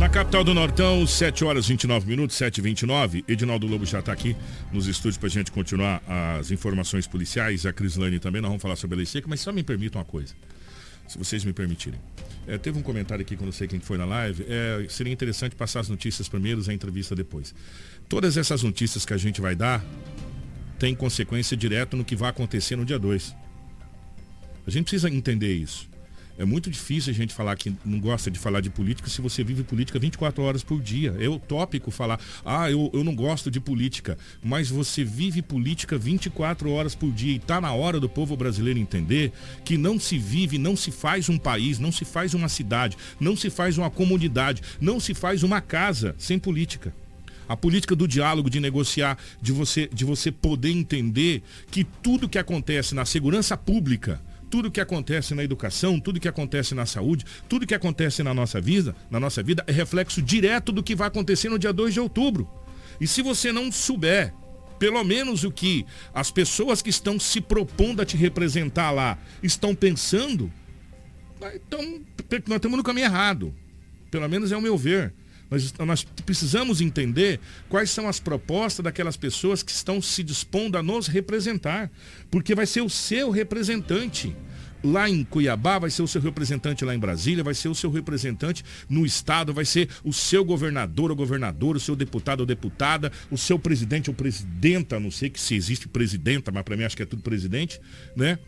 Na 0.00 0.08
capital 0.08 0.42
do 0.42 0.54
Nortão, 0.54 1.06
7 1.06 1.44
horas 1.44 1.68
29 1.68 2.08
minutos, 2.08 2.34
7 2.34 2.56
e 2.56 2.62
29 2.62 3.22
Edinaldo 3.28 3.66
Lobo 3.66 3.84
já 3.84 3.98
está 3.98 4.10
aqui 4.10 4.34
nos 4.72 4.86
estúdios 4.86 5.18
para 5.18 5.26
a 5.26 5.30
gente 5.30 5.52
continuar 5.52 6.02
as 6.38 6.50
informações 6.50 7.06
policiais. 7.06 7.66
A 7.66 7.72
Crislane 7.72 8.18
também, 8.18 8.40
nós 8.40 8.48
vamos 8.48 8.62
falar 8.62 8.76
sobre 8.76 8.94
a 8.94 8.96
lei 8.96 9.04
seca, 9.04 9.28
mas 9.28 9.42
só 9.42 9.52
me 9.52 9.62
permitam 9.62 10.00
uma 10.00 10.06
coisa, 10.06 10.34
se 11.06 11.18
vocês 11.18 11.44
me 11.44 11.52
permitirem. 11.52 12.00
É, 12.46 12.56
teve 12.56 12.78
um 12.78 12.82
comentário 12.82 13.20
aqui, 13.20 13.36
que 13.36 13.44
eu 13.44 13.52
sei 13.52 13.68
quem 13.68 13.78
foi 13.78 13.98
na 13.98 14.06
live, 14.06 14.42
é, 14.48 14.86
seria 14.88 15.12
interessante 15.12 15.54
passar 15.54 15.80
as 15.80 15.90
notícias 15.90 16.30
primeiros 16.30 16.66
a 16.70 16.72
entrevista 16.72 17.14
depois. 17.14 17.54
Todas 18.08 18.38
essas 18.38 18.62
notícias 18.62 19.04
que 19.04 19.12
a 19.12 19.18
gente 19.18 19.38
vai 19.38 19.54
dar 19.54 19.84
têm 20.78 20.94
consequência 20.94 21.54
direta 21.54 21.94
no 21.94 22.06
que 22.06 22.16
vai 22.16 22.30
acontecer 22.30 22.74
no 22.74 22.86
dia 22.86 22.98
2. 22.98 23.36
A 24.66 24.70
gente 24.70 24.84
precisa 24.84 25.10
entender 25.10 25.52
isso. 25.52 25.89
É 26.40 26.44
muito 26.46 26.70
difícil 26.70 27.10
a 27.10 27.14
gente 27.14 27.34
falar 27.34 27.54
que 27.54 27.70
não 27.84 28.00
gosta 28.00 28.30
de 28.30 28.38
falar 28.38 28.62
de 28.62 28.70
política 28.70 29.10
se 29.10 29.20
você 29.20 29.44
vive 29.44 29.62
política 29.62 29.98
24 29.98 30.42
horas 30.42 30.64
por 30.64 30.80
dia. 30.80 31.14
É 31.20 31.28
utópico 31.28 31.90
falar, 31.90 32.18
ah, 32.42 32.70
eu, 32.70 32.90
eu 32.94 33.04
não 33.04 33.14
gosto 33.14 33.50
de 33.50 33.60
política, 33.60 34.16
mas 34.42 34.70
você 34.70 35.04
vive 35.04 35.42
política 35.42 35.98
24 35.98 36.70
horas 36.70 36.94
por 36.94 37.12
dia 37.12 37.34
e 37.34 37.36
está 37.36 37.60
na 37.60 37.74
hora 37.74 38.00
do 38.00 38.08
povo 38.08 38.38
brasileiro 38.38 38.78
entender 38.78 39.32
que 39.66 39.76
não 39.76 40.00
se 40.00 40.16
vive, 40.16 40.56
não 40.56 40.74
se 40.76 40.90
faz 40.90 41.28
um 41.28 41.36
país, 41.36 41.78
não 41.78 41.92
se 41.92 42.06
faz 42.06 42.32
uma 42.32 42.48
cidade, 42.48 42.96
não 43.20 43.36
se 43.36 43.50
faz 43.50 43.76
uma 43.76 43.90
comunidade, 43.90 44.62
não 44.80 44.98
se 44.98 45.12
faz 45.12 45.42
uma 45.42 45.60
casa 45.60 46.14
sem 46.16 46.38
política. 46.38 46.90
A 47.46 47.54
política 47.54 47.94
do 47.94 48.08
diálogo, 48.08 48.48
de 48.48 48.60
negociar, 48.60 49.18
de 49.42 49.52
você, 49.52 49.90
de 49.92 50.06
você 50.06 50.32
poder 50.32 50.70
entender 50.70 51.42
que 51.70 51.84
tudo 51.84 52.30
que 52.30 52.38
acontece 52.38 52.94
na 52.94 53.04
segurança 53.04 53.58
pública, 53.58 54.22
tudo 54.50 54.70
que 54.70 54.80
acontece 54.80 55.34
na 55.34 55.44
educação, 55.44 56.00
tudo 56.00 56.20
que 56.20 56.28
acontece 56.28 56.74
na 56.74 56.84
saúde, 56.84 57.24
tudo 57.48 57.66
que 57.66 57.74
acontece 57.74 58.22
na 58.22 58.34
nossa 58.34 58.60
vida, 58.60 58.94
na 59.08 59.20
nossa 59.20 59.42
vida 59.42 59.64
é 59.66 59.72
reflexo 59.72 60.20
direto 60.20 60.72
do 60.72 60.82
que 60.82 60.96
vai 60.96 61.08
acontecer 61.08 61.48
no 61.48 61.58
dia 61.58 61.72
2 61.72 61.94
de 61.94 62.00
outubro. 62.00 62.50
E 63.00 63.06
se 63.06 63.22
você 63.22 63.52
não 63.52 63.70
souber 63.70 64.34
pelo 64.78 65.04
menos 65.04 65.44
o 65.44 65.50
que 65.50 65.86
as 66.12 66.30
pessoas 66.30 66.80
que 66.80 66.88
estão 66.88 67.20
se 67.20 67.40
propondo 67.40 68.00
a 68.00 68.04
te 68.04 68.16
representar 68.16 68.90
lá 68.90 69.18
estão 69.42 69.74
pensando, 69.74 70.50
então 71.54 72.00
nós 72.48 72.56
estamos 72.56 72.78
no 72.78 72.82
caminho 72.82 73.04
errado. 73.04 73.54
Pelo 74.10 74.28
menos 74.28 74.50
é 74.50 74.56
o 74.56 74.60
meu 74.60 74.76
ver. 74.76 75.14
Nós, 75.50 75.74
nós 75.78 76.04
precisamos 76.24 76.80
entender 76.80 77.40
quais 77.68 77.90
são 77.90 78.08
as 78.08 78.20
propostas 78.20 78.84
daquelas 78.84 79.16
pessoas 79.16 79.62
que 79.62 79.72
estão 79.72 80.00
se 80.00 80.22
dispondo 80.22 80.78
a 80.78 80.82
nos 80.82 81.08
representar. 81.08 81.90
Porque 82.30 82.54
vai 82.54 82.66
ser 82.66 82.82
o 82.82 82.88
seu 82.88 83.30
representante 83.30 84.34
lá 84.82 85.08
em 85.08 85.24
Cuiabá, 85.24 85.78
vai 85.78 85.90
ser 85.90 86.02
o 86.02 86.08
seu 86.08 86.20
representante 86.20 86.84
lá 86.84 86.94
em 86.94 86.98
Brasília, 86.98 87.44
vai 87.44 87.54
ser 87.54 87.68
o 87.68 87.74
seu 87.74 87.90
representante 87.90 88.64
no 88.88 89.04
estado, 89.04 89.52
vai 89.52 89.64
ser 89.64 89.88
o 90.04 90.12
seu 90.12 90.44
governador 90.44 91.10
ou 91.10 91.16
governador, 91.16 91.76
o 91.76 91.80
seu 91.80 91.94
deputado 91.94 92.40
ou 92.40 92.46
deputada, 92.46 93.12
o 93.30 93.36
seu 93.36 93.58
presidente 93.58 94.08
ou 94.08 94.14
presidenta, 94.14 94.98
não 94.98 95.10
sei 95.10 95.28
que 95.28 95.40
se 95.40 95.54
existe 95.54 95.88
presidenta, 95.88 96.50
mas 96.50 96.62
para 96.62 96.76
mim 96.76 96.84
acho 96.84 96.96
que 96.96 97.02
é 97.02 97.06
tudo 97.06 97.22
presidente, 97.22 97.80
né? 98.16 98.38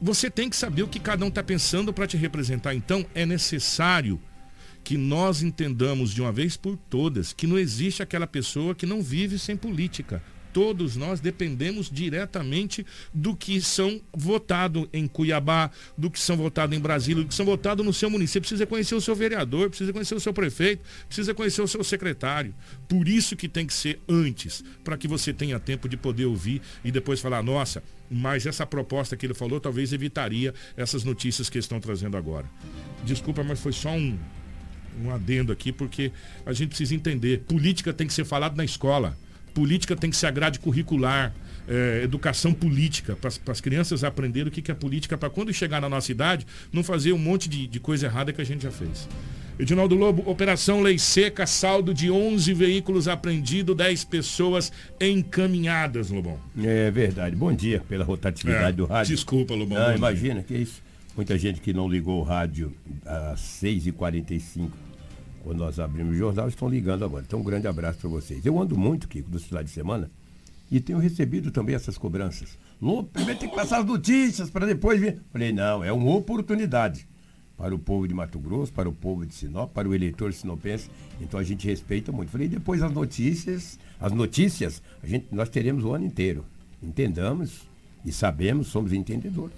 Você 0.00 0.28
tem 0.28 0.50
que 0.50 0.56
saber 0.56 0.82
o 0.82 0.88
que 0.88 0.98
cada 0.98 1.24
um 1.24 1.28
está 1.28 1.44
pensando 1.44 1.92
para 1.92 2.08
te 2.08 2.16
representar. 2.16 2.74
Então 2.74 3.06
é 3.14 3.24
necessário 3.24 4.20
que 4.84 4.96
nós 4.96 5.42
entendamos 5.42 6.12
de 6.12 6.20
uma 6.20 6.32
vez 6.32 6.56
por 6.56 6.76
todas 6.76 7.32
que 7.32 7.46
não 7.46 7.58
existe 7.58 8.02
aquela 8.02 8.26
pessoa 8.26 8.74
que 8.74 8.86
não 8.86 9.02
vive 9.02 9.38
sem 9.38 9.56
política. 9.56 10.22
Todos 10.52 10.96
nós 10.96 11.18
dependemos 11.18 11.90
diretamente 11.90 12.84
do 13.12 13.34
que 13.34 13.60
são 13.62 14.00
votados 14.14 14.86
em 14.92 15.08
Cuiabá, 15.08 15.70
do 15.96 16.10
que 16.10 16.20
são 16.20 16.36
votados 16.36 16.76
em 16.76 16.80
Brasília, 16.80 17.22
do 17.22 17.28
que 17.28 17.34
são 17.34 17.46
votados 17.46 17.84
no 17.84 17.92
seu 17.92 18.10
município. 18.10 18.42
Precisa 18.42 18.66
conhecer 18.66 18.94
o 18.94 19.00
seu 19.00 19.14
vereador, 19.14 19.70
precisa 19.70 19.92
conhecer 19.94 20.14
o 20.14 20.20
seu 20.20 20.34
prefeito, 20.34 20.84
precisa 21.06 21.32
conhecer 21.32 21.62
o 21.62 21.68
seu 21.68 21.82
secretário. 21.82 22.54
Por 22.86 23.08
isso 23.08 23.34
que 23.34 23.48
tem 23.48 23.66
que 23.66 23.72
ser 23.72 23.98
antes, 24.06 24.62
para 24.84 24.98
que 24.98 25.08
você 25.08 25.32
tenha 25.32 25.58
tempo 25.58 25.88
de 25.88 25.96
poder 25.96 26.26
ouvir 26.26 26.60
e 26.84 26.92
depois 26.92 27.18
falar, 27.18 27.42
nossa, 27.42 27.82
mas 28.10 28.44
essa 28.44 28.66
proposta 28.66 29.16
que 29.16 29.24
ele 29.24 29.34
falou 29.34 29.58
talvez 29.58 29.90
evitaria 29.94 30.52
essas 30.76 31.02
notícias 31.02 31.48
que 31.48 31.58
estão 31.58 31.80
trazendo 31.80 32.18
agora. 32.18 32.46
Desculpa, 33.04 33.42
mas 33.42 33.58
foi 33.58 33.72
só 33.72 33.90
um, 33.90 34.18
um 35.04 35.10
adendo 35.10 35.52
aqui, 35.52 35.70
porque 35.72 36.10
a 36.44 36.52
gente 36.52 36.68
precisa 36.70 36.94
entender. 36.94 37.40
Política 37.46 37.92
tem 37.92 38.06
que 38.06 38.12
ser 38.12 38.24
falado 38.24 38.56
na 38.56 38.64
escola. 38.64 39.16
Política 39.54 39.94
tem 39.94 40.10
que 40.10 40.16
ser 40.16 40.26
a 40.26 40.30
grade 40.30 40.58
curricular. 40.58 41.32
É, 41.68 42.00
educação 42.02 42.52
política, 42.52 43.14
para 43.16 43.30
as 43.52 43.60
crianças 43.60 44.02
aprenderem 44.02 44.48
o 44.48 44.50
que, 44.50 44.60
que 44.60 44.72
é 44.72 44.74
política, 44.74 45.16
para 45.16 45.30
quando 45.30 45.52
chegar 45.54 45.80
na 45.80 45.88
nossa 45.88 46.10
idade, 46.10 46.44
não 46.72 46.82
fazer 46.82 47.12
um 47.12 47.18
monte 47.18 47.48
de, 47.48 47.68
de 47.68 47.78
coisa 47.78 48.06
errada 48.06 48.32
que 48.32 48.40
a 48.40 48.44
gente 48.44 48.64
já 48.64 48.70
fez. 48.72 49.08
Edinaldo 49.60 49.94
Lobo, 49.94 50.28
Operação 50.28 50.80
Lei 50.82 50.98
Seca, 50.98 51.46
saldo 51.46 51.94
de 51.94 52.10
11 52.10 52.52
veículos 52.52 53.06
apreendidos, 53.06 53.76
10 53.76 54.02
pessoas 54.04 54.72
encaminhadas, 55.26 56.10
Lobão. 56.10 56.38
É 56.62 56.90
verdade. 56.90 57.36
Bom 57.36 57.52
dia 57.52 57.80
pela 57.88 58.04
rotatividade 58.04 58.68
É, 58.68 58.72
do 58.72 58.84
rádio. 58.84 59.14
desculpa, 59.14 59.54
Lobão. 59.54 59.78
Não, 59.78 59.86
dia. 59.88 59.96
imagina 59.96 60.42
que 60.42 60.54
isso. 60.54 60.82
Muita 61.14 61.36
gente 61.36 61.60
que 61.60 61.74
não 61.74 61.88
ligou 61.88 62.20
o 62.20 62.22
rádio 62.22 62.74
às 63.04 63.40
6h45, 63.40 64.70
quando 65.44 65.58
nós 65.58 65.78
abrimos 65.78 66.14
o 66.14 66.18
jornal, 66.18 66.48
estão 66.48 66.68
ligando 66.68 67.04
agora. 67.04 67.24
Então, 67.26 67.40
um 67.40 67.44
grande 67.44 67.66
abraço 67.66 67.98
para 67.98 68.08
vocês. 68.08 68.46
Eu 68.46 68.58
ando 68.58 68.78
muito, 68.78 69.06
Kiko, 69.06 69.30
do 69.30 69.38
Cidade 69.38 69.68
de 69.68 69.74
Semana, 69.74 70.10
e 70.70 70.80
tenho 70.80 70.98
recebido 70.98 71.50
também 71.50 71.74
essas 71.74 71.98
cobranças. 71.98 72.56
Lobo, 72.80 73.10
primeiro 73.12 73.38
tem 73.38 73.48
que 73.48 73.54
passar 73.54 73.80
as 73.80 73.84
notícias 73.84 74.48
para 74.48 74.64
depois 74.64 74.98
vir. 74.98 75.20
Falei, 75.30 75.52
não, 75.52 75.84
é 75.84 75.92
uma 75.92 76.16
oportunidade 76.16 77.06
para 77.58 77.74
o 77.74 77.78
povo 77.78 78.08
de 78.08 78.14
Mato 78.14 78.38
Grosso, 78.38 78.72
para 78.72 78.88
o 78.88 78.92
povo 78.92 79.26
de 79.26 79.34
Sinop, 79.34 79.70
para 79.70 79.86
o 79.86 79.94
eleitor 79.94 80.32
sinopense. 80.32 80.88
Então 81.20 81.38
a 81.38 81.44
gente 81.44 81.66
respeita 81.66 82.10
muito. 82.10 82.30
Falei, 82.30 82.48
depois 82.48 82.82
as 82.82 82.90
notícias, 82.90 83.78
as 84.00 84.12
notícias, 84.12 84.82
a 85.02 85.06
gente, 85.06 85.26
nós 85.30 85.50
teremos 85.50 85.84
o 85.84 85.92
ano 85.92 86.06
inteiro. 86.06 86.44
Entendamos 86.82 87.68
e 88.04 88.10
sabemos, 88.10 88.68
somos 88.68 88.92
entendedores. 88.92 89.54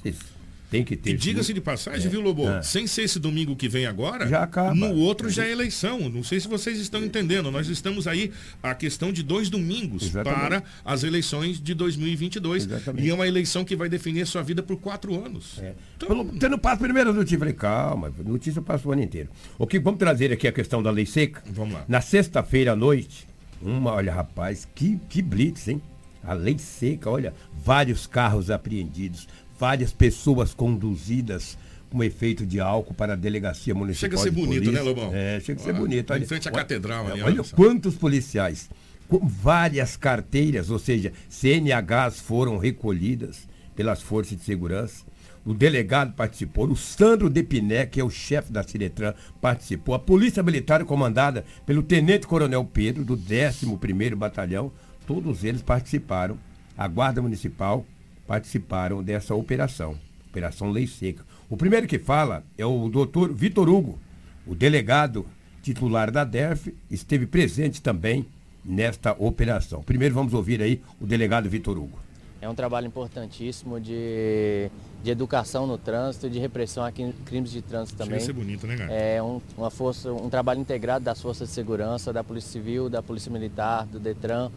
Tem 0.71 0.83
que 0.83 0.97
ter. 0.97 1.11
E 1.11 1.15
diga-se 1.17 1.53
de 1.53 1.61
passagem, 1.61 2.07
É, 2.07 2.11
viu, 2.11 2.21
Lobo? 2.21 2.49
é. 2.49 2.63
Sem 2.63 2.87
ser 2.87 3.03
esse 3.03 3.19
domingo 3.21 3.55
que 3.55 3.69
vem 3.69 3.87
agora, 3.87 4.27
Já 4.27 4.43
acaba. 4.43 4.75
no 4.75 4.93
outro 4.97 5.29
já 5.31 5.45
é 5.47 5.53
eleição. 5.53 6.09
Não 6.09 6.23
sei 6.25 6.41
se 6.41 6.49
vocês 6.49 6.79
estão 6.81 7.01
É. 7.03 7.05
entendendo. 7.05 7.51
Nós 7.51 7.69
estamos 7.69 8.07
aí 8.09 8.33
a 8.63 8.75
questão 8.75 9.13
de 9.13 9.23
dois 9.23 9.49
domingos 9.49 10.05
Exatamente. 10.05 10.41
para 10.41 10.63
as 10.85 11.05
eleições 11.05 11.61
de 11.61 11.75
2022. 11.75 12.65
Exatamente. 12.65 13.07
E 13.07 13.11
é 13.11 13.15
uma 13.15 13.27
eleição 13.27 13.65
que 13.65 13.77
vai 13.77 13.89
definir 13.89 14.23
a 14.23 14.27
sua 14.27 14.43
vida 14.43 14.63
por 14.63 14.77
quatro 14.79 15.15
anos. 15.25 15.61
Falou, 16.05 16.25
Você 16.25 16.49
não 16.49 16.59
passa 16.59 16.79
primeiro 16.83 17.11
as 17.11 17.17
notícias. 17.17 17.39
Falei, 17.39 17.55
calma, 17.55 18.13
notícia 18.25 18.61
passa 18.61 18.89
o 18.89 18.93
ano 18.93 19.03
inteiro. 19.03 19.29
O 19.59 19.67
que 19.67 19.79
vamos 19.79 19.99
trazer 19.99 20.33
aqui 20.33 20.49
a 20.49 20.53
questão 20.53 20.83
da 20.83 20.91
lei 20.91 21.07
seca. 21.07 21.43
Vamos 21.51 21.75
lá. 21.75 21.85
Na 21.87 22.01
sexta-feira 22.01 22.73
à 22.73 22.77
noite, 22.77 23.27
uma, 23.63 23.93
olha, 23.93 24.13
rapaz, 24.13 24.67
que, 24.75 24.99
que 25.09 25.23
blitz, 25.23 25.69
hein? 25.69 25.81
A 26.27 26.33
lei 26.33 26.59
seca, 26.59 27.11
olha, 27.11 27.35
vários 27.63 28.07
carros 28.07 28.51
apreendidos, 28.51 29.29
várias 29.59 29.93
pessoas 29.93 30.55
conduzidas 30.55 31.57
com 31.91 32.03
efeito 32.03 32.45
de 32.45 32.59
álcool 32.59 32.93
para 32.93 33.13
a 33.13 33.17
delegacia 33.17 33.75
municipal. 33.75 34.11
Chega 34.11 34.17
a 34.17 34.23
ser 34.23 34.31
bonito, 34.33 34.65
polícia. 34.65 34.73
né, 34.73 34.83
Lobão? 34.83 35.11
É, 35.15 35.41
chega 35.41 35.61
a 35.61 35.65
ser 35.65 35.73
bonito. 35.73 36.11
em 36.11 36.17
olha. 36.17 36.27
frente 36.27 36.49
à 36.49 36.51
Olha, 36.51 36.61
catedral 36.61 37.05
olha 37.05 37.25
Olha 37.25 37.45
quantos 37.55 37.95
policiais, 37.95 38.69
com 39.09 39.21
várias 39.27 39.97
carteiras, 39.97 40.71
ou 40.71 40.79
seja, 40.79 41.13
CNHs 41.29 42.19
foram 42.21 42.59
recolhidas 42.59 43.47
pelas 43.77 44.03
forças 44.03 44.37
de 44.37 44.45
segurança. 44.45 45.05
O 45.47 45.53
delegado 45.53 46.15
participou, 46.15 46.67
o 46.69 46.75
Sandro 46.75 47.29
Depiné, 47.29 47.85
que 47.85 48.01
é 48.01 48.05
o 48.05 48.11
chefe 48.11 48.51
da 48.51 48.63
Ciretran, 48.63 49.13
participou. 49.41 49.95
A 49.95 49.99
Polícia 49.99 50.43
Militar, 50.43 50.85
comandada 50.85 51.45
pelo 51.67 51.83
Tenente 51.83 52.27
Coronel 52.27 52.65
Pedro, 52.65 53.05
do 53.05 53.17
11º 53.17 54.17
Batalhão, 54.17 54.73
todos 55.07 55.45
eles 55.45 55.61
participaram. 55.61 56.39
A 56.77 56.89
Guarda 56.89 57.23
Municipal 57.23 57.87
participaram 58.27 59.03
dessa 59.03 59.35
operação, 59.35 59.97
Operação 60.31 60.71
Lei 60.71 60.87
Seca. 60.87 61.25
O 61.49 61.57
primeiro 61.57 61.87
que 61.87 61.99
fala 61.99 62.43
é 62.59 62.65
o 62.67 62.89
doutor 62.89 63.33
Vitor 63.33 63.69
Hugo, 63.69 63.99
o 64.47 64.55
delegado 64.55 65.27
titular 65.63 66.11
da 66.11 66.25
DERF, 66.25 66.75
esteve 66.91 67.27
presente 67.27 67.81
também 67.81 68.27
nesta 68.65 69.13
operação. 69.19 69.83
Primeiro 69.83 70.15
vamos 70.15 70.35
ouvir 70.35 70.61
aí 70.63 70.81
o 71.01 71.07
delegado 71.07 71.49
Vitor 71.49 71.77
Hugo. 71.79 71.99
É 72.41 72.49
um 72.49 72.55
trabalho 72.55 72.87
importantíssimo 72.87 73.81
de, 73.81 74.71
de 75.03 75.11
educação 75.11 75.67
no 75.67 75.79
trânsito 75.79 76.27
e 76.27 76.31
de 76.31 76.39
repressão 76.39 76.85
a 76.85 76.93
cri- 76.93 77.15
crimes 77.25 77.51
de 77.51 77.63
trânsito 77.63 77.97
também. 77.97 78.21
ser 78.21 78.35
bonito, 78.35 78.67
né, 78.67 78.77
cara? 78.77 78.93
É 78.93 79.23
um, 79.23 79.41
uma 79.57 79.71
força, 79.71 80.13
um 80.13 80.29
trabalho 80.29 80.61
integrado 80.61 81.03
das 81.03 81.23
forças 81.23 81.49
de 81.49 81.55
segurança, 81.55 82.13
da 82.13 82.23
Polícia 82.23 82.51
Civil, 82.51 82.91
da 82.91 83.03
Polícia 83.03 83.31
Militar, 83.33 83.87
do 83.87 83.99
Detran, 83.99 84.51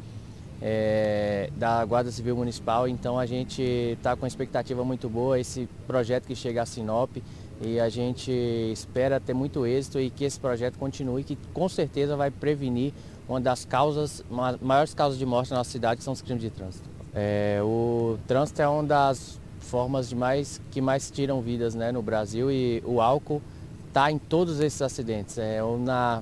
é, 0.62 1.49
da 1.55 1.84
Guarda 1.86 2.12
Civil 2.12 2.36
Municipal. 2.36 2.88
Então 2.88 3.18
a 3.18 3.26
gente 3.26 3.62
está 3.62 4.16
com 4.16 4.24
uma 4.24 4.28
expectativa 4.28 4.84
muito 4.84 5.10
boa, 5.10 5.39
esse 5.39 5.68
projeto 5.86 6.26
que 6.26 6.36
chega 6.36 6.62
a 6.62 6.66
Sinop 6.66 7.18
e 7.62 7.80
a 7.80 7.89
gente 7.89 8.32
espera 8.72 9.20
ter 9.20 9.34
muito 9.34 9.66
êxito 9.66 9.99
e 9.99 10.10
que 10.10 10.24
esse 10.26 10.39
projeto 10.39 10.78
continue, 10.78 11.24
que 11.24 11.38
com 11.53 11.68
certeza 11.68 12.16
vai 12.16 12.30
prevenir 12.30 12.93
uma 13.28 13.41
das 13.41 13.66
causas, 13.66 14.24
ma- 14.30 14.58
maiores 14.62 14.93
causas 14.93 15.18
de 15.18 15.26
morte 15.26 15.51
na 15.51 15.58
nossa 15.58 15.72
cidade, 15.72 15.97
que 15.97 16.03
são 16.03 16.14
os 16.14 16.22
crimes 16.22 16.43
de 16.43 16.49
trânsito. 16.49 16.88
É, 17.14 17.60
o 17.64 18.18
trânsito 18.28 18.62
é 18.62 18.68
uma 18.68 18.84
das 18.84 19.39
formas 19.60 20.08
de 20.08 20.16
mais, 20.16 20.62
que 20.72 20.80
mais 20.80 21.10
tiram 21.10 21.41
vidas 21.41 21.74
né, 21.76 21.91
no 21.91 22.01
Brasil 22.01 22.51
e 22.51 22.82
o 22.86 23.01
álcool 23.01 23.41
está 23.88 24.12
em 24.12 24.20
todos 24.20 24.60
esses 24.60 24.82
acidentes, 24.82 25.38
é, 25.39 25.60
na 25.80 26.22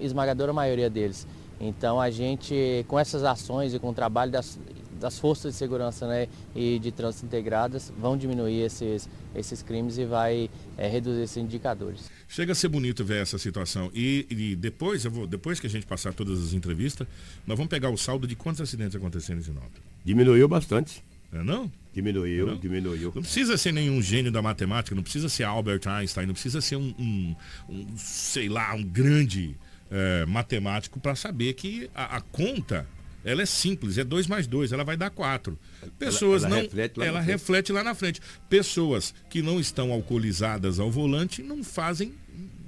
esmagadora 0.00 0.52
maioria 0.52 0.90
deles. 0.90 1.26
Então 1.66 2.00
a 2.00 2.10
gente, 2.10 2.84
com 2.88 2.98
essas 2.98 3.22
ações 3.24 3.72
e 3.74 3.78
com 3.78 3.88
o 3.90 3.94
trabalho 3.94 4.30
das, 4.30 4.58
das 5.00 5.18
forças 5.18 5.52
de 5.54 5.58
segurança 5.58 6.06
né, 6.06 6.28
e 6.54 6.78
de 6.78 6.92
trânsito 6.92 7.26
integradas, 7.26 7.92
vão 7.98 8.16
diminuir 8.16 8.60
esses, 8.62 9.08
esses 9.34 9.62
crimes 9.62 9.96
e 9.98 10.04
vai 10.04 10.50
é, 10.76 10.86
reduzir 10.88 11.22
esses 11.22 11.36
indicadores. 11.36 12.10
Chega 12.28 12.52
a 12.52 12.54
ser 12.54 12.68
bonito 12.68 13.04
ver 13.04 13.22
essa 13.22 13.38
situação. 13.38 13.90
E, 13.94 14.26
e 14.30 14.56
depois, 14.56 15.04
eu 15.04 15.10
vou, 15.10 15.26
depois 15.26 15.58
que 15.58 15.66
a 15.66 15.70
gente 15.70 15.86
passar 15.86 16.12
todas 16.12 16.42
as 16.42 16.52
entrevistas, 16.52 17.06
nós 17.46 17.56
vamos 17.56 17.70
pegar 17.70 17.90
o 17.90 17.96
saldo 17.96 18.26
de 18.26 18.36
quantos 18.36 18.60
acidentes 18.60 18.94
aconteceram 18.96 19.40
em 19.40 19.42
Sinop. 19.42 19.72
Diminuiu 20.04 20.46
bastante. 20.48 21.02
É 21.32 21.42
não? 21.42 21.70
Diminuiu, 21.92 22.46
Não? 22.46 22.56
diminuiu. 22.56 23.10
Não 23.14 23.22
precisa 23.22 23.56
ser 23.56 23.72
nenhum 23.72 24.00
gênio 24.00 24.30
da 24.30 24.40
matemática, 24.40 24.94
não 24.94 25.02
precisa 25.02 25.28
ser 25.28 25.42
Albert 25.44 25.80
Einstein, 25.88 26.26
não 26.26 26.32
precisa 26.34 26.60
ser 26.60 26.76
um, 26.76 26.94
um- 26.98 27.34
um, 27.68 27.86
sei 27.96 28.48
lá, 28.48 28.72
um 28.74 28.84
grande 28.84 29.56
eh, 29.96 30.26
matemático 30.26 30.98
para 30.98 31.14
saber 31.14 31.52
que 31.54 31.88
a, 31.94 32.16
a 32.16 32.20
conta 32.20 32.84
ela 33.24 33.40
é 33.40 33.46
simples, 33.46 33.96
é 33.96 34.04
2 34.04 34.26
mais 34.26 34.46
2, 34.46 34.72
ela 34.72 34.84
vai 34.84 34.96
dar 34.98 35.08
4. 35.08 35.58
Pessoas 35.98 36.42
ela 36.44 36.56
não. 36.56 36.62
reflete 36.62 37.00
ela 37.00 37.20
reflete 37.20 37.72
lá 37.72 37.82
na 37.82 37.94
frente. 37.94 38.20
Pessoas 38.50 39.14
que 39.30 39.40
não 39.40 39.58
estão 39.58 39.92
alcoolizadas 39.92 40.78
ao 40.78 40.90
volante 40.90 41.42
não 41.42 41.64
fazem 41.64 42.12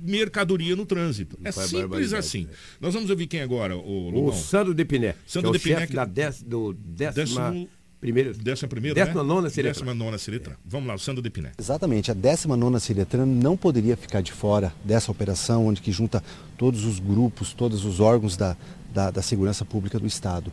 mercadoria 0.00 0.76
no 0.76 0.86
trânsito. 0.86 1.38
É 1.42 1.50
faz 1.52 1.68
simples 1.68 2.12
assim. 2.12 2.48
Nós 2.80 2.94
vamos 2.94 3.10
ouvir 3.10 3.26
quem 3.26 3.40
agora, 3.40 3.76
o 3.76 4.06
O 4.06 4.10
Lobão? 4.10 4.32
Sandro 4.38 4.72
Depiné, 4.72 5.14
Sandro 5.26 5.48
é 5.48 5.50
o 5.50 5.52
Depiné 5.52 5.74
chefe 5.76 5.88
que- 5.88 5.96
da 5.96 6.04
dez, 6.04 6.42
do 6.42 6.72
décima 6.72 7.50
Décimo- 7.50 7.68
primeira, 8.06 8.32
Décima 8.32 8.68
primeira, 8.68 8.94
décima 8.94 9.22
né? 9.22 9.28
nona 9.28 9.50
Ciretran. 9.50 9.72
Décima 9.72 9.94
nona 9.94 10.16
Ciretran. 10.18 10.54
Vamos 10.64 10.86
lá, 10.86 10.94
o 10.94 10.98
Sandro 10.98 11.20
Depiné. 11.20 11.50
Exatamente, 11.58 12.12
a 12.12 12.14
19ª 12.14 12.78
Ciretran 12.78 13.26
não 13.26 13.56
poderia 13.56 13.96
ficar 13.96 14.20
de 14.20 14.30
fora 14.30 14.72
dessa 14.84 15.10
operação, 15.10 15.66
onde 15.66 15.80
que 15.80 15.90
junta 15.90 16.22
todos 16.56 16.84
os 16.84 17.00
grupos, 17.00 17.52
todos 17.52 17.84
os 17.84 17.98
órgãos 17.98 18.36
da, 18.36 18.56
da, 18.94 19.10
da 19.10 19.22
segurança 19.22 19.64
pública 19.64 19.98
do 19.98 20.06
Estado. 20.06 20.52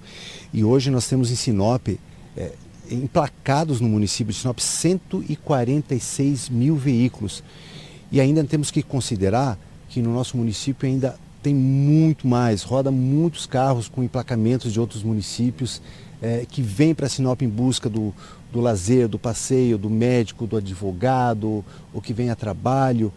E 0.51 0.64
hoje 0.64 0.89
nós 0.89 1.08
temos 1.08 1.30
em 1.30 1.36
Sinop, 1.36 1.89
eh, 2.36 2.54
emplacados 2.89 3.80
no 3.80 3.88
município 3.88 4.34
de 4.34 4.39
Sinop, 4.39 4.58
146 4.58 6.49
mil 6.49 6.76
veículos. 6.76 7.43
E 8.12 8.20
ainda 8.20 8.43
temos 8.43 8.72
que 8.72 8.82
considerar 8.82 9.60
que 9.89 10.01
no 10.01 10.12
nosso 10.12 10.38
município 10.38 10.89
ainda 10.89 11.16
tem 11.43 11.54
muito 11.54 12.28
mais, 12.28 12.64
roda 12.64 12.89
muitos 12.89 13.45
carros 13.45 13.88
com 13.88 14.01
emplacamentos 14.01 14.74
de 14.74 14.80
outros 14.80 15.04
municípios 15.04 15.82
é, 16.24 16.45
que 16.49 16.61
vêm 16.61 16.95
para 16.95 17.09
Sinop 17.09 17.41
em 17.41 17.49
busca 17.49 17.89
do, 17.89 18.13
do 18.49 18.61
lazer, 18.61 19.09
do 19.09 19.19
passeio, 19.19 19.78
do 19.78 19.89
médico, 19.89 20.47
do 20.47 20.55
advogado, 20.55 21.65
ou 21.93 22.01
que 22.01 22.13
vem 22.13 22.30
a 22.30 22.36
trabalho. 22.36 23.11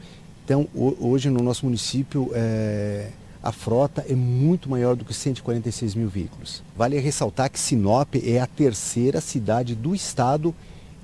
Então, 0.44 0.66
hoje 0.74 1.30
no 1.30 1.40
nosso 1.40 1.64
município, 1.64 2.30
é, 2.34 3.10
a 3.40 3.52
frota 3.52 4.04
é 4.08 4.14
muito 4.16 4.68
maior 4.68 4.96
do 4.96 5.04
que 5.04 5.14
146 5.14 5.94
mil 5.94 6.08
veículos. 6.08 6.64
Vale 6.76 6.98
ressaltar 6.98 7.48
que 7.48 7.60
Sinop 7.60 8.16
é 8.16 8.40
a 8.40 8.46
terceira 8.46 9.20
cidade 9.20 9.76
do 9.76 9.94
estado 9.94 10.52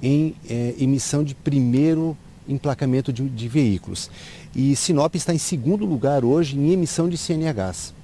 em 0.03 0.35
é, 0.51 0.75
emissão 0.81 1.23
de 1.23 1.37
primeiro 1.37 2.17
emplacamento 2.49 3.13
de, 3.13 3.29
de, 3.29 3.49
veículos. 3.49 4.11
E 4.57 4.75
Sinop 4.75 5.15
está 5.15 5.33
em 5.33 5.39
segundo 5.39 5.87
lugar 5.87 6.25
hoje 6.25 6.59
em 6.59 6.73
emissão 6.73 7.09
de 7.09 7.17
CNHs. 7.17 7.95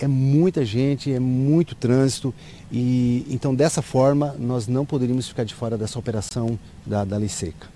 É 0.00 0.06
muita 0.06 0.64
gente, 0.64 1.12
é 1.12 1.20
muito 1.20 1.74
trânsito 1.74 2.34
e 2.70 3.26
então 3.28 3.54
dessa 3.54 3.82
forma 3.82 4.34
nós 4.38 4.66
não 4.66 4.84
poderíamos 4.84 5.28
ficar 5.28 5.44
de 5.44 5.54
fora 5.54 5.76
dessa 5.76 5.98
operação 5.98 6.58
da, 6.84 7.04
da 7.04 7.16
lei 7.16 7.28
seca. 7.28 7.66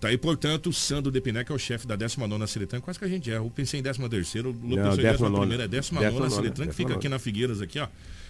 Tá 0.00 0.08
aí, 0.08 0.18
portanto, 0.18 0.68
o 0.68 0.72
Sandro 0.72 1.12
Depiné, 1.12 1.44
que 1.44 1.52
é 1.52 1.54
o 1.54 1.58
chefe 1.58 1.86
da 1.86 1.94
19 1.94 2.44
Seletran, 2.48 2.80
quase 2.80 2.98
que 2.98 3.04
a 3.04 3.08
gente 3.08 3.30
erra. 3.30 3.44
Eu 3.44 3.52
pensei 3.54 3.78
em 3.78 3.82
13 3.84 4.08
terceira, 4.08 4.48
o 4.48 4.50
Lu 4.50 4.74
pensou 4.74 5.28
em 5.28 5.32
11 5.32 5.62
é 5.62 5.68
19 5.68 6.30
Seletran, 6.30 6.66
que 6.66 6.74
fica 6.74 6.94
aqui 6.94 7.08
na 7.08 7.20
Figueiras, 7.20 7.60
aqui, 7.60 7.78
ó. 7.78 7.86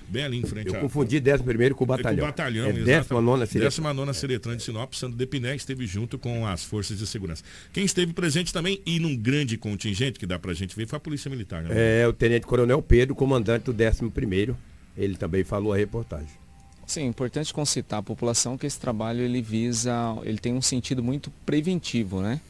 Bem 0.09 0.25
ali 0.25 0.39
em 0.39 0.45
frente. 0.45 0.69
Eu 0.69 0.77
a... 0.77 0.81
confundi 0.81 1.23
11 1.25 1.43
primeiro 1.43 1.75
com 1.75 1.85
o 1.85 1.87
batalhão. 1.87 2.19
É 2.19 2.21
com 2.21 2.25
o 2.25 2.31
batalhão, 2.31 2.67
é 2.67 2.73
19 2.73 3.47
Seletran. 3.47 3.69
19 3.69 4.15
Seletran 4.15 4.57
de 4.57 4.63
Sinop, 4.63 4.95
Sandro 4.95 5.17
Depiné 5.17 5.55
esteve 5.55 5.87
junto 5.87 6.19
com 6.19 6.47
as 6.47 6.65
forças 6.65 6.99
de 6.99 7.07
segurança. 7.07 7.43
Quem 7.73 7.85
esteve 7.85 8.13
presente 8.13 8.53
também 8.53 8.81
e 8.85 8.99
num 8.99 9.17
grande 9.17 9.57
contingente, 9.57 10.19
que 10.19 10.27
dá 10.27 10.39
pra 10.39 10.53
gente 10.53 10.77
ver, 10.77 10.87
foi 10.87 10.97
a 10.97 11.01
Polícia 11.01 11.31
Militar. 11.31 11.63
Né? 11.63 12.03
É, 12.03 12.07
o 12.07 12.13
Tenente 12.13 12.47
Coronel 12.47 12.83
Pedro, 12.83 13.15
comandante 13.15 13.71
do 13.71 13.73
11 13.73 14.11
primeiro. 14.11 14.57
Ele 14.97 15.17
também 15.17 15.43
falou 15.43 15.73
a 15.73 15.77
reportagem. 15.77 16.43
Sim, 16.87 17.03
é 17.03 17.07
importante 17.07 17.55
concitar 17.55 18.01
a 18.01 18.03
população 18.03 18.59
que 18.59 18.67
esse 18.67 18.79
trabalho 18.79 19.21
ele 19.21 19.41
visa, 19.41 19.93
ele 20.25 20.39
tem 20.39 20.53
um 20.53 20.61
sentido 20.61 21.03
muito 21.03 21.31
preventivo, 21.47 22.21
né? 22.21 22.41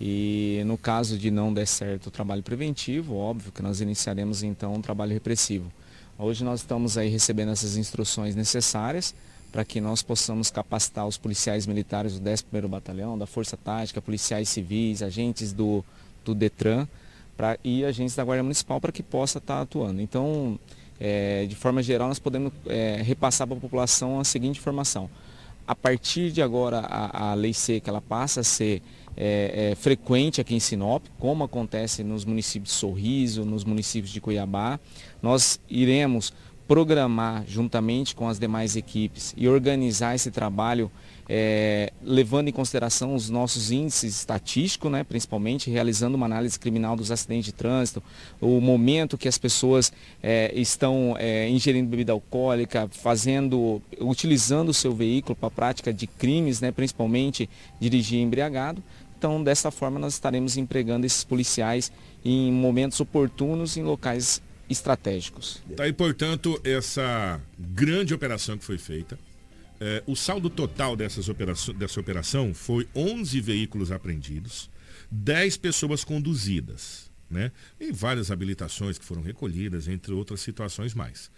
E 0.00 0.62
no 0.64 0.78
caso 0.78 1.18
de 1.18 1.30
não 1.30 1.52
der 1.52 1.66
certo 1.66 2.06
o 2.06 2.10
trabalho 2.10 2.42
preventivo, 2.42 3.16
óbvio 3.16 3.50
que 3.50 3.62
nós 3.62 3.80
iniciaremos 3.80 4.42
então 4.42 4.74
um 4.74 4.80
trabalho 4.80 5.12
repressivo. 5.12 5.72
Hoje 6.20 6.42
nós 6.42 6.62
estamos 6.62 6.98
aí 6.98 7.08
recebendo 7.08 7.52
essas 7.52 7.76
instruções 7.76 8.34
necessárias 8.34 9.14
para 9.52 9.64
que 9.64 9.80
nós 9.80 10.02
possamos 10.02 10.50
capacitar 10.50 11.06
os 11.06 11.16
policiais 11.16 11.64
militares 11.64 12.18
do 12.18 12.28
11º 12.28 12.66
Batalhão, 12.66 13.16
da 13.16 13.24
Força 13.24 13.56
Tática, 13.56 14.02
policiais 14.02 14.48
civis, 14.48 15.00
agentes 15.00 15.52
do, 15.52 15.84
do 16.24 16.34
DETRAN 16.34 16.88
pra, 17.36 17.56
e 17.62 17.84
agentes 17.84 18.16
da 18.16 18.24
Guarda 18.24 18.42
Municipal 18.42 18.80
para 18.80 18.90
que 18.90 19.00
possa 19.00 19.38
estar 19.38 19.58
tá 19.58 19.60
atuando. 19.62 20.02
Então, 20.02 20.58
é, 20.98 21.46
de 21.46 21.54
forma 21.54 21.80
geral, 21.84 22.08
nós 22.08 22.18
podemos 22.18 22.52
é, 22.66 23.00
repassar 23.00 23.46
para 23.46 23.56
a 23.56 23.60
população 23.60 24.18
a 24.18 24.24
seguinte 24.24 24.58
informação. 24.58 25.08
A 25.68 25.74
partir 25.76 26.32
de 26.32 26.42
agora, 26.42 26.80
a, 26.80 27.30
a 27.30 27.34
lei 27.34 27.54
seca 27.54 27.92
ela 27.92 28.00
passa 28.00 28.40
a 28.40 28.44
ser 28.44 28.82
é, 29.20 29.70
é, 29.72 29.74
frequente 29.74 30.40
aqui 30.40 30.54
em 30.54 30.60
Sinop, 30.60 31.04
como 31.18 31.42
acontece 31.42 32.04
nos 32.04 32.24
municípios 32.24 32.72
de 32.72 32.78
Sorriso, 32.78 33.44
nos 33.44 33.64
municípios 33.64 34.12
de 34.12 34.20
Cuiabá. 34.20 34.78
Nós 35.20 35.58
iremos 35.68 36.32
programar 36.68 37.44
juntamente 37.48 38.14
com 38.14 38.28
as 38.28 38.38
demais 38.38 38.76
equipes 38.76 39.34
e 39.36 39.48
organizar 39.48 40.14
esse 40.14 40.30
trabalho 40.30 40.90
é, 41.28 41.92
levando 42.02 42.48
em 42.48 42.52
consideração 42.52 43.14
os 43.14 43.28
nossos 43.28 43.70
índices 43.70 44.16
estatísticos, 44.16 44.90
né, 44.90 45.04
principalmente 45.04 45.70
realizando 45.70 46.14
uma 46.14 46.26
análise 46.26 46.58
criminal 46.58 46.96
dos 46.96 47.10
acidentes 47.10 47.46
de 47.46 47.52
trânsito, 47.52 48.02
o 48.40 48.60
momento 48.60 49.18
que 49.18 49.28
as 49.28 49.36
pessoas 49.36 49.92
é, 50.22 50.50
estão 50.54 51.16
é, 51.18 51.48
ingerindo 51.48 51.88
bebida 51.88 52.12
alcoólica, 52.12 52.88
fazendo, 52.90 53.82
utilizando 54.00 54.70
o 54.70 54.74
seu 54.74 54.94
veículo 54.94 55.36
para 55.36 55.48
a 55.48 55.50
prática 55.50 55.92
de 55.92 56.06
crimes, 56.06 56.60
né, 56.60 56.72
principalmente 56.72 57.48
dirigir 57.78 58.20
embriagado. 58.20 58.82
Então, 59.18 59.42
dessa 59.42 59.70
forma, 59.70 59.98
nós 59.98 60.14
estaremos 60.14 60.56
empregando 60.56 61.04
esses 61.04 61.24
policiais 61.24 61.90
em 62.24 62.52
momentos 62.52 63.00
oportunos, 63.00 63.76
em 63.76 63.82
locais 63.82 64.40
estratégicos. 64.70 65.60
Tá 65.76 65.84
aí, 65.84 65.92
portanto, 65.92 66.60
essa 66.62 67.40
grande 67.58 68.14
operação 68.14 68.56
que 68.56 68.64
foi 68.64 68.78
feita 68.78 69.18
é, 69.80 70.02
o 70.06 70.16
saldo 70.16 70.50
total 70.50 70.96
dessas 70.96 71.28
operação, 71.28 71.74
dessa 71.74 72.00
operação 72.00 72.52
foi 72.52 72.88
11 72.94 73.40
veículos 73.40 73.92
apreendidos, 73.92 74.68
10 75.10 75.56
pessoas 75.56 76.02
conduzidas, 76.02 77.10
né? 77.30 77.52
E 77.78 77.92
várias 77.92 78.30
habilitações 78.30 78.98
que 78.98 79.04
foram 79.04 79.22
recolhidas, 79.22 79.86
entre 79.86 80.12
outras 80.12 80.40
situações 80.40 80.94
mais. 80.94 81.30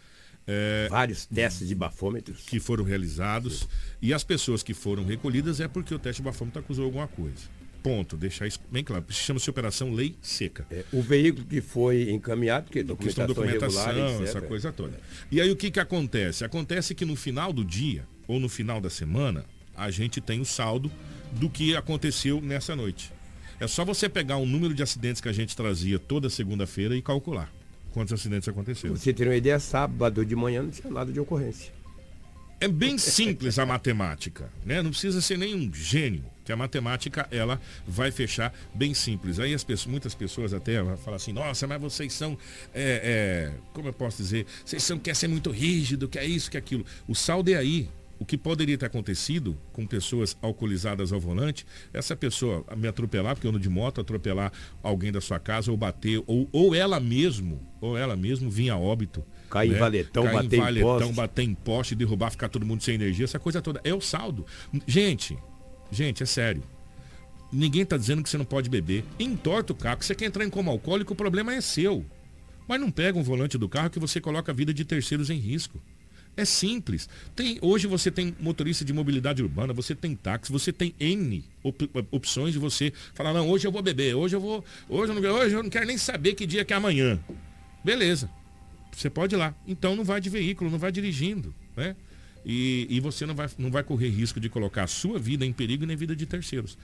É, 0.47 0.89
Vários 0.89 1.27
testes 1.27 1.69
de 1.69 1.75
bafômetros. 1.75 2.41
Que 2.47 2.59
foram 2.59 2.83
realizados. 2.83 3.61
Sim. 3.61 3.67
E 4.03 4.15
as 4.15 4.25
pessoas 4.25 4.63
que 4.63 4.73
foram 4.73 5.05
recolhidas 5.05 5.61
é 5.61 5.69
porque 5.69 5.95
o 5.95 5.99
teste 5.99 6.23
de 6.23 6.25
bafômetro 6.25 6.61
acusou 6.61 6.87
alguma 6.87 7.07
coisa. 7.07 7.60
Ponto, 7.83 8.17
deixar 8.17 8.47
isso 8.47 8.61
bem 8.71 8.85
claro. 8.85 9.05
Chama-se 9.09 9.49
Operação 9.49 9.93
Lei 9.93 10.15
Seca. 10.21 10.67
É, 10.71 10.85
o 10.93 11.01
veículo 11.01 11.47
que 11.47 11.61
foi 11.61 12.11
encaminhado, 12.11 12.71
que 12.71 12.83
documentação, 12.83 13.27
documentação 13.27 14.23
essa 14.23 14.41
coisa 14.41 14.73
toda. 14.73 15.01
E 15.31 15.41
aí 15.41 15.51
o 15.51 15.57
que, 15.57 15.71
que 15.71 15.81
acontece? 15.81 16.45
Acontece 16.45 16.95
que 16.95 17.05
no 17.05 17.17
final 17.17 17.53
do 17.53 17.65
dia, 17.65 18.07
ou 18.29 18.39
no 18.39 18.49
final 18.49 18.81
da 18.81 18.91
semana, 18.91 19.45
a 19.77 19.91
gente 19.91 20.21
tem 20.21 20.41
o 20.41 20.45
saldo 20.45 20.91
do 21.33 21.49
que 21.49 21.75
aconteceu 21.75 22.41
nessa 22.41 22.77
noite. 22.77 23.11
É 23.59 23.67
só 23.67 23.85
você 23.85 24.09
pegar 24.09 24.37
o 24.37 24.47
número 24.47 24.75
de 24.75 24.83
acidentes 24.83 25.21
que 25.21 25.29
a 25.29 25.33
gente 25.33 25.57
trazia 25.57 25.99
toda 25.99 26.29
segunda-feira 26.31 26.97
e 26.97 27.03
calcular 27.03 27.53
quantos 27.93 28.13
acidentes 28.13 28.49
aconteceram. 28.49 28.97
Você 28.97 29.13
tem 29.13 29.27
uma 29.27 29.37
ideia, 29.37 29.59
sábado 29.59 30.25
de 30.25 30.37
manhã 30.37 30.63
não 30.63 30.71
tinha 30.71 30.93
nada 30.93 31.13
de 31.13 31.21
ocorrência. 31.21 31.73
É 32.61 32.69
bem 32.69 32.99
simples 32.99 33.59
a 33.59 33.65
matemática, 33.65 34.51
né? 34.65 34.83
Não 34.83 34.91
precisa 34.91 35.21
ser 35.21 35.39
nenhum 35.39 35.73
gênio, 35.73 36.25
a 36.53 36.57
matemática 36.57 37.27
ela 37.31 37.61
vai 37.87 38.11
fechar 38.11 38.53
bem 38.75 38.95
simples. 38.95 39.39
Aí 39.39 39.55
as 39.55 39.65
pessoas, 39.65 39.91
muitas 39.91 40.15
pessoas 40.15 40.53
até 40.53 40.79
falam 40.97 41.17
assim, 41.17 41.33
nossa, 41.33 41.67
mas 41.67 41.81
vocês 41.81 42.13
são, 42.13 42.37
é, 42.75 43.53
é, 43.55 43.59
como 43.73 43.89
eu 43.89 43.93
posso 43.93 44.19
dizer, 44.19 44.47
vocês 44.65 44.83
são 44.83 44.99
quer 44.99 45.15
ser 45.15 45.29
muito 45.29 45.51
rígido, 45.51 46.09
que 46.09 46.19
é 46.19 46.25
isso, 46.25 46.51
que 46.51 46.57
é 46.57 46.61
aquilo. 46.61 46.85
O 47.09 47.15
saldo 47.15 47.51
é 47.51 47.57
aí, 47.57 47.89
o 48.21 48.25
que 48.27 48.37
poderia 48.37 48.77
ter 48.77 48.85
acontecido 48.85 49.57
com 49.73 49.87
pessoas 49.87 50.37
alcoolizadas 50.43 51.11
ao 51.11 51.19
volante, 51.19 51.67
essa 51.91 52.15
pessoa 52.15 52.63
me 52.77 52.87
atropelar, 52.87 53.35
porque 53.35 53.47
eu 53.47 53.51
ando 53.51 53.59
de 53.59 53.71
moto, 53.71 53.99
atropelar 53.99 54.53
alguém 54.83 55.11
da 55.11 55.23
sua 55.23 55.41
casa, 55.41 55.71
ou 55.71 55.77
bater, 55.77 56.23
ou, 56.27 56.47
ou 56.53 56.75
ela 56.75 57.01
mesmo, 57.01 57.59
ou 57.81 57.97
ela 57.97 58.15
mesmo 58.15 58.51
vinha 58.51 58.75
a 58.75 58.79
óbito. 58.79 59.25
Cair 59.49 59.71
né? 59.71 59.77
em 59.77 59.81
valetão, 59.81 60.25
Cair 60.25 60.35
bater 60.35 60.57
em 60.57 60.61
valetão, 60.61 60.97
em 60.97 61.01
poste. 61.01 61.15
bater 61.15 61.43
em 61.43 61.55
poste, 61.55 61.95
derrubar, 61.95 62.31
ficar 62.31 62.51
todo 62.51 62.67
mundo 62.67 62.83
sem 62.83 62.95
energia, 62.95 63.25
essa 63.25 63.39
coisa 63.39 63.63
toda. 63.63 63.81
É 63.83 63.95
o 63.95 64.03
saldo. 64.03 64.45
Gente, 64.87 65.39
gente, 65.91 66.23
é 66.23 66.27
sério. 66.27 66.63
Ninguém 67.53 67.83
está 67.83 67.97
dizendo 67.97 68.23
que 68.23 68.29
você 68.29 68.39
não 68.39 68.45
pode 68.45 68.71
beber. 68.71 69.05
Entorta 69.19 69.73
o 69.73 69.77
carro. 69.77 70.03
Você 70.03 70.15
quer 70.15 70.27
entrar 70.27 70.45
em 70.45 70.51
coma 70.51 70.71
alcoólico, 70.71 71.13
o 71.13 71.17
problema 71.17 71.53
é 71.53 71.61
seu. 71.61 72.05
Mas 72.69 72.81
não 72.81 72.91
pega 72.91 73.19
um 73.19 73.23
volante 73.23 73.59
do 73.59 73.69
carro 73.69 73.91
que 73.91 73.99
você 73.99 74.21
coloca 74.21 74.53
a 74.53 74.55
vida 74.55 74.73
de 74.73 74.85
terceiros 74.85 75.31
em 75.31 75.39
risco. 75.39 75.81
É 76.37 76.45
simples. 76.45 77.09
Tem, 77.35 77.59
hoje 77.61 77.89
você 77.89 78.11
tem 78.11 78.35
motorista 78.39 78.85
de 78.85 78.93
mobilidade 78.93 79.43
urbana, 79.43 79.73
você 79.73 79.95
tem 79.95 80.15
táxi, 80.15 80.53
você 80.53 80.73
tem 80.73 80.95
N 81.01 81.45
op, 81.63 81.91
opções 82.13 82.53
de 82.53 82.59
você 82.59 82.93
falar, 83.15 83.35
não, 83.35 83.49
hoje 83.49 83.67
eu 83.67 83.73
vou 83.73 83.83
beber, 83.83 84.15
hoje 84.15 84.37
eu 84.37 84.41
vou. 84.41 84.65
Hoje 84.89 85.13
eu, 85.13 85.21
não, 85.21 85.31
hoje 85.35 85.55
eu 85.55 85.63
não 85.63 85.71
quero 85.71 85.87
nem 85.87 85.99
saber 85.99 86.35
que 86.35 86.47
dia 86.47 86.65
que 86.65 86.73
é 86.73 86.77
amanhã. 86.77 87.19
Beleza. 87.85 88.31
Você 88.93 89.11
pode 89.11 89.35
ir 89.35 89.39
lá. 89.39 89.55
Então 89.67 89.97
não 89.97 90.05
vai 90.05 90.21
de 90.21 90.31
veículo, 90.31 90.71
não 90.71 90.79
vai 90.79 90.93
dirigindo. 90.93 91.53
Né? 91.77 91.97
E, 92.45 92.87
e 92.89 93.01
você 93.01 93.27
não 93.27 93.35
vai, 93.35 93.49
não 93.59 93.71
vai 93.71 93.83
correr 93.83 94.09
risco 94.09 94.41
de 94.41 94.49
colocar 94.49 94.85
a 94.85 94.87
sua 94.87 95.19
vida 95.19 95.45
em 95.45 95.53
perigo 95.53 95.85
nem 95.85 95.95
a 95.95 95.99
vida 95.99 96.17
de 96.17 96.27
terceiros. 96.27 96.77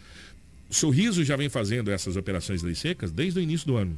Sorriso 0.68 1.24
já 1.24 1.36
vem 1.36 1.48
fazendo 1.48 1.90
essas 1.90 2.16
operações 2.16 2.62
lei 2.62 2.74
secas 2.74 3.10
desde 3.10 3.38
o 3.38 3.42
início 3.42 3.66
do 3.66 3.76
ano. 3.76 3.96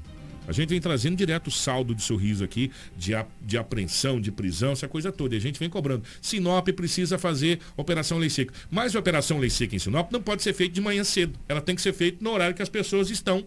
A 0.49 0.53
gente 0.53 0.71
vem 0.71 0.81
trazendo 0.81 1.15
direto 1.15 1.49
o 1.49 1.51
saldo 1.51 1.95
de 1.95 2.03
sorriso 2.03 2.43
aqui, 2.43 2.71
de, 2.97 3.15
a, 3.15 3.27
de 3.43 3.59
apreensão, 3.59 4.19
de 4.19 4.33
prisão, 4.33 4.73
essa 4.73 4.89
coisa 4.89 5.13
toda. 5.13 5.35
E 5.35 5.39
a 5.39 5.41
gente 5.41 5.59
vem 5.59 5.69
cobrando. 5.69 6.03
Sinop 6.23 6.67
precisa 6.69 7.19
fazer 7.19 7.61
operação 7.77 8.17
lei 8.17 8.31
seca. 8.31 8.55
Mas 8.71 8.97
a 8.97 8.99
operação 8.99 9.39
lei 9.39 9.51
seca 9.51 9.77
em 9.77 9.79
Sinop 9.79 10.11
não 10.11 10.23
pode 10.23 10.43
ser 10.43 10.55
feita 10.55 10.75
de 10.75 10.81
manhã 10.81 11.05
cedo. 11.05 11.39
Ela 11.47 11.61
tem 11.61 11.75
que 11.75 11.83
ser 11.83 11.93
feita 11.93 12.25
no 12.25 12.31
horário 12.31 12.55
que 12.55 12.63
as 12.63 12.69
pessoas 12.71 13.11
estão 13.11 13.45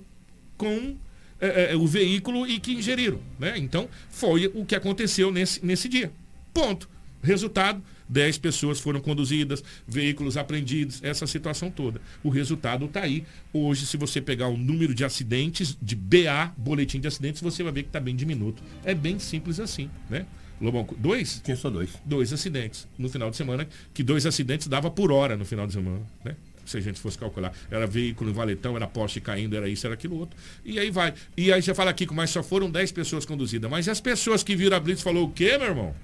com 0.58 0.96
é, 1.40 1.72
é, 1.72 1.76
o 1.76 1.88
veículo 1.88 2.46
e 2.46 2.60
que 2.60 2.72
ingeriram. 2.74 3.20
Né? 3.40 3.58
Então, 3.58 3.90
foi 4.12 4.52
o 4.54 4.64
que 4.64 4.76
aconteceu 4.76 5.32
nesse, 5.32 5.66
nesse 5.66 5.90
dia. 5.90 6.12
Ponto. 6.54 6.88
Resultado, 7.22 7.82
10 8.10 8.38
pessoas 8.40 8.80
foram 8.80 9.00
conduzidas, 9.00 9.64
veículos 9.88 10.38
apreendidos, 10.38 11.04
essa 11.04 11.26
situação 11.26 11.70
toda. 11.72 12.02
O 12.24 12.30
resultado 12.30 12.86
está 12.86 13.02
aí. 13.02 13.24
Hoje, 13.54 13.86
se 13.86 13.98
você 13.98 14.22
pegar 14.22 14.48
o 14.48 14.58
número 14.58 14.94
de 14.94 15.06
acidentes, 15.06 15.78
de 15.82 15.96
BA, 15.96 16.54
boletim 16.58 17.00
de 17.00 17.08
acidentes, 17.08 17.42
você 17.42 17.64
vai 17.64 17.72
ver 17.72 17.84
que 17.84 17.90
está 17.90 18.00
bem 18.00 18.16
diminuto. 18.16 18.62
É 18.84 18.94
bem 18.94 19.20
simples 19.20 19.60
assim, 19.60 19.90
né? 20.10 20.26
Lobão, 20.60 20.88
dois? 20.98 21.42
Tinha 21.44 21.58
só 21.58 21.70
dois. 21.70 21.90
Dois 22.06 22.32
acidentes 22.32 22.88
no 22.98 23.10
final 23.10 23.32
de 23.32 23.38
semana, 23.38 23.68
que 23.94 24.04
dois 24.04 24.26
acidentes 24.26 24.68
dava 24.68 24.92
por 24.92 25.12
hora 25.12 25.36
no 25.36 25.44
final 25.44 25.66
de 25.66 25.74
semana, 25.74 26.02
né? 26.24 26.36
se 26.66 26.78
a 26.78 26.82
gente 26.82 27.00
fosse 27.00 27.18
calcular. 27.18 27.54
Era 27.70 27.86
veículo 27.86 28.30
em 28.30 28.34
valetão, 28.34 28.76
era 28.76 28.88
poste 28.88 29.20
caindo, 29.20 29.56
era 29.56 29.68
isso, 29.68 29.86
era 29.86 29.94
aquilo 29.94 30.18
outro. 30.18 30.38
E 30.64 30.80
aí 30.80 30.90
vai. 30.90 31.14
E 31.36 31.52
aí 31.52 31.62
você 31.62 31.74
fala 31.74 31.92
aqui, 31.92 32.08
mas 32.14 32.30
só 32.30 32.42
foram 32.42 32.70
10 32.70 32.92
pessoas 32.92 33.26
conduzidas. 33.26 33.70
Mas 33.70 33.88
as 33.90 34.00
pessoas 34.00 34.44
que 34.44 34.56
viram 34.56 34.78
a 34.78 34.80
Blitz 34.80 35.02
falou 35.02 35.28
o 35.28 35.32
quê, 35.32 35.58
meu 35.58 35.68
irmão? 35.68 35.96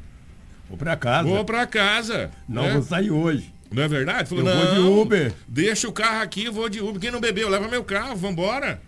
Vou 0.69 0.77
pra 0.77 0.95
casa. 0.95 1.27
Vou 1.27 1.45
pra 1.45 1.65
casa. 1.67 2.31
Não 2.47 2.63
né? 2.63 2.73
vou 2.73 2.81
sair 2.83 3.11
hoje. 3.11 3.53
Não 3.71 3.83
é 3.83 3.87
verdade? 3.87 4.29
Falou, 4.29 4.47
Eu 4.47 4.55
vou 4.57 4.67
de 4.75 4.79
"Não, 4.79 5.01
Uber." 5.01 5.33
Deixa 5.47 5.87
o 5.87 5.91
carro 5.91 6.21
aqui, 6.21 6.45
eu 6.45 6.53
vou 6.53 6.69
de 6.69 6.81
Uber. 6.81 6.99
Quem 7.01 7.11
não 7.11 7.19
bebeu, 7.19 7.49
leva 7.49 7.67
meu 7.67 7.83
carro, 7.83 8.15
vambora. 8.15 8.81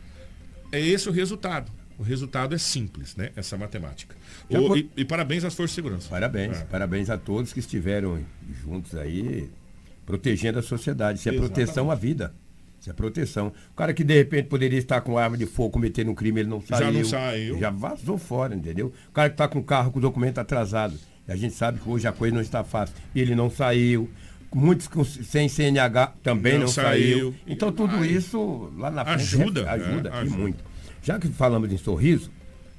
É 0.72 0.80
esse 0.80 1.10
o 1.10 1.12
resultado. 1.12 1.72
O 1.98 2.04
resultado 2.04 2.56
é 2.56 2.58
simples, 2.58 3.16
né? 3.16 3.32
Essa 3.36 3.58
matemática. 3.58 4.16
Já 4.50 4.60
O- 4.60 4.78
e, 4.78 4.90
e 4.96 5.04
parabéns 5.04 5.44
às 5.44 5.54
forças 5.54 5.72
de 5.72 5.76
segurança. 5.76 6.08
Parabéns, 6.10 6.58
É. 6.58 6.64
parabéns 6.64 7.10
a 7.10 7.18
todos 7.18 7.52
que 7.52 7.60
estiveram 7.60 8.20
juntos 8.64 8.96
aí, 8.96 9.50
protegendo 10.06 10.60
a 10.60 10.62
sociedade. 10.62 11.20
Isso 11.20 11.28
é 11.28 11.34
Exatamente. 11.34 11.54
proteção 11.56 11.92
à 11.92 11.96
vida. 11.96 12.34
Isso 12.80 12.90
é 12.90 12.94
proteção. 12.94 13.52
O 13.72 13.76
cara 13.76 13.94
que 13.94 14.06
de 14.06 14.14
repente 14.14 14.48
poderia 14.48 14.80
estar 14.80 15.02
com 15.02 15.18
arma 15.18 15.36
de 15.38 15.46
fogo 15.46 15.72
cometendo 15.72 16.10
um 16.12 16.16
crime, 16.16 16.40
ele 16.40 16.50
não 16.50 16.62
Já 16.62 16.78
saiu. 16.78 16.94
não 16.94 17.04
saiu. 17.04 17.60
Já 17.60 17.70
vazou 17.70 18.18
fora, 18.18 18.56
entendeu? 18.56 18.94
O 19.10 19.12
cara 19.12 19.28
que 19.30 19.34
está 19.34 19.50
com 19.50 19.60
o 19.60 19.64
carro 19.64 19.92
com 19.92 20.00
o 20.00 20.02
documento 20.02 20.38
atrasado. 20.38 20.98
E 21.30 21.32
a 21.32 21.36
gente 21.36 21.54
sabe 21.54 21.80
que 21.80 21.88
hoje 21.88 22.08
a 22.08 22.12
coisa 22.12 22.34
não 22.34 22.42
está 22.42 22.64
fácil. 22.64 22.96
Ele 23.16 23.36
não 23.36 23.50
saiu. 23.52 24.10
Muitos 24.54 24.90
sem 25.28 25.48
CNH 25.48 26.08
também 26.24 26.54
Não 26.54 26.62
não, 26.62 26.68
saiu. 26.68 27.18
saiu. 27.18 27.36
Então 27.46 27.72
tudo 27.72 28.04
isso 28.04 28.74
lá 28.76 28.90
na 28.90 29.06
frente 29.06 29.22
Ajuda, 29.22 29.70
ajuda, 29.70 30.10
é, 30.10 30.12
e 30.12 30.16
ajuda. 30.22 30.38
muito. 30.38 30.64
Já 31.04 31.20
que 31.20 31.28
falamos 31.28 31.72
em 31.72 31.78
sorriso, 31.78 32.32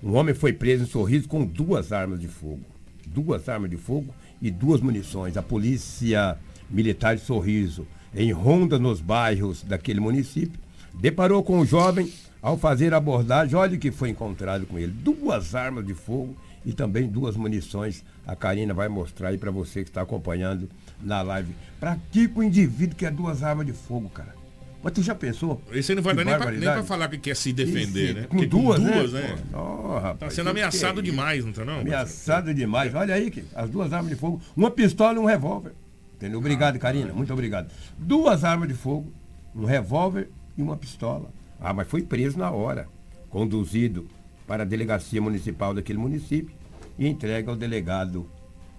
um 0.03 0.15
homem 0.17 0.35
foi 0.35 0.53
preso 0.53 0.83
em 0.83 0.87
sorriso 0.89 1.29
com 1.29 1.45
duas 1.47 1.93
armas 1.93 2.19
de 2.19 2.27
fogo. 2.27 2.61
Duas 3.07 3.49
armas 3.49 3.71
de 3.71 3.77
fogo 3.77 4.13
e 4.43 4.51
duas 4.51 4.81
munições. 4.81 5.37
A 5.37 5.43
polícia 5.43 6.37
militar 6.69 7.15
de 7.15 7.23
sorriso, 7.23 7.87
em 8.13 8.33
ronda 8.33 8.77
nos 8.77 9.01
bairros 9.01 9.63
daquele 9.63 10.01
município, 10.01 10.59
deparou 10.95 11.41
com 11.45 11.61
o 11.61 11.65
jovem 11.65 12.13
ao 12.43 12.59
fazer 12.59 12.93
a 12.93 12.97
abordagem. 12.97 13.55
Olha 13.55 13.77
o 13.77 13.79
que 13.79 13.93
foi 13.93 14.11
encontrado 14.11 14.67
com 14.67 14.77
ele: 14.77 14.91
duas 14.93 15.55
armas 15.55 15.87
de 15.87 15.95
fogo 15.95 16.37
e 16.67 16.73
também 16.73 17.07
duas 17.07 17.37
munições. 17.37 18.05
A 18.31 18.37
Karina 18.37 18.73
vai 18.73 18.89
mostrar 18.89 19.31
aí 19.31 19.39
para 19.39 19.51
você 19.51 19.83
que 19.83 19.91
está 19.91 20.03
acompanhando 20.03 20.69
na 21.03 21.21
live. 21.21 21.53
Pra 21.81 21.99
que 22.13 22.29
com 22.29 22.39
o 22.39 22.43
indivíduo 22.45 22.95
que 22.95 23.05
é 23.05 23.11
duas 23.11 23.43
armas 23.43 23.67
de 23.67 23.73
fogo, 23.73 24.09
cara? 24.09 24.37
Mas 24.85 24.93
tu 24.93 25.03
já 25.03 25.17
pensou? 25.17 25.61
Esse 25.73 25.91
aí 25.91 25.97
não 25.97 26.03
vai 26.05 26.15
dar 26.15 26.25
nem 26.53 26.61
pra 26.61 26.85
falar 26.85 27.09
que 27.09 27.19
quer 27.19 27.35
se 27.35 27.53
defender, 27.53 28.05
Esse- 28.05 28.15
né? 28.15 28.21
Com 28.29 28.37
Porque 28.37 28.47
duas, 28.47 28.79
né? 28.81 29.03
né? 29.09 29.37
Pô, 29.51 29.59
ó, 29.59 29.95
rapaz, 29.99 30.19
tá 30.21 30.31
sendo 30.31 30.45
que 30.45 30.51
ameaçado 30.53 31.01
é 31.01 31.03
isso? 31.03 31.11
demais, 31.11 31.45
não 31.45 31.53
tá 31.53 31.65
não? 31.65 31.81
Ameaçado 31.81 32.55
demais. 32.55 32.95
Olha 32.95 33.15
aí, 33.17 33.33
que 33.33 33.43
as 33.53 33.69
duas 33.69 33.93
armas 33.93 34.11
de 34.11 34.17
fogo, 34.17 34.41
uma 34.57 34.71
pistola 34.71 35.17
e 35.17 35.19
um 35.19 35.25
revólver. 35.25 35.73
Entendeu? 36.15 36.39
Obrigado, 36.39 36.79
Karina. 36.79 37.13
Muito 37.13 37.33
obrigado. 37.33 37.69
Duas 37.99 38.45
armas 38.45 38.69
de 38.69 38.75
fogo, 38.75 39.13
um 39.57 39.65
revólver 39.65 40.29
e 40.57 40.63
uma 40.63 40.77
pistola. 40.77 41.31
Ah, 41.61 41.75
mas 41.75 41.89
foi 41.89 42.03
preso 42.03 42.39
na 42.39 42.53
hora. 42.53 42.87
Conduzido 43.29 44.07
para 44.47 44.63
a 44.63 44.67
delegacia 44.67 45.21
municipal 45.21 45.75
daquele 45.75 45.99
município 45.99 46.55
e 47.01 47.09
entregue 47.09 47.49
ao 47.49 47.57
delegado 47.57 48.29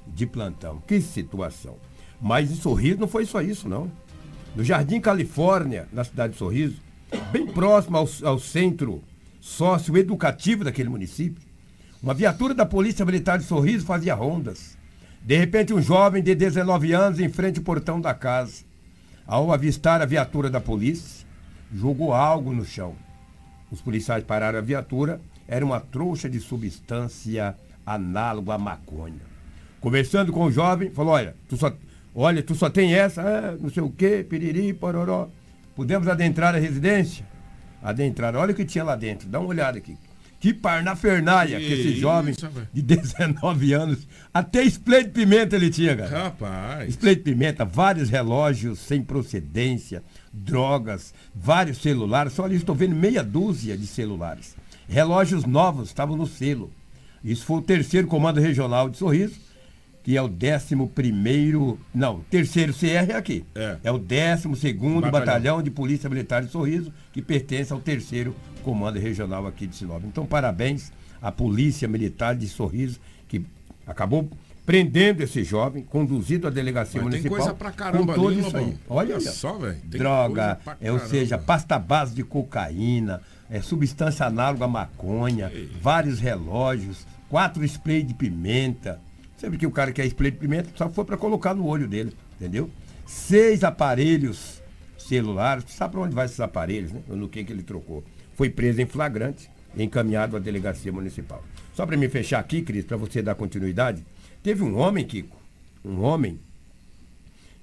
de 0.07 0.27
plantão. 0.27 0.81
Que 0.85 1.01
situação. 1.01 1.75
Mas 2.21 2.51
em 2.51 2.55
Sorriso 2.55 2.99
não 2.99 3.07
foi 3.07 3.25
só 3.25 3.41
isso, 3.41 3.67
não. 3.67 3.91
No 4.55 4.63
Jardim 4.63 5.01
Califórnia, 5.01 5.87
na 5.91 6.03
cidade 6.03 6.33
de 6.33 6.39
Sorriso, 6.39 6.79
bem 7.31 7.47
próximo 7.47 7.97
ao, 7.97 8.07
ao 8.23 8.37
centro 8.37 9.01
socioeducativo 9.39 10.63
daquele 10.63 10.87
município, 10.87 11.41
uma 12.01 12.13
viatura 12.13 12.53
da 12.53 12.65
Polícia 12.65 13.03
Militar 13.03 13.39
de 13.39 13.45
Sorriso 13.45 13.85
fazia 13.85 14.13
rondas. 14.13 14.77
De 15.23 15.35
repente, 15.35 15.73
um 15.73 15.81
jovem 15.81 16.21
de 16.21 16.35
19 16.35 16.93
anos 16.93 17.19
em 17.19 17.29
frente 17.29 17.57
ao 17.57 17.65
portão 17.65 17.99
da 17.99 18.13
casa. 18.13 18.63
Ao 19.25 19.51
avistar 19.51 20.01
a 20.01 20.05
viatura 20.05 20.49
da 20.49 20.59
polícia, 20.59 21.25
jogou 21.73 22.13
algo 22.13 22.53
no 22.53 22.65
chão. 22.65 22.95
Os 23.71 23.81
policiais 23.81 24.23
pararam 24.23 24.59
a 24.59 24.61
viatura, 24.61 25.21
era 25.47 25.65
uma 25.65 25.79
trouxa 25.79 26.29
de 26.29 26.39
substância 26.39 27.55
análoga 27.93 28.53
à 28.53 28.57
maconha. 28.57 29.31
Conversando 29.79 30.31
com 30.31 30.45
o 30.45 30.51
jovem, 30.51 30.91
falou: 30.91 31.13
Olha, 31.13 31.35
tu 31.47 31.57
só, 31.57 31.73
olha, 32.13 32.43
tu 32.43 32.55
só 32.55 32.69
tem 32.69 32.93
essa, 32.93 33.21
é, 33.21 33.57
não 33.59 33.69
sei 33.69 33.83
o 33.83 33.89
quê, 33.89 34.25
piriri, 34.27 34.73
pororó. 34.73 35.27
Podemos 35.75 36.07
adentrar 36.07 36.53
a 36.55 36.59
residência? 36.59 37.25
Adentraram, 37.81 38.39
olha 38.39 38.51
o 38.51 38.55
que 38.55 38.65
tinha 38.65 38.83
lá 38.83 38.95
dentro, 38.95 39.27
dá 39.27 39.39
uma 39.39 39.49
olhada 39.49 39.77
aqui. 39.77 39.97
Que 40.41 40.55
parnafernália 40.55 41.59
que, 41.59 41.67
Que 41.67 41.73
esse 41.73 41.95
jovem 41.95 42.31
isso, 42.31 42.49
de 42.73 42.81
19 42.81 43.73
anos, 43.73 44.07
até 44.33 44.63
spray 44.63 45.03
de 45.03 45.11
pimenta 45.11 45.55
ele 45.55 45.69
tinha, 45.69 45.95
cara. 45.95 46.23
Rapaz. 46.23 46.89
Spray 46.89 47.15
de 47.15 47.21
pimenta, 47.21 47.63
vários 47.63 48.09
relógios 48.09 48.79
sem 48.79 49.03
procedência, 49.03 50.03
drogas, 50.33 51.13
vários 51.33 51.77
celulares. 51.77 52.33
Só 52.33 52.45
ali 52.45 52.55
estou 52.55 52.73
vendo 52.73 52.95
meia 52.95 53.23
dúzia 53.23 53.77
de 53.77 53.85
celulares. 53.85 54.55
Relógios 54.89 55.45
novos 55.45 55.89
estavam 55.89 56.17
no 56.17 56.25
selo. 56.25 56.71
Isso 57.23 57.45
foi 57.45 57.57
o 57.57 57.61
terceiro 57.61 58.07
comando 58.07 58.39
regional 58.39 58.89
de 58.89 58.97
Sorriso, 58.97 59.35
que 60.03 60.17
é 60.17 60.21
o 60.21 60.27
décimo 60.27 60.87
primeiro. 60.87 61.79
Não, 61.93 62.21
terceiro 62.29 62.73
CR 62.73 63.11
é 63.11 63.15
aqui. 63.15 63.45
É. 63.53 63.91
o 63.91 63.99
décimo 63.99 64.55
segundo 64.55 65.01
Batalhão. 65.01 65.11
batalhão. 65.25 65.61
de 65.61 65.69
Polícia 65.69 66.09
Militar 66.09 66.43
de 66.43 66.51
Sorriso, 66.51 66.91
que 67.13 67.21
pertence 67.21 67.71
ao 67.71 67.79
terceiro 67.79 68.35
comando 68.63 68.99
regional 68.99 69.45
aqui 69.45 69.67
de 69.67 69.75
Sinop. 69.75 70.03
Então, 70.05 70.25
parabéns 70.25 70.91
à 71.21 71.31
Polícia 71.31 71.87
Militar 71.87 72.35
de 72.35 72.47
Sorriso, 72.47 72.99
que 73.27 73.45
acabou 73.85 74.29
prendendo 74.65 75.21
esse 75.21 75.43
jovem, 75.43 75.83
conduzido 75.83 76.47
à 76.47 76.49
delegacia 76.49 77.01
Mas 77.01 77.11
tem 77.11 77.21
municipal. 77.21 77.37
coisa 77.37 77.53
pra 77.53 77.71
caramba 77.71 78.13
com 78.13 78.21
tudo 78.21 78.27
ali, 78.29 78.39
isso 78.39 78.57
aí. 78.57 78.77
Olha, 78.87 79.15
Olha 79.15 79.31
só, 79.31 79.57
velho. 79.57 79.77
Tem 79.89 79.99
Droga, 79.99 80.59
é, 80.79 80.91
ou 80.91 80.99
seja, 80.99 81.37
pasta 81.37 81.77
base 81.77 82.13
de 82.15 82.23
cocaína, 82.23 83.21
é, 83.51 83.61
substância 83.61 84.25
análoga 84.25 84.63
à 84.63 84.67
maconha, 84.67 85.51
vários 85.81 86.21
relógios, 86.21 87.05
quatro 87.29 87.63
spray 87.65 88.01
de 88.01 88.13
pimenta. 88.13 88.99
Sempre 89.37 89.57
que 89.57 89.67
o 89.67 89.71
cara 89.71 89.91
quer 89.91 90.05
spray 90.05 90.31
de 90.31 90.37
pimenta, 90.37 90.69
só 90.75 90.89
foi 90.89 91.03
para 91.03 91.17
colocar 91.17 91.53
no 91.53 91.67
olho 91.67 91.85
dele, 91.87 92.15
entendeu? 92.35 92.69
Seis 93.05 93.63
aparelhos 93.63 94.61
celulares, 94.97 95.65
sabe 95.67 95.91
para 95.91 96.01
onde 96.01 96.15
vai 96.15 96.25
esses 96.25 96.39
aparelhos, 96.39 96.93
né? 96.93 97.01
No 97.09 97.27
que, 97.27 97.43
que 97.43 97.51
ele 97.51 97.63
trocou. 97.63 98.03
Foi 98.35 98.49
preso 98.49 98.81
em 98.81 98.85
flagrante 98.85 99.51
e 99.75 99.83
encaminhado 99.83 100.37
à 100.37 100.39
delegacia 100.39 100.91
municipal. 100.91 101.43
Só 101.73 101.85
para 101.85 101.97
me 101.97 102.07
fechar 102.07 102.39
aqui, 102.39 102.61
Cris, 102.61 102.85
para 102.85 102.95
você 102.95 103.21
dar 103.21 103.35
continuidade, 103.35 104.05
teve 104.41 104.63
um 104.63 104.77
homem, 104.77 105.05
Kiko, 105.05 105.37
um 105.83 106.01
homem 106.01 106.39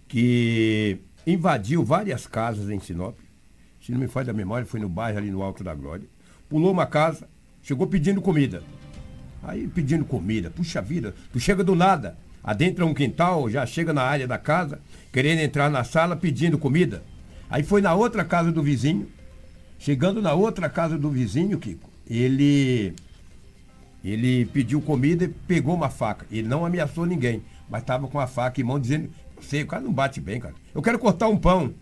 que 0.07 0.99
invadiu 1.27 1.83
várias 1.83 2.27
casas 2.27 2.69
em 2.69 2.79
Sinop. 2.79 3.17
Se 3.89 3.93
não 3.93 4.01
me 4.01 4.07
falha 4.07 4.33
a 4.33 4.35
memória, 4.35 4.67
foi 4.67 4.81
no 4.81 4.89
bairro 4.89 5.17
ali 5.17 5.31
no 5.31 5.43
Alto 5.43 5.65
da 5.65 5.75
Glória. 5.75 6.07
Pulou 6.47 6.71
uma 6.71 6.85
casa, 6.85 7.27
chegou 7.63 7.87
pedindo 7.87 8.21
comida. 8.21 8.63
Aí 9.43 9.67
pedindo 9.67 10.05
comida, 10.05 10.51
puxa 10.51 10.83
vida, 10.83 11.15
tu 11.33 11.41
chega 11.41 11.65
do 11.65 11.75
nada, 11.75 12.19
adentra 12.45 12.85
um 12.85 12.93
quintal, 12.93 13.49
já 13.49 13.65
chega 13.65 13.95
na 13.95 14.03
área 14.03 14.29
da 14.29 14.37
casa, 14.37 14.79
querendo 15.11 15.39
entrar 15.39 15.71
na 15.71 15.85
sala 15.85 16.15
pedindo 16.17 16.59
comida. 16.59 17.03
Aí 17.49 17.63
foi 17.63 17.81
na 17.81 17.95
outra 17.95 18.27
casa 18.27 18.53
do 18.53 18.63
vizinho, 18.63 19.09
chegando 19.79 20.21
na 20.21 20.35
outra 20.35 20.69
casa 20.69 20.99
do 20.99 21.09
vizinho, 21.09 21.59
Kiko, 21.59 21.89
ele 22.07 22.93
ele 24.05 24.45
pediu 24.53 24.83
comida 24.83 25.25
e 25.25 25.29
pegou 25.29 25.75
uma 25.75 25.89
faca. 25.89 26.27
Ele 26.31 26.47
não 26.47 26.67
ameaçou 26.67 27.07
ninguém, 27.07 27.43
mas 27.71 27.81
estava 27.81 28.07
com 28.07 28.21
a 28.21 28.27
faca 28.27 28.61
em 28.61 28.65
mão 28.65 28.79
dizendo, 28.79 29.09
sei, 29.41 29.63
o 29.63 29.67
cara 29.67 29.83
não 29.83 29.95
bate 29.95 30.21
bem, 30.21 30.39
cara. 30.39 30.55
Eu 30.75 30.83
quero 30.83 30.99
cortar 30.99 31.29
um 31.29 31.39
pão 31.39 31.73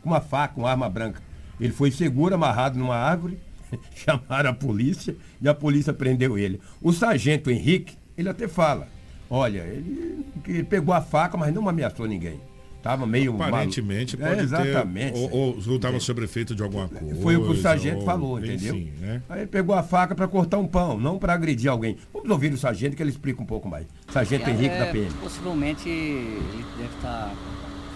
com 0.00 0.10
uma 0.10 0.20
faca, 0.20 0.60
uma 0.60 0.70
arma 0.70 0.88
branca. 0.88 1.25
Ele 1.60 1.72
foi 1.72 1.90
seguro, 1.90 2.34
amarrado 2.34 2.78
numa 2.78 2.96
árvore, 2.96 3.38
chamaram 3.94 4.50
a 4.50 4.54
polícia 4.54 5.16
e 5.40 5.48
a 5.48 5.54
polícia 5.54 5.92
prendeu 5.92 6.36
ele. 6.38 6.60
O 6.82 6.92
sargento 6.92 7.50
Henrique, 7.50 7.96
ele 8.16 8.28
até 8.28 8.46
fala, 8.48 8.88
olha, 9.30 9.60
ele, 9.60 10.24
ele 10.46 10.62
pegou 10.64 10.94
a 10.94 11.00
faca, 11.00 11.36
mas 11.36 11.52
não 11.54 11.68
ameaçou 11.68 12.06
ninguém. 12.06 12.40
Tava 12.82 13.04
meio 13.04 13.34
Aparentemente 13.34 14.16
malu- 14.16 14.28
pode 14.30 14.40
é, 14.42 14.44
exatamente. 14.44 15.12
ter. 15.14 15.18
Ou, 15.32 15.56
ou 15.56 15.74
estava 15.74 15.98
sob 15.98 16.22
efeito 16.22 16.54
de 16.54 16.62
alguma 16.62 16.86
coisa. 16.86 17.20
Foi 17.20 17.36
o 17.36 17.42
que 17.42 17.50
o 17.50 17.56
sargento 17.60 17.98
ou- 17.98 18.04
falou, 18.04 18.38
entendeu? 18.38 18.76
Enfim, 18.76 18.92
né? 19.00 19.22
Aí 19.28 19.40
ele 19.40 19.48
pegou 19.48 19.74
a 19.74 19.82
faca 19.82 20.14
para 20.14 20.28
cortar 20.28 20.58
um 20.58 20.68
pão, 20.68 20.96
não 20.96 21.18
para 21.18 21.32
agredir 21.32 21.68
alguém. 21.68 21.96
Vamos 22.12 22.30
ouvir 22.30 22.52
o 22.52 22.56
sargento 22.56 22.94
que 22.94 23.02
ele 23.02 23.10
explica 23.10 23.42
um 23.42 23.46
pouco 23.46 23.68
mais. 23.68 23.86
Sargento 24.12 24.48
É, 24.48 24.52
Henrique 24.52 24.68
da 24.78 24.86
é, 24.86 24.92
PM. 24.92 25.10
Possivelmente 25.14 25.88
ele 25.88 26.64
deve 26.78 26.94
estar. 26.94 27.34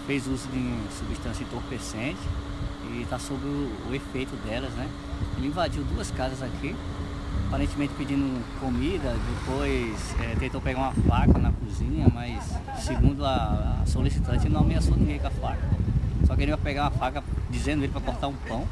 fez 0.05 0.27
uso 0.27 0.49
de 0.49 0.97
substância 0.97 1.43
entorpecente 1.43 2.19
e 2.93 3.03
está 3.03 3.17
sob 3.19 3.45
o, 3.45 3.71
o 3.89 3.95
efeito 3.95 4.35
delas, 4.45 4.71
né? 4.73 4.87
Ele 5.37 5.47
invadiu 5.47 5.83
duas 5.83 6.11
casas 6.11 6.41
aqui, 6.41 6.75
aparentemente 7.47 7.93
pedindo 7.97 8.41
comida, 8.59 9.13
depois 9.35 10.15
é, 10.21 10.35
tentou 10.35 10.61
pegar 10.61 10.79
uma 10.79 10.93
faca 10.93 11.37
na 11.37 11.51
cozinha, 11.51 12.07
mas 12.13 12.57
segundo 12.79 13.25
a, 13.25 13.79
a 13.81 13.85
solicitante 13.85 14.47
não 14.47 14.61
ameaçou 14.61 14.95
ninguém 14.95 15.19
com 15.19 15.27
a 15.27 15.31
faca. 15.31 15.69
Só 16.25 16.35
queria 16.35 16.57
pegar 16.57 16.83
uma 16.83 16.91
faca 16.91 17.23
dizendo 17.49 17.83
ele 17.83 17.91
para 17.91 18.01
cortar 18.01 18.27
um 18.27 18.35
pão. 18.47 18.65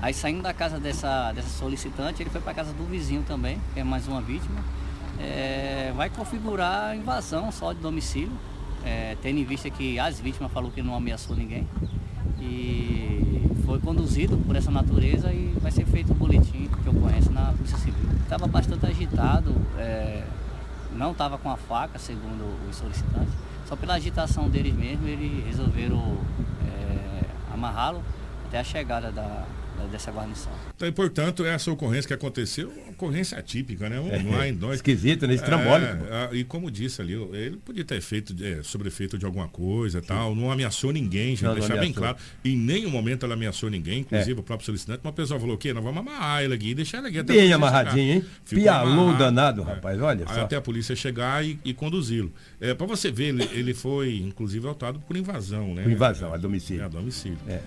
Aí 0.00 0.12
saindo 0.12 0.42
da 0.42 0.52
casa 0.52 0.78
dessa, 0.78 1.32
dessa 1.32 1.48
solicitante, 1.48 2.22
ele 2.22 2.30
foi 2.30 2.40
para 2.40 2.54
casa 2.54 2.72
do 2.72 2.84
vizinho 2.84 3.22
também, 3.22 3.58
que 3.72 3.80
é 3.80 3.84
mais 3.84 4.06
uma 4.08 4.20
vítima. 4.20 4.60
É, 5.20 5.92
vai 5.96 6.10
configurar 6.10 6.90
a 6.90 6.96
invasão 6.96 7.50
só 7.52 7.72
de 7.72 7.80
domicílio, 7.80 8.32
é, 8.84 9.16
tendo 9.22 9.38
em 9.38 9.44
vista 9.44 9.70
que 9.70 9.98
as 9.98 10.20
vítimas 10.20 10.52
falou 10.52 10.70
que 10.70 10.82
não 10.82 10.94
ameaçou 10.94 11.36
ninguém. 11.36 11.66
e 12.40 13.53
foi 13.64 13.78
conduzido 13.80 14.36
por 14.38 14.54
essa 14.56 14.70
natureza 14.70 15.32
e 15.32 15.54
vai 15.60 15.70
ser 15.70 15.84
feito 15.86 16.12
o 16.12 16.14
boletim 16.14 16.68
que 16.82 16.86
eu 16.86 16.94
conheço 16.94 17.30
na 17.32 17.52
Polícia 17.52 17.78
Civil. 17.78 18.08
Estava 18.22 18.46
bastante 18.46 18.86
agitado, 18.86 19.54
é, 19.78 20.24
não 20.96 21.12
estava 21.12 21.38
com 21.38 21.50
a 21.50 21.56
faca, 21.56 21.98
segundo 21.98 22.44
os 22.68 22.76
solicitantes. 22.76 23.32
Só 23.66 23.74
pela 23.76 23.94
agitação 23.94 24.48
deles 24.48 24.74
mesmo, 24.74 25.06
eles 25.08 25.44
resolveram 25.46 26.18
é, 26.66 27.24
amarrá-lo 27.52 28.02
até 28.46 28.58
a 28.60 28.64
chegada 28.64 29.10
da, 29.10 29.22
da- 29.22 29.44
dessa 29.90 30.10
guarnição. 30.10 30.52
Então, 30.74 30.88
e, 30.88 30.92
portanto, 30.92 31.44
essa 31.44 31.70
ocorrência 31.70 32.08
que 32.08 32.14
aconteceu, 32.14 32.70
uma 32.70 32.90
ocorrência 32.90 33.38
atípica, 33.38 33.88
né? 33.88 34.00
Um, 34.00 34.08
É, 34.08 34.22
lá 34.36 34.48
em 34.48 34.52
nós. 34.52 34.76
esquisito, 34.76 35.26
né? 35.26 35.34
Estrambólico. 35.34 36.04
É, 36.10 36.30
é, 36.32 36.36
e 36.36 36.44
como 36.44 36.70
disse 36.70 37.00
ali, 37.02 37.12
ele 37.12 37.56
podia 37.64 37.84
ter 37.84 38.00
feito 38.00 38.34
é, 38.44 38.62
sobrefeito 38.62 39.16
de 39.18 39.24
alguma 39.26 39.48
coisa 39.48 39.98
e 39.98 40.02
tal. 40.02 40.34
Não 40.34 40.50
ameaçou 40.50 40.92
ninguém, 40.92 41.30
gente. 41.30 41.44
Não, 41.44 41.50
não 41.50 41.58
deixar 41.58 41.74
bem 41.74 41.90
ameaçou. 41.92 42.02
claro. 42.02 42.16
Em 42.44 42.56
nenhum 42.56 42.90
momento 42.90 43.24
ela 43.24 43.34
ameaçou 43.34 43.68
ninguém, 43.70 44.00
inclusive 44.00 44.32
É. 44.32 44.40
o 44.40 44.42
próprio 44.42 44.66
solicitante. 44.66 45.00
Uma 45.04 45.12
pessoa 45.12 45.38
falou 45.38 45.54
o 45.54 45.58
quê? 45.58 45.72
Nós 45.72 45.82
vamos 45.84 46.00
amarrar 46.00 46.42
ele 46.42 46.54
aqui 46.54 46.70
e 46.70 46.74
deixar 46.74 46.98
ele 46.98 47.08
aqui 47.08 47.18
até 47.18 47.32
Bem 47.34 47.52
amarradinho, 47.52 48.14
hein? 48.14 48.24
Amarrado. 48.68 49.18
danado, 49.18 49.62
rapaz, 49.62 50.00
olha 50.00 50.24
Aí 50.28 50.34
só. 50.34 50.40
até 50.42 50.56
a 50.56 50.60
polícia 50.60 50.94
chegar 50.96 51.44
e, 51.44 51.58
e 51.64 51.74
conduzi-lo. 51.74 52.32
É, 52.60 52.74
para 52.74 52.86
você 52.86 53.10
ver, 53.10 53.28
ele, 53.28 53.44
ele 53.52 53.74
foi, 53.74 54.16
inclusive, 54.18 54.66
autado 54.66 54.98
por 55.00 55.16
invasão, 55.16 55.74
né? 55.74 55.82
Por 55.82 55.92
invasão, 55.92 56.32
a 56.32 56.36
domicílio. 56.36 56.82
É, 56.82 56.84
a 56.84 56.88
domicílio. 56.88 57.38
É. 57.48 57.60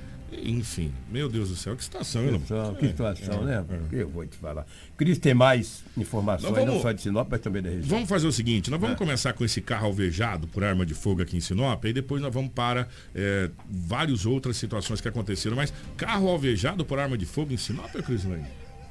Enfim, 0.43 0.91
meu 1.09 1.30
Deus 1.30 1.49
do 1.49 1.55
céu, 1.55 1.75
que 1.75 1.84
situação, 1.84 2.21
hein, 2.25 2.41
que 2.80 2.88
situação, 2.88 3.41
É, 3.43 3.45
né? 3.61 3.65
é. 3.93 4.01
Eu 4.01 4.09
vou 4.09 4.25
te 4.25 4.36
falar. 4.38 4.65
Cris 4.97 5.17
tem 5.17 5.34
mais 5.34 5.84
informações, 5.97 6.53
vamos- 6.53 6.73
não 6.73 6.82
só 6.82 6.91
de 6.91 7.01
Sinop, 7.01 7.28
mas 7.32 7.39
também 7.39 7.61
da 7.61 7.69
região. 7.69 7.88
Vamos 7.88 8.09
fazer 8.09 8.28
o 8.28 8.32
seguinte, 8.32 8.69
nós 8.69 8.80
vamos 8.80 8.95
É. 8.95 8.97
começar 8.97 9.32
com 9.34 9.45
esse 9.45 9.61
carro 9.61 9.88
alvejado 9.88 10.45
por 10.47 10.63
arma 10.65 10.86
de 10.86 10.93
fogo 10.93 11.21
aqui 11.21 11.38
em 11.38 11.39
Sinop, 11.39 11.86
e 11.86 11.93
depois 11.93 12.21
nós 12.21 12.34
vamos 12.34 12.51
para 12.51 12.88
é, 13.15 13.49
várias 13.69 14.25
outras 14.25 14.57
situações 14.57 14.99
que 14.99 15.07
aconteceram. 15.07 15.55
Mas 15.55 15.73
carro 15.95 16.28
alvejado 16.28 16.84
por 16.84 16.99
arma 16.99 17.17
de 17.17 17.25
fogo 17.25 17.53
em 17.53 17.57
Sinop, 17.57 17.89
Crislane? 18.05 18.45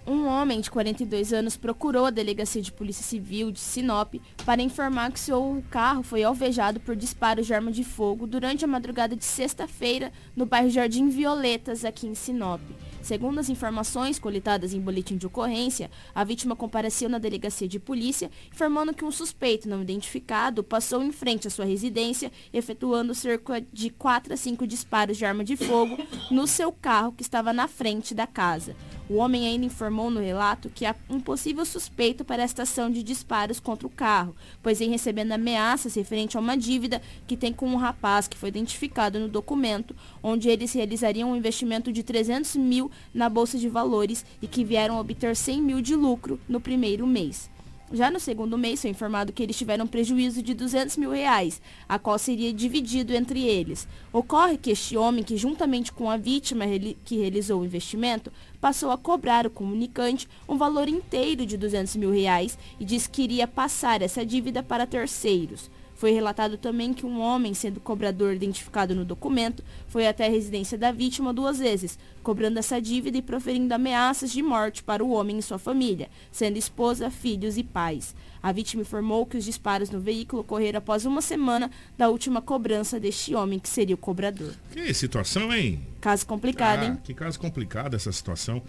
Um 0.09 0.29
homem 0.29 0.61
de 0.61 0.71
42 0.71 1.33
anos 1.33 1.57
procurou 1.57 2.07
a 2.07 2.11
delegacia 2.11 2.63
de 2.63 2.71
polícia 2.71 3.03
civil 3.03 3.51
de 3.51 3.59
Sinop 3.59 4.15
para 4.45 4.63
informar 4.63 5.11
que 5.11 5.19
seu 5.19 5.65
carro 5.69 6.05
foi 6.05 6.23
alvejado 6.23 6.79
por 6.79 6.95
disparos 6.95 7.45
de 7.45 7.53
arma 7.53 7.73
de 7.73 7.83
fogo 7.83 8.25
durante 8.25 8.65
a 8.65 8.69
madrugada 8.69 9.17
de 9.17 9.25
sexta-feira 9.25 10.13
no 10.37 10.47
bairro 10.47 10.71
Jardim 10.71 11.09
Violetas, 11.09 11.85
aqui 11.85 12.07
em 12.07 12.15
Sinop. 12.15 12.61
Segundo 13.03 13.39
as 13.41 13.49
informações 13.49 14.19
coletadas 14.19 14.73
em 14.73 14.81
boletim 14.81 15.17
de 15.17 15.27
ocorrência, 15.27 15.91
a 16.15 16.23
vítima 16.23 16.55
compareceu 16.55 17.09
na 17.09 17.19
delegacia 17.19 17.67
de 17.67 17.79
polícia 17.81 18.31
informando 18.53 18.95
que 18.95 19.05
um 19.05 19.11
suspeito 19.11 19.69
não 19.69 19.83
identificado 19.83 20.63
passou 20.63 21.03
em 21.03 21.11
frente 21.11 21.49
à 21.49 21.51
sua 21.51 21.65
residência, 21.65 22.31
efetuando 22.53 23.15
cerca 23.15 23.61
de 23.73 23.91
4 23.91 24.35
a 24.35 24.37
5 24.37 24.67
disparos 24.69 25.17
de 25.17 25.25
arma 25.25 25.43
de 25.43 25.57
fogo 25.57 25.97
no 26.31 26.47
seu 26.47 26.71
carro 26.71 27.13
que 27.13 27.23
estava 27.23 27.53
na 27.53 27.67
frente 27.67 28.15
da 28.15 28.27
casa. 28.27 28.77
O 29.09 29.19
homem 29.19 29.47
ainda 29.47 29.65
informou 29.65 29.96
no 29.97 30.21
relato 30.21 30.71
que 30.73 30.85
há 30.85 30.95
um 31.09 31.19
possível 31.19 31.65
suspeito 31.65 32.25
para 32.25 32.43
esta 32.43 32.63
ação 32.63 32.91
de 32.91 33.03
disparos 33.03 33.59
contra 33.59 33.87
o 33.87 33.91
carro, 33.91 34.37
pois 34.63 34.79
vem 34.79 34.91
recebendo 34.91 35.33
ameaças 35.33 35.95
referente 35.95 36.37
a 36.37 36.41
uma 36.41 36.57
dívida 36.57 37.01
que 37.27 37.37
tem 37.37 37.53
com 37.53 37.67
um 37.67 37.77
rapaz 37.77 38.29
que 38.29 38.37
foi 38.37 38.51
identificado 38.51 39.19
no 39.19 39.29
documento, 39.29 39.97
onde 40.23 40.49
eles 40.49 40.73
realizariam 40.73 41.33
um 41.33 41.37
investimento 41.37 41.91
de 41.91 42.03
300 42.03 42.57
mil 42.57 42.91
na 43.13 43.29
Bolsa 43.29 43.59
de 43.59 43.69
Valores 43.69 44.25
e 44.41 44.47
que 44.47 44.65
vieram 44.65 45.01
obter 45.01 45.35
100 45.35 45.63
mil 45.63 45.81
de 45.81 45.97
lucro 45.97 46.39
no 46.49 46.61
primeiro 46.61 47.07
mês. 47.07 47.56
Já 47.93 48.11
no 48.11 48.19
segundo 48.19 48.59
mês, 48.59 48.83
foi 48.83 48.91
informado 48.91 49.33
que 49.33 49.41
eles 49.41 49.57
tiveram 49.57 49.85
um 49.85 49.89
prejuízo 49.89 50.43
de 50.43 50.55
200 50.55 50.97
mil 50.97 51.13
reais, 51.13 51.63
a 51.89 52.01
qual 52.01 52.19
seria 52.19 52.53
dividido 52.53 53.15
entre 53.15 53.45
eles. 53.45 53.87
Ocorre 54.13 54.59
que 54.59 54.73
este 54.73 54.97
homem, 54.97 55.23
que 55.23 55.37
juntamente 55.37 55.93
com 55.93 56.11
a 56.11 56.17
vítima 56.17 56.65
que 57.05 57.17
realizou 57.17 57.61
o 57.61 57.65
investimento, 57.65 58.33
passou 58.61 58.91
a 58.91 58.99
cobrar 58.99 59.47
o 59.47 59.51
comunicante 59.51 60.29
um 60.49 60.57
valor 60.57 60.89
inteiro 60.89 61.47
de 61.47 61.57
200 61.57 61.95
mil 61.95 62.11
reais 62.11 62.59
e 62.81 62.85
disse 62.85 63.09
que 63.09 63.23
iria 63.23 63.47
passar 63.47 64.03
essa 64.03 64.27
dívida 64.27 64.65
para 64.65 64.85
terceiros. 64.85 65.71
Foi 65.97 66.11
relatado 66.13 66.59
também 66.59 66.93
que 66.93 67.07
um 67.07 67.21
homem, 67.21 67.55
sendo 67.55 67.81
cobrador 67.81 68.35
identificado 68.35 68.95
no 68.95 69.05
documento, 69.05 69.65
foi 69.89 70.07
até 70.07 70.27
a 70.27 70.31
residência 70.31 70.77
da 70.77 70.93
vítima 70.93 71.33
duas 71.33 71.59
vezes, 71.59 71.99
cobrando 72.23 72.59
essa 72.59 72.81
dívida 72.81 73.17
e 73.17 73.23
proferindo 73.23 73.73
ameaças 73.73 74.31
de 74.31 74.43
morte 74.43 74.83
para 74.83 75.03
o 75.03 75.11
homem 75.11 75.39
e 75.39 75.43
sua 75.43 75.59
família, 75.59 76.11
sendo 76.31 76.59
esposa, 76.59 77.11
filhos 77.11 77.57
e 77.57 77.65
pais. 77.65 78.15
A 78.43 78.53
vítima 78.53 78.83
informou 78.83 79.25
que 79.25 79.39
os 79.39 79.45
disparos 79.45 79.91
no 79.91 79.99
veículo 79.99 80.43
ocorreram 80.43 80.79
após 80.79 81.07
uma 81.07 81.23
semana 81.23 81.71
da 81.97 82.09
última 82.11 82.43
cobrança 82.43 83.01
deste 83.01 83.35
homem, 83.35 83.59
que 83.59 83.69
seria 83.69 83.95
o 83.95 83.99
cobrador. 83.99 84.53
Que 84.73 84.93
situação, 84.93 85.53
hein? 85.53 85.81
Caso 86.01 86.27
complicado, 86.27 86.83
Ah, 86.83 86.87
hein? 86.87 86.99
Que 87.03 87.15
caso 87.15 87.41
complicado 87.41 87.95
essa 87.97 88.13
situação. 88.13 88.63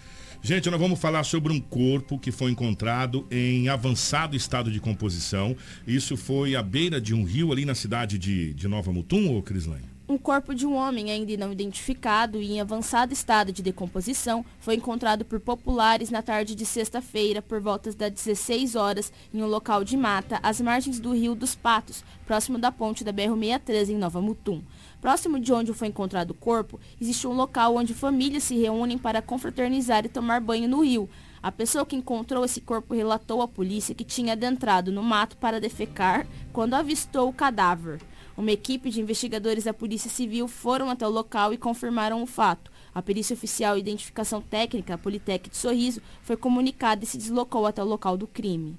Gente, 0.47 0.69
nós 0.69 0.79
vamos 0.79 0.97
falar 0.97 1.25
sobre 1.25 1.51
um 1.51 1.59
corpo 1.59 2.17
que 2.17 2.31
foi 2.31 2.51
encontrado 2.51 3.27
em 3.29 3.67
avançado 3.67 4.33
estado 4.33 4.71
de 4.71 4.79
composição. 4.79 5.53
Isso 5.85 6.15
foi 6.15 6.55
à 6.55 6.63
beira 6.63 7.01
de 7.01 7.13
um 7.13 7.25
rio 7.25 7.51
ali 7.51 7.65
na 7.65 7.75
cidade 7.75 8.17
de, 8.17 8.53
de 8.53 8.65
Nova 8.65 8.93
Mutum, 8.93 9.27
ou 9.27 9.43
Crislane? 9.43 9.96
Um 10.09 10.17
corpo 10.17 10.55
de 10.55 10.65
um 10.65 10.73
homem 10.73 11.11
ainda 11.11 11.35
não 11.35 11.51
identificado 11.51 12.41
e 12.41 12.53
em 12.53 12.61
avançado 12.61 13.11
estado 13.11 13.51
de 13.51 13.61
decomposição 13.61 14.45
foi 14.57 14.75
encontrado 14.75 15.25
por 15.25 15.37
populares 15.37 16.09
na 16.09 16.21
tarde 16.21 16.55
de 16.55 16.65
sexta-feira, 16.65 17.41
por 17.41 17.59
volta 17.59 17.91
das 17.91 18.13
16 18.13 18.77
horas, 18.77 19.11
em 19.33 19.43
um 19.43 19.47
local 19.47 19.83
de 19.83 19.97
mata, 19.97 20.39
às 20.41 20.61
margens 20.61 20.97
do 20.97 21.13
Rio 21.13 21.35
dos 21.35 21.55
Patos, 21.55 22.05
próximo 22.25 22.57
da 22.57 22.71
ponte 22.71 23.03
da 23.03 23.11
BR-63 23.11 23.89
em 23.89 23.97
Nova 23.97 24.21
Mutum. 24.21 24.61
Próximo 25.01 25.41
de 25.41 25.51
onde 25.51 25.73
foi 25.73 25.89
encontrado 25.89 26.31
o 26.31 26.35
corpo, 26.35 26.79
existe 27.01 27.27
um 27.27 27.33
local 27.33 27.75
onde 27.75 27.93
famílias 27.93 28.45
se 28.45 28.55
reúnem 28.55 28.97
para 28.97 29.21
confraternizar 29.21 30.05
e 30.05 30.09
tomar 30.09 30.39
banho 30.39 30.69
no 30.69 30.85
rio. 30.85 31.09
A 31.43 31.51
pessoa 31.51 31.85
que 31.85 31.97
encontrou 31.97 32.45
esse 32.45 32.61
corpo 32.61 32.95
relatou 32.95 33.41
à 33.41 33.47
polícia 33.47 33.93
que 33.93 34.05
tinha 34.05 34.31
adentrado 34.31 34.89
no 34.89 35.03
mato 35.03 35.35
para 35.35 35.59
defecar 35.59 36.25
quando 36.53 36.75
avistou 36.75 37.27
o 37.27 37.33
cadáver. 37.33 37.99
Uma 38.37 38.51
equipe 38.51 38.91
de 38.91 39.01
investigadores 39.01 39.63
da 39.63 39.73
Polícia 39.73 40.11
Civil 40.11 40.47
foram 40.47 40.91
até 40.91 41.07
o 41.07 41.09
local 41.09 41.55
e 41.55 41.57
confirmaram 41.57 42.21
o 42.21 42.27
fato. 42.27 42.71
A 42.93 43.01
perícia 43.01 43.33
oficial 43.33 43.75
e 43.75 43.79
identificação 43.79 44.39
técnica, 44.43 44.93
a 44.93 44.97
Politec 44.97 45.49
de 45.49 45.57
Sorriso, 45.57 45.99
foi 46.21 46.37
comunicada 46.37 47.03
e 47.03 47.07
se 47.07 47.17
deslocou 47.17 47.65
até 47.65 47.81
o 47.81 47.87
local 47.87 48.15
do 48.15 48.27
crime. 48.27 48.77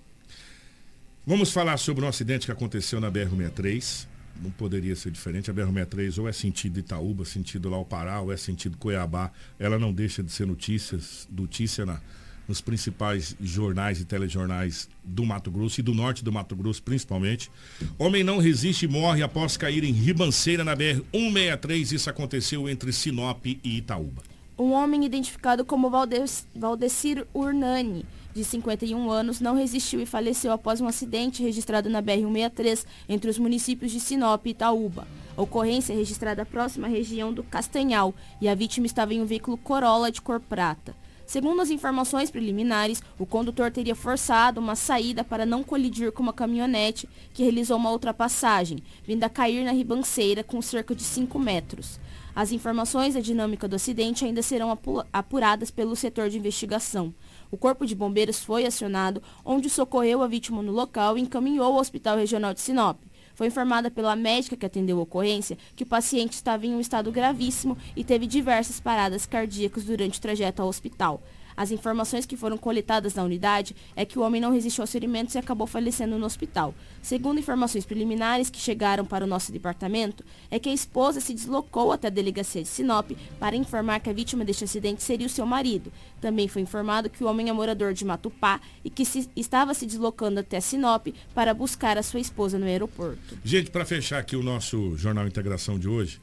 Vamos 1.27 1.51
falar 1.51 1.77
sobre 1.77 2.05
um 2.05 2.09
acidente 2.09 2.47
que 2.47 2.53
aconteceu 2.53 3.01
na 3.01 3.11
BR-63. 3.11 4.07
Não 4.41 4.51
poderia 4.53 4.95
ser 4.95 5.11
diferente. 5.11 5.51
A 5.51 5.55
BR-63 5.55 6.21
ou 6.21 6.29
é 6.29 6.33
sentido 6.33 6.79
Itaúba, 6.79 7.25
sentido 7.25 7.69
Laupará, 7.69 8.21
ou 8.21 8.33
é 8.33 8.37
sentido 8.37 8.79
Cuiabá. 8.79 9.33
Ela 9.59 9.77
não 9.77 9.93
deixa 9.93 10.23
de 10.23 10.31
ser 10.31 10.47
notícias, 10.47 11.27
notícia 11.33 11.85
na, 11.85 12.01
nos 12.49 12.63
principais 12.63 13.37
jornais 13.39 14.01
e 14.01 14.07
telejornais 14.07 14.89
do 15.05 15.25
Mato 15.25 15.51
Grosso 15.51 15.81
e 15.81 15.83
do 15.83 15.95
norte 15.95 16.25
do 16.25 16.33
Mato 16.33 16.57
Grosso, 16.57 16.83
principalmente. 16.83 17.51
Homem 17.99 18.25
não 18.25 18.39
resiste 18.39 18.87
e 18.87 18.89
morre 18.89 19.23
após 19.23 19.59
cair 19.59 19.85
em 19.85 19.93
ribanceira 19.93 20.65
na 20.65 20.75
BR-163. 20.75 21.93
Isso 21.93 22.09
aconteceu 22.09 22.69
entre 22.69 22.91
Sinop 22.91 23.45
e 23.45 23.61
Itaúba. 23.63 24.23
Um 24.59 24.73
homem 24.73 25.05
identificado 25.05 25.65
como 25.65 25.89
Valdecir 25.89 27.27
Urnani, 27.33 28.05
de 28.35 28.43
51 28.43 29.09
anos, 29.11 29.41
não 29.41 29.55
resistiu 29.55 30.01
e 30.01 30.07
faleceu 30.07 30.51
após 30.51 30.81
um 30.81 30.89
acidente 30.89 31.43
registrado 31.43 31.89
na 31.89 32.03
BR-163 32.03 32.85
entre 33.09 33.31
os 33.31 33.39
municípios 33.39 33.93
de 33.93 34.01
Sinop 34.01 34.47
e 34.47 34.51
Itaúba. 34.51 35.07
A 35.37 35.43
ocorrência 35.43 35.93
é 35.93 35.97
registrada 35.97 36.45
próxima 36.45 36.89
à 36.89 36.91
região 36.91 37.33
do 37.33 37.45
Castanhal 37.45 38.13
e 38.41 38.49
a 38.49 38.55
vítima 38.55 38.87
estava 38.87 39.15
em 39.15 39.21
um 39.21 39.27
veículo 39.27 39.57
Corolla 39.57 40.11
de 40.11 40.21
cor 40.21 40.41
prata. 40.41 40.97
Segundo 41.29 41.61
as 41.61 41.69
informações 41.69 42.31
preliminares, 42.31 43.03
o 43.19 43.27
condutor 43.27 43.71
teria 43.71 43.95
forçado 43.95 44.59
uma 44.59 44.75
saída 44.75 45.23
para 45.23 45.45
não 45.45 45.63
colidir 45.63 46.11
com 46.11 46.23
uma 46.23 46.33
caminhonete 46.33 47.07
que 47.35 47.43
realizou 47.43 47.77
uma 47.77 47.93
ultrapassagem, 47.93 48.79
vindo 49.07 49.23
a 49.25 49.29
cair 49.29 49.63
na 49.63 49.73
ribanceira 49.73 50.43
com 50.43 50.63
cerca 50.63 50.95
de 50.95 51.03
5 51.03 51.39
metros. 51.39 52.01
As 52.35 52.51
informações 52.51 53.13
da 53.13 53.21
dinâmica 53.21 53.69
do 53.69 53.77
acidente 53.77 54.25
ainda 54.25 54.41
serão 54.41 54.71
apu- 54.71 55.05
apuradas 55.13 55.71
pelo 55.71 55.95
setor 55.95 56.31
de 56.31 56.39
investigação. 56.39 57.13
O 57.51 57.59
Corpo 57.59 57.85
de 57.85 57.95
Bombeiros 57.95 58.43
foi 58.43 58.65
acionado, 58.65 59.23
onde 59.45 59.69
socorreu 59.69 60.23
a 60.23 60.27
vítima 60.27 60.63
no 60.63 60.73
local 60.73 61.19
e 61.19 61.21
encaminhou 61.21 61.67
ao 61.67 61.75
Hospital 61.77 62.17
Regional 62.17 62.55
de 62.55 62.61
Sinop. 62.63 62.97
Foi 63.39 63.47
informada 63.47 63.89
pela 63.89 64.17
médica 64.17 64.57
que 64.57 64.67
atendeu 64.67 64.99
a 64.99 65.03
ocorrência 65.03 65.57
que 65.77 65.85
o 65.85 65.87
paciente 65.87 66.33
estava 66.33 66.67
em 66.67 66.75
um 66.75 66.81
estado 66.81 67.13
gravíssimo 67.13 67.79
e 67.95 68.03
teve 68.03 68.27
diversas 68.27 68.81
paradas 68.81 69.27
cardíacas 69.27 69.85
durante 69.85 70.19
o 70.19 70.21
trajeto 70.21 70.61
ao 70.61 70.67
hospital. 70.67 71.23
As 71.59 71.73
informações 71.73 72.25
que 72.25 72.37
foram 72.37 72.57
coletadas 72.57 73.17
na 73.17 73.25
unidade 73.25 73.75
é 73.97 74.05
que 74.05 74.17
o 74.17 74.23
homem 74.23 74.41
não 74.41 74.53
resistiu 74.53 74.83
aos 74.83 74.93
ferimentos 74.93 75.35
e 75.35 75.39
acabou 75.39 75.67
falecendo 75.67 76.17
no 76.17 76.25
hospital. 76.25 76.73
Segundo 77.03 77.41
informações 77.41 77.85
preliminares 77.85 78.49
que 78.49 78.61
chegaram 78.61 79.05
para 79.05 79.25
o 79.25 79.27
nosso 79.27 79.51
departamento, 79.51 80.25
é 80.53 80.61
que 80.61 80.69
a 80.69 80.73
esposa 80.73 81.21
se 81.21 81.35
deslocou 81.35 81.91
até 81.91 82.07
a 82.07 82.11
delegacia 82.11 82.63
de 82.63 82.69
Sinop 82.69 83.11
para 83.41 83.57
informar 83.57 83.99
que 83.99 84.09
a 84.09 84.13
vítima 84.13 84.45
deste 84.45 84.63
acidente 84.63 85.03
seria 85.03 85.27
o 85.27 85.31
seu 85.31 85.45
marido. 85.45 85.93
Também 86.21 86.47
foi 86.47 86.63
informado 86.63 87.11
que 87.11 87.25
o 87.25 87.27
homem 87.27 87.49
é 87.49 87.53
morador 87.53 87.93
de 87.93 88.05
Matupá 88.05 88.61
e 88.85 88.89
que 88.89 89.05
se- 89.05 89.29
estava 89.35 89.75
se 89.75 89.85
deslocando 89.85 90.39
até 90.39 90.61
Sinop 90.61 91.09
para 91.35 91.53
buscar 91.53 91.99
a 91.99 92.05
sua 92.05 92.21
esposa 92.21 92.57
no 92.57 92.67
aeroporto. 92.67 93.37
Gente, 93.45 93.69
para 93.73 93.85
fechar 93.85 94.21
aqui 94.21 94.37
o 94.37 94.45
nosso 94.45 94.97
Jornal 94.97 95.27
Integração 95.27 95.77
de 95.77 95.89
hoje, 95.89 96.21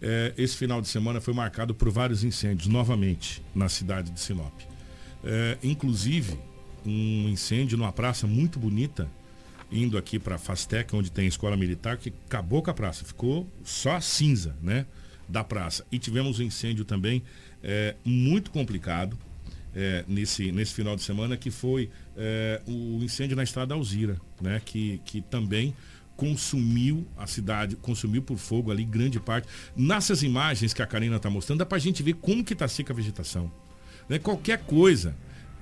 é, 0.00 0.32
esse 0.38 0.56
final 0.56 0.80
de 0.80 0.86
semana 0.86 1.20
foi 1.20 1.34
marcado 1.34 1.74
por 1.74 1.90
vários 1.90 2.22
incêndios 2.22 2.68
novamente 2.68 3.42
na 3.52 3.68
cidade 3.68 4.12
de 4.12 4.20
Sinop. 4.20 4.52
É, 5.28 5.58
inclusive, 5.60 6.38
um 6.84 7.28
incêndio 7.28 7.76
numa 7.76 7.92
praça 7.92 8.28
muito 8.28 8.60
bonita, 8.60 9.10
indo 9.72 9.98
aqui 9.98 10.20
para 10.20 10.38
Fastec, 10.38 10.94
onde 10.94 11.10
tem 11.10 11.24
a 11.24 11.28
escola 11.28 11.56
militar, 11.56 11.96
que 11.96 12.12
acabou 12.26 12.62
com 12.62 12.70
a 12.70 12.74
praça, 12.74 13.04
ficou 13.04 13.50
só 13.64 13.96
a 13.96 14.00
cinza, 14.00 14.56
né? 14.62 14.86
Da 15.28 15.42
praça. 15.42 15.84
E 15.90 15.98
tivemos 15.98 16.38
um 16.38 16.44
incêndio 16.44 16.84
também 16.84 17.24
é, 17.60 17.96
muito 18.04 18.52
complicado 18.52 19.18
é, 19.74 20.04
nesse, 20.06 20.52
nesse 20.52 20.72
final 20.72 20.94
de 20.94 21.02
semana, 21.02 21.36
que 21.36 21.50
foi 21.50 21.90
é, 22.16 22.62
o 22.64 23.02
incêndio 23.02 23.36
na 23.36 23.42
estrada 23.42 23.74
Alzira, 23.74 24.20
né? 24.40 24.62
Que, 24.64 25.00
que 25.04 25.20
também 25.22 25.74
consumiu 26.16 27.04
a 27.16 27.26
cidade, 27.26 27.74
consumiu 27.74 28.22
por 28.22 28.38
fogo 28.38 28.70
ali 28.70 28.84
grande 28.84 29.18
parte. 29.18 29.48
Nessas 29.76 30.22
imagens 30.22 30.72
que 30.72 30.80
a 30.80 30.86
Karina 30.86 31.16
está 31.16 31.28
mostrando, 31.28 31.58
dá 31.58 31.66
para 31.66 31.76
a 31.76 31.80
gente 31.80 32.00
ver 32.04 32.14
como 32.14 32.44
que 32.44 32.52
está 32.52 32.68
seca 32.68 32.92
a 32.92 32.96
vegetação. 32.96 33.50
Né? 34.08 34.18
Qualquer 34.18 34.58
coisa 34.58 35.14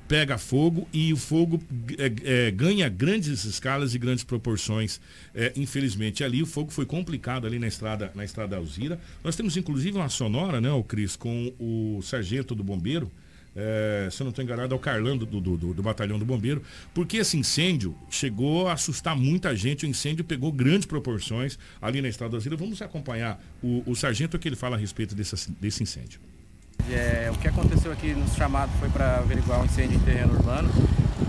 pega 0.07 0.36
fogo 0.36 0.86
e 0.92 1.12
o 1.12 1.16
fogo 1.16 1.62
é, 1.99 2.47
é, 2.47 2.51
ganha 2.51 2.88
grandes 2.88 3.45
escalas 3.45 3.95
e 3.95 3.99
grandes 3.99 4.22
proporções. 4.22 5.01
É, 5.34 5.53
infelizmente, 5.57 6.22
ali 6.22 6.42
o 6.42 6.47
fogo 6.47 6.70
foi 6.70 6.84
complicado 6.84 7.47
ali 7.47 7.59
na 7.59 7.66
estrada, 7.66 8.12
na 8.14 8.24
estrada 8.24 8.57
Alzira. 8.57 9.01
Nós 9.22 9.34
temos 9.34 9.57
inclusive 9.57 9.97
uma 9.97 10.09
sonora, 10.09 10.61
né, 10.61 10.70
o 10.70 10.82
Cris, 10.82 11.16
com 11.16 11.53
o 11.59 12.01
sargento 12.03 12.55
do 12.55 12.62
bombeiro, 12.62 13.11
é, 13.57 14.09
se 14.11 14.20
eu 14.20 14.24
não 14.24 14.30
estou 14.30 14.45
enganado, 14.45 14.74
é 14.74 14.76
o 14.76 14.80
Carlando 14.80 15.24
do, 15.24 15.40
do, 15.40 15.57
do, 15.57 15.74
do, 15.74 15.82
Batalhão 15.82 16.18
do 16.18 16.24
Bombeiro, 16.24 16.61
porque 16.92 17.18
esse 17.18 17.36
incêndio 17.36 17.97
chegou 18.11 18.66
a 18.66 18.72
assustar 18.72 19.16
muita 19.16 19.55
gente, 19.55 19.86
o 19.86 19.88
incêndio 19.88 20.24
pegou 20.24 20.51
grandes 20.51 20.86
proporções 20.86 21.57
ali 21.80 22.03
na 22.03 22.09
Estrada 22.09 22.32
Brasília. 22.32 22.59
Vamos 22.59 22.82
acompanhar 22.82 23.40
o, 23.62 23.82
o 23.86 23.95
sargento 23.95 24.38
que 24.38 24.49
ele 24.49 24.57
fala 24.57 24.76
a 24.76 24.78
respeito 24.78 25.14
desse, 25.14 25.51
desse 25.53 25.82
incêndio. 25.82 26.20
É, 26.91 27.31
o 27.33 27.39
que 27.39 27.49
aconteceu 27.49 27.91
aqui 27.91 28.14
no 28.14 28.29
chamado 28.29 28.70
foi 28.79 28.89
para 28.89 29.16
averiguar 29.16 29.61
um 29.61 29.64
incêndio 29.64 29.97
em 29.97 30.01
terreno 30.01 30.35
urbano. 30.35 30.70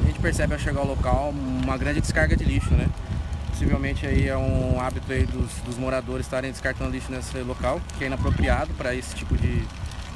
A 0.03 0.05
gente 0.05 0.19
percebe 0.19 0.53
ao 0.53 0.59
chegar 0.59 0.81
ao 0.81 0.87
local 0.87 1.29
uma 1.29 1.77
grande 1.77 2.01
descarga 2.01 2.35
de 2.35 2.43
lixo, 2.43 2.73
né? 2.73 2.87
Possivelmente 3.49 4.05
aí 4.05 4.27
é 4.27 4.37
um 4.37 4.79
hábito 4.81 5.11
aí 5.11 5.25
dos, 5.25 5.51
dos 5.65 5.77
moradores 5.77 6.25
estarem 6.25 6.51
descartando 6.51 6.91
lixo 6.91 7.11
nesse 7.11 7.37
local, 7.39 7.81
que 7.97 8.03
é 8.03 8.07
inapropriado 8.07 8.73
para 8.73 8.93
esse 8.93 9.15
tipo 9.15 9.35
de, 9.37 9.65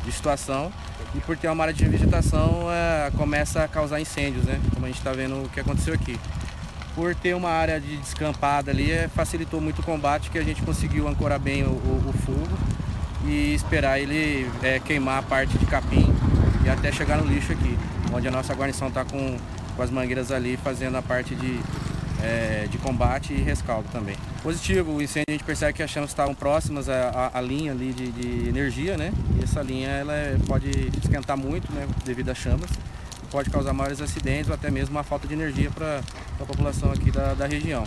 de 0.03 0.11
situação 0.11 0.71
e 1.15 1.19
por 1.21 1.37
ter 1.37 1.49
uma 1.49 1.63
área 1.63 1.73
de 1.73 1.85
vegetação 1.85 2.67
é, 2.69 3.09
começa 3.17 3.63
a 3.63 3.67
causar 3.67 3.99
incêndios, 4.01 4.43
né? 4.45 4.59
Como 4.73 4.85
a 4.85 4.89
gente 4.89 4.99
está 4.99 5.13
vendo 5.13 5.45
o 5.45 5.49
que 5.49 5.59
aconteceu 5.59 5.93
aqui. 5.93 6.19
Por 6.93 7.15
ter 7.15 7.33
uma 7.33 7.49
área 7.49 7.79
de 7.79 7.95
descampada 7.97 8.71
ali, 8.71 8.91
é, 8.91 9.07
facilitou 9.07 9.61
muito 9.61 9.79
o 9.79 9.83
combate, 9.83 10.29
que 10.29 10.37
a 10.37 10.43
gente 10.43 10.61
conseguiu 10.61 11.07
ancorar 11.07 11.39
bem 11.39 11.63
o, 11.63 11.69
o, 11.69 12.09
o 12.09 12.13
fogo 12.25 12.79
e 13.25 13.53
esperar 13.53 13.99
ele 13.99 14.49
é, 14.63 14.79
queimar 14.79 15.19
a 15.19 15.21
parte 15.21 15.57
de 15.57 15.65
capim 15.65 16.13
e 16.65 16.69
até 16.69 16.91
chegar 16.91 17.17
no 17.17 17.25
lixo 17.25 17.51
aqui, 17.51 17.77
onde 18.13 18.27
a 18.27 18.31
nossa 18.31 18.53
guarnição 18.53 18.87
está 18.87 19.03
com, 19.03 19.37
com 19.75 19.81
as 19.81 19.89
mangueiras 19.89 20.31
ali 20.31 20.57
fazendo 20.57 20.95
a 20.97 21.01
parte 21.01 21.35
de 21.35 21.59
é, 22.21 22.67
de 22.69 22.77
combate 22.77 23.33
e 23.33 23.37
rescaldo 23.37 23.87
também. 23.91 24.15
Positivo, 24.43 24.93
o 24.93 25.01
incêndio 25.01 25.25
a 25.29 25.31
gente 25.31 25.43
percebe 25.43 25.73
que 25.73 25.83
as 25.83 25.89
chamas 25.89 26.09
estavam 26.09 26.35
próximas 26.35 26.89
à, 26.89 27.09
à, 27.33 27.37
à 27.37 27.41
linha 27.41 27.71
ali 27.71 27.93
de, 27.93 28.11
de, 28.11 28.49
energia, 28.49 28.97
né? 28.97 29.11
E 29.39 29.43
essa 29.43 29.61
linha 29.61 29.87
ela 29.89 30.13
é, 30.13 30.37
pode 30.47 30.69
esquentar 31.01 31.37
muito, 31.37 31.71
né? 31.71 31.87
Devido 32.05 32.29
às 32.29 32.37
chamas. 32.37 32.69
Pode 33.31 33.49
causar 33.49 33.73
maiores 33.73 34.01
acidentes 34.01 34.49
ou 34.49 34.55
até 34.55 34.71
mesmo 34.71 34.95
uma 34.95 35.03
falta 35.03 35.27
de 35.27 35.33
energia 35.33 35.69
para 35.69 36.01
a 36.39 36.45
população 36.45 36.91
aqui 36.91 37.11
da, 37.11 37.33
da 37.33 37.45
região. 37.45 37.83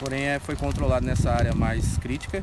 Porém, 0.00 0.22
é, 0.22 0.38
foi 0.38 0.56
controlado 0.56 1.04
nessa 1.04 1.30
área 1.30 1.54
mais 1.54 1.98
crítica 1.98 2.42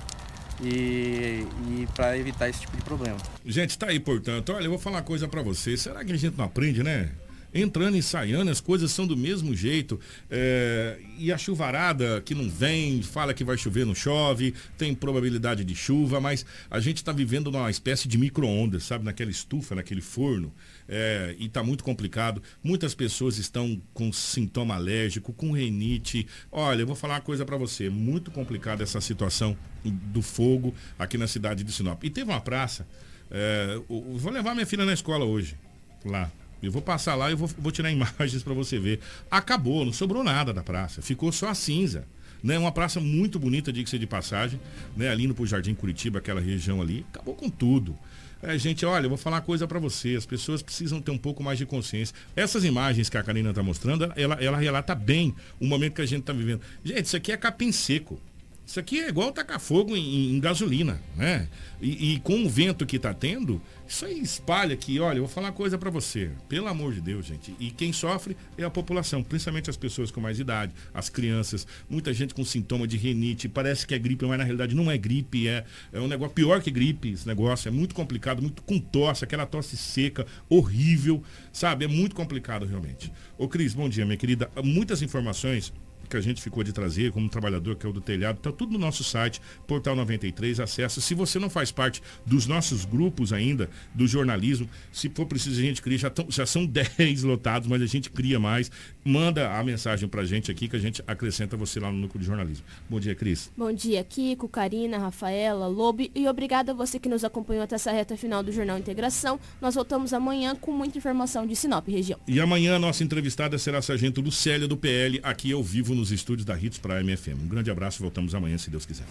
e, 0.62 1.45
e 1.70 1.88
para 1.95 2.18
evitar 2.18 2.49
esse 2.49 2.62
tipo 2.62 2.76
de 2.76 2.84
problema. 2.84 3.18
Gente, 3.45 3.72
está 3.72 3.88
aí, 3.88 3.99
portanto. 3.99 4.53
Olha, 4.53 4.66
eu 4.66 4.70
vou 4.70 4.80
falar 4.80 4.97
uma 4.97 5.03
coisa 5.03 5.28
para 5.28 5.41
vocês. 5.41 5.82
Será 5.82 6.03
que 6.03 6.12
a 6.12 6.18
gente 6.18 6.38
não 6.38 6.45
aprende, 6.45 6.84
né? 6.84 7.10
Entrando, 7.56 7.95
ensaiando, 7.95 8.51
as 8.51 8.60
coisas 8.60 8.91
são 8.91 9.08
do 9.08 9.16
mesmo 9.16 9.56
jeito. 9.56 9.97
É, 10.30 10.99
e 11.18 11.32
a 11.32 11.38
chuvarada 11.38 12.22
que 12.22 12.36
não 12.36 12.49
vem, 12.49 13.01
fala 13.01 13.34
que 13.34 13.43
vai 13.43 13.58
chover, 13.58 13.86
não 13.86 13.95
chove, 13.95 14.53
tem 14.78 14.93
probabilidade 14.93 15.64
de 15.64 15.74
chuva, 15.74 16.20
mas 16.20 16.45
a 16.70 16.82
gente 16.82 16.97
está 16.97 17.14
vivendo 17.14 17.49
numa 17.49 17.72
espécie 17.72 18.10
de 18.10 18.18
micro-ondas, 18.18 18.84
sabe? 18.84 19.06
Naquela 19.06 19.32
estufa, 19.32 19.74
naquele 19.74 20.01
forno. 20.01 20.53
É, 20.88 21.34
e 21.39 21.45
está 21.45 21.64
muito 21.64 21.84
complicado. 21.84 22.43
Muitas 22.62 22.93
pessoas 22.93 23.38
estão 23.38 23.82
com 23.93 24.12
sintoma 24.12 24.76
alérgico, 24.76 25.32
com 25.32 25.51
renite. 25.51 26.28
Olha, 26.51 26.82
eu 26.82 26.88
vou 26.88 26.95
falar 26.95 27.16
uma 27.16 27.22
coisa 27.22 27.45
para 27.45 27.56
você. 27.56 27.89
Muito 27.89 28.30
complicada 28.30 28.84
essa 28.84 28.99
situação 28.99 29.58
do 29.84 30.22
fogo 30.22 30.76
aqui 30.99 31.18
na 31.18 31.28
cidade 31.28 31.64
de 31.64 31.72
Sinop. 31.72 32.03
E 32.03 32.10
teve 32.10 32.30
uma 32.30 32.41
praça. 32.41 32.86
É, 33.32 33.80
vou 33.88 34.32
levar 34.32 34.53
minha 34.53 34.66
filha 34.66 34.86
na 34.86 34.93
escola 34.93 35.26
hoje, 35.26 35.58
lá. 36.03 36.30
Eu 36.62 36.72
vou 36.72 36.82
passar 36.82 37.16
lá 37.16 37.32
e 37.32 37.36
vou, 37.36 37.49
vou 37.58 37.72
tirar 37.72 37.91
imagens 37.91 38.43
para 38.43 38.53
você 38.53 38.80
ver. 38.80 38.99
Acabou, 39.30 39.86
não 39.86 39.93
sobrou 39.93 40.24
nada 40.24 40.53
da 40.53 40.64
praça. 40.64 41.01
Ficou 41.01 41.32
só 41.32 41.49
a 41.49 41.56
cinza. 41.56 42.06
Né? 42.43 42.58
Uma 42.60 42.72
praça 42.72 42.99
muito 42.99 43.39
bonita, 43.39 43.74
diga-se 43.74 43.97
de 43.97 44.06
passagem, 44.06 44.60
né? 44.95 45.10
ali 45.10 45.28
no 45.28 45.45
Jardim 45.45 45.74
Curitiba, 45.74 46.20
aquela 46.20 46.39
região 46.39 46.82
ali. 46.82 47.06
Acabou 47.12 47.34
com 47.34 47.49
tudo. 47.49 47.97
É, 48.43 48.58
gente, 48.60 48.86
olha, 48.86 49.06
eu 49.06 49.10
vou 49.10 49.18
falar 49.18 49.38
uma 49.38 49.41
coisa 49.41 49.68
para 49.68 49.80
você. 49.80 50.16
As 50.16 50.26
pessoas 50.26 50.62
precisam 50.62 51.01
ter 51.01 51.10
um 51.10 51.18
pouco 51.18 51.41
mais 51.41 51.58
de 51.58 51.66
consciência. 51.66 52.16
Essas 52.36 52.64
imagens 52.64 53.10
que 53.10 53.18
a 53.18 53.24
Karina 53.24 53.49
está 53.49 53.64
mostrando, 53.64 54.12
ela, 54.16 54.36
ela 54.36 54.58
relata 54.58 54.93
bem 54.93 55.34
o 55.60 55.66
momento 55.66 55.95
que 55.95 56.01
a 56.01 56.06
gente 56.06 56.22
está 56.22 56.34
vivendo. 56.34 56.62
Gente, 56.84 57.06
isso 57.06 57.18
aqui 57.18 57.32
é 57.32 57.38
capim 57.38 57.72
seco. 57.72 58.22
Isso 58.66 58.80
aqui 58.80 58.99
é 58.99 59.09
igual 59.09 59.32
tacar 59.32 59.59
fogo 59.59 59.95
em, 59.95 60.36
em 60.36 60.39
gasolina, 60.39 60.99
né? 61.16 61.47
E, 61.80 62.13
e, 62.13 62.20
com 62.22 62.43
o 62.43 62.49
vento 62.49 62.84
que 62.84 62.95
está 62.95 63.13
tendo, 63.13 63.61
isso 63.88 64.05
aí 64.05 64.20
espalha 64.20 64.74
aqui. 64.74 64.99
Olha, 64.99 65.18
eu 65.18 65.26
vou 65.26 65.32
falar 65.32 65.47
uma 65.47 65.53
coisa 65.53 65.78
para 65.78 65.91
você. 65.91 66.32
Pelo 66.49 66.68
amor 66.68 66.91
de 66.91 66.99
Deus, 66.99 67.28
gente. 67.28 67.55
E 67.59 67.70
quem 67.70 67.93
sofre 67.93 68.36
é 68.57 68.63
a 68.63 68.70
população, 68.70 69.22
principalmente 69.22 69.70
as 69.70 69.78
pessoas 69.78 70.09
com 70.09 70.20
mais 70.20 70.39
idade, 70.39 70.74
as 70.91 71.09
crianças, 71.09 71.68
muita 71.88 72.11
gente 72.11 72.34
com 72.34 72.43
sintoma 72.43 72.88
de 72.88 72.97
renite. 72.97 73.47
Parece 73.47 73.86
que 73.86 73.93
é 73.93 73.99
gripe, 73.99 74.26
mas 74.26 74.39
na 74.39 74.43
realidade 74.43 74.74
não 74.74 74.89
é 74.89 74.97
gripe. 74.97 75.47
É, 75.47 75.63
é 75.93 75.99
um 75.99 76.07
negócio 76.07 76.34
pior 76.34 76.59
que 76.59 76.72
gripe. 76.72 77.11
Esse 77.11 77.28
negócio 77.28 77.68
é 77.68 77.72
muito 77.72 77.93
complicado, 77.93 78.41
muito 78.41 78.63
com 78.63 78.80
tosse, 78.80 79.24
aquela 79.24 79.45
tosse 79.45 79.78
seca, 79.78 80.26
horrível, 80.49 81.22
sabe? 81.53 81.86
É 81.86 81.88
muito 81.88 82.16
complicado 82.16 82.66
realmente. 82.66 83.13
Ô 83.38 83.47
Cris, 83.47 83.76
bom 83.76 83.88
dia, 83.88 84.05
minha 84.05 84.18
querida. 84.18 84.49
Muitas 84.63 85.03
informações 85.03 85.72
que 86.10 86.18
a 86.18 86.22
gente 86.22 86.41
ficou 86.41 86.64
de 86.64 86.74
trazer 86.74 87.12
como 87.12 87.30
trabalhador, 87.30 87.76
que 87.76 87.86
é 87.86 87.89
o 87.89 87.93
do 87.93 88.01
telhado, 88.01 88.38
está 88.38 88.51
tudo 88.51 88.74
no 88.74 88.80
nosso 88.80 89.03
site, 89.03 89.41
Portal 89.68 89.95
93, 89.95 90.60
acessa. 90.60 91.01
Se 91.01 91.14
você 91.14 91.39
não 91.39 91.49
faz 91.49 91.72
parte 91.72 92.01
dos 92.26 92.47
nossos 92.47 92.86
grupos 92.86 93.34
ainda, 93.34 93.70
do 93.93 94.08
jornalismo, 94.08 94.70
se 94.91 95.10
for 95.10 95.26
preciso 95.26 95.60
a 95.60 95.64
gente 95.64 95.82
cria, 95.82 95.97
já, 95.97 96.10
tão, 96.10 96.26
já 96.30 96.45
são 96.45 96.66
10 96.68 97.24
lotados, 97.24 97.68
mas 97.68 97.82
a 97.82 97.86
gente 97.86 98.10
cria 98.10 98.39
mais. 98.39 98.72
Manda 99.03 99.51
a 99.58 99.64
mensagem 99.64 100.08
para 100.10 100.22
a 100.22 100.26
gente 100.26 100.51
aqui 100.51 100.68
que 100.68 100.76
a 100.76 100.80
gente 100.80 101.03
acrescenta 101.08 101.56
você 101.56 101.80
lá 101.80 101.91
no 101.91 101.97
núcleo 101.97 102.20
de 102.20 102.26
jornalismo. 102.26 102.66
Bom 102.89 102.99
dia, 102.99 103.16
Cris. 103.16 103.51
Bom 103.56 103.72
dia, 103.72 104.03
Kiko, 104.03 104.47
Karina, 104.47 104.97
Rafaela, 104.97 105.68
Lobo 105.68 106.03
e 106.14 106.28
obrigada 106.28 106.72
a 106.72 106.76
você 106.76 106.99
que 106.99 107.08
nos 107.08 107.24
acompanhou 107.24 107.64
até 107.64 107.76
essa 107.76 107.91
reta 107.91 108.18
final 108.18 108.43
do 108.43 108.51
Jornal 108.51 108.78
Integração. 108.78 109.39
Nós 109.62 109.76
voltamos 109.76 110.14
amanhã 110.14 110.56
com 110.56 110.72
muita 110.72 110.97
informação 110.97 111.45
de 111.45 111.56
Sinop 111.56 111.88
região. 111.88 112.20
E 112.28 112.39
amanhã 112.39 112.76
a 112.76 112.80
nossa 112.80 113.03
entrevistada 113.03 113.58
será 113.58 113.78
a 113.78 113.82
sargento 113.82 114.22
Lucélia 114.22 114.68
do 114.68 114.76
PL, 114.76 115.20
aqui 115.24 115.51
ao 115.51 115.64
vivo 115.64 115.95
nos 115.96 116.12
estúdios 116.12 116.46
da 116.46 116.58
Hits 116.58 116.78
Prime 116.78 117.16
FM. 117.16 117.43
Um 117.43 117.48
grande 117.48 117.72
abraço, 117.72 118.02
voltamos 118.02 118.36
amanhã, 118.36 118.58
se 118.58 118.70
Deus 118.70 118.86
quiser. 118.86 119.06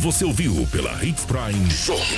Você 0.00 0.24
ouviu 0.24 0.66
pela 0.70 1.04
Hits 1.04 1.24
Prime 1.24 1.70
Jornal. 1.70 2.14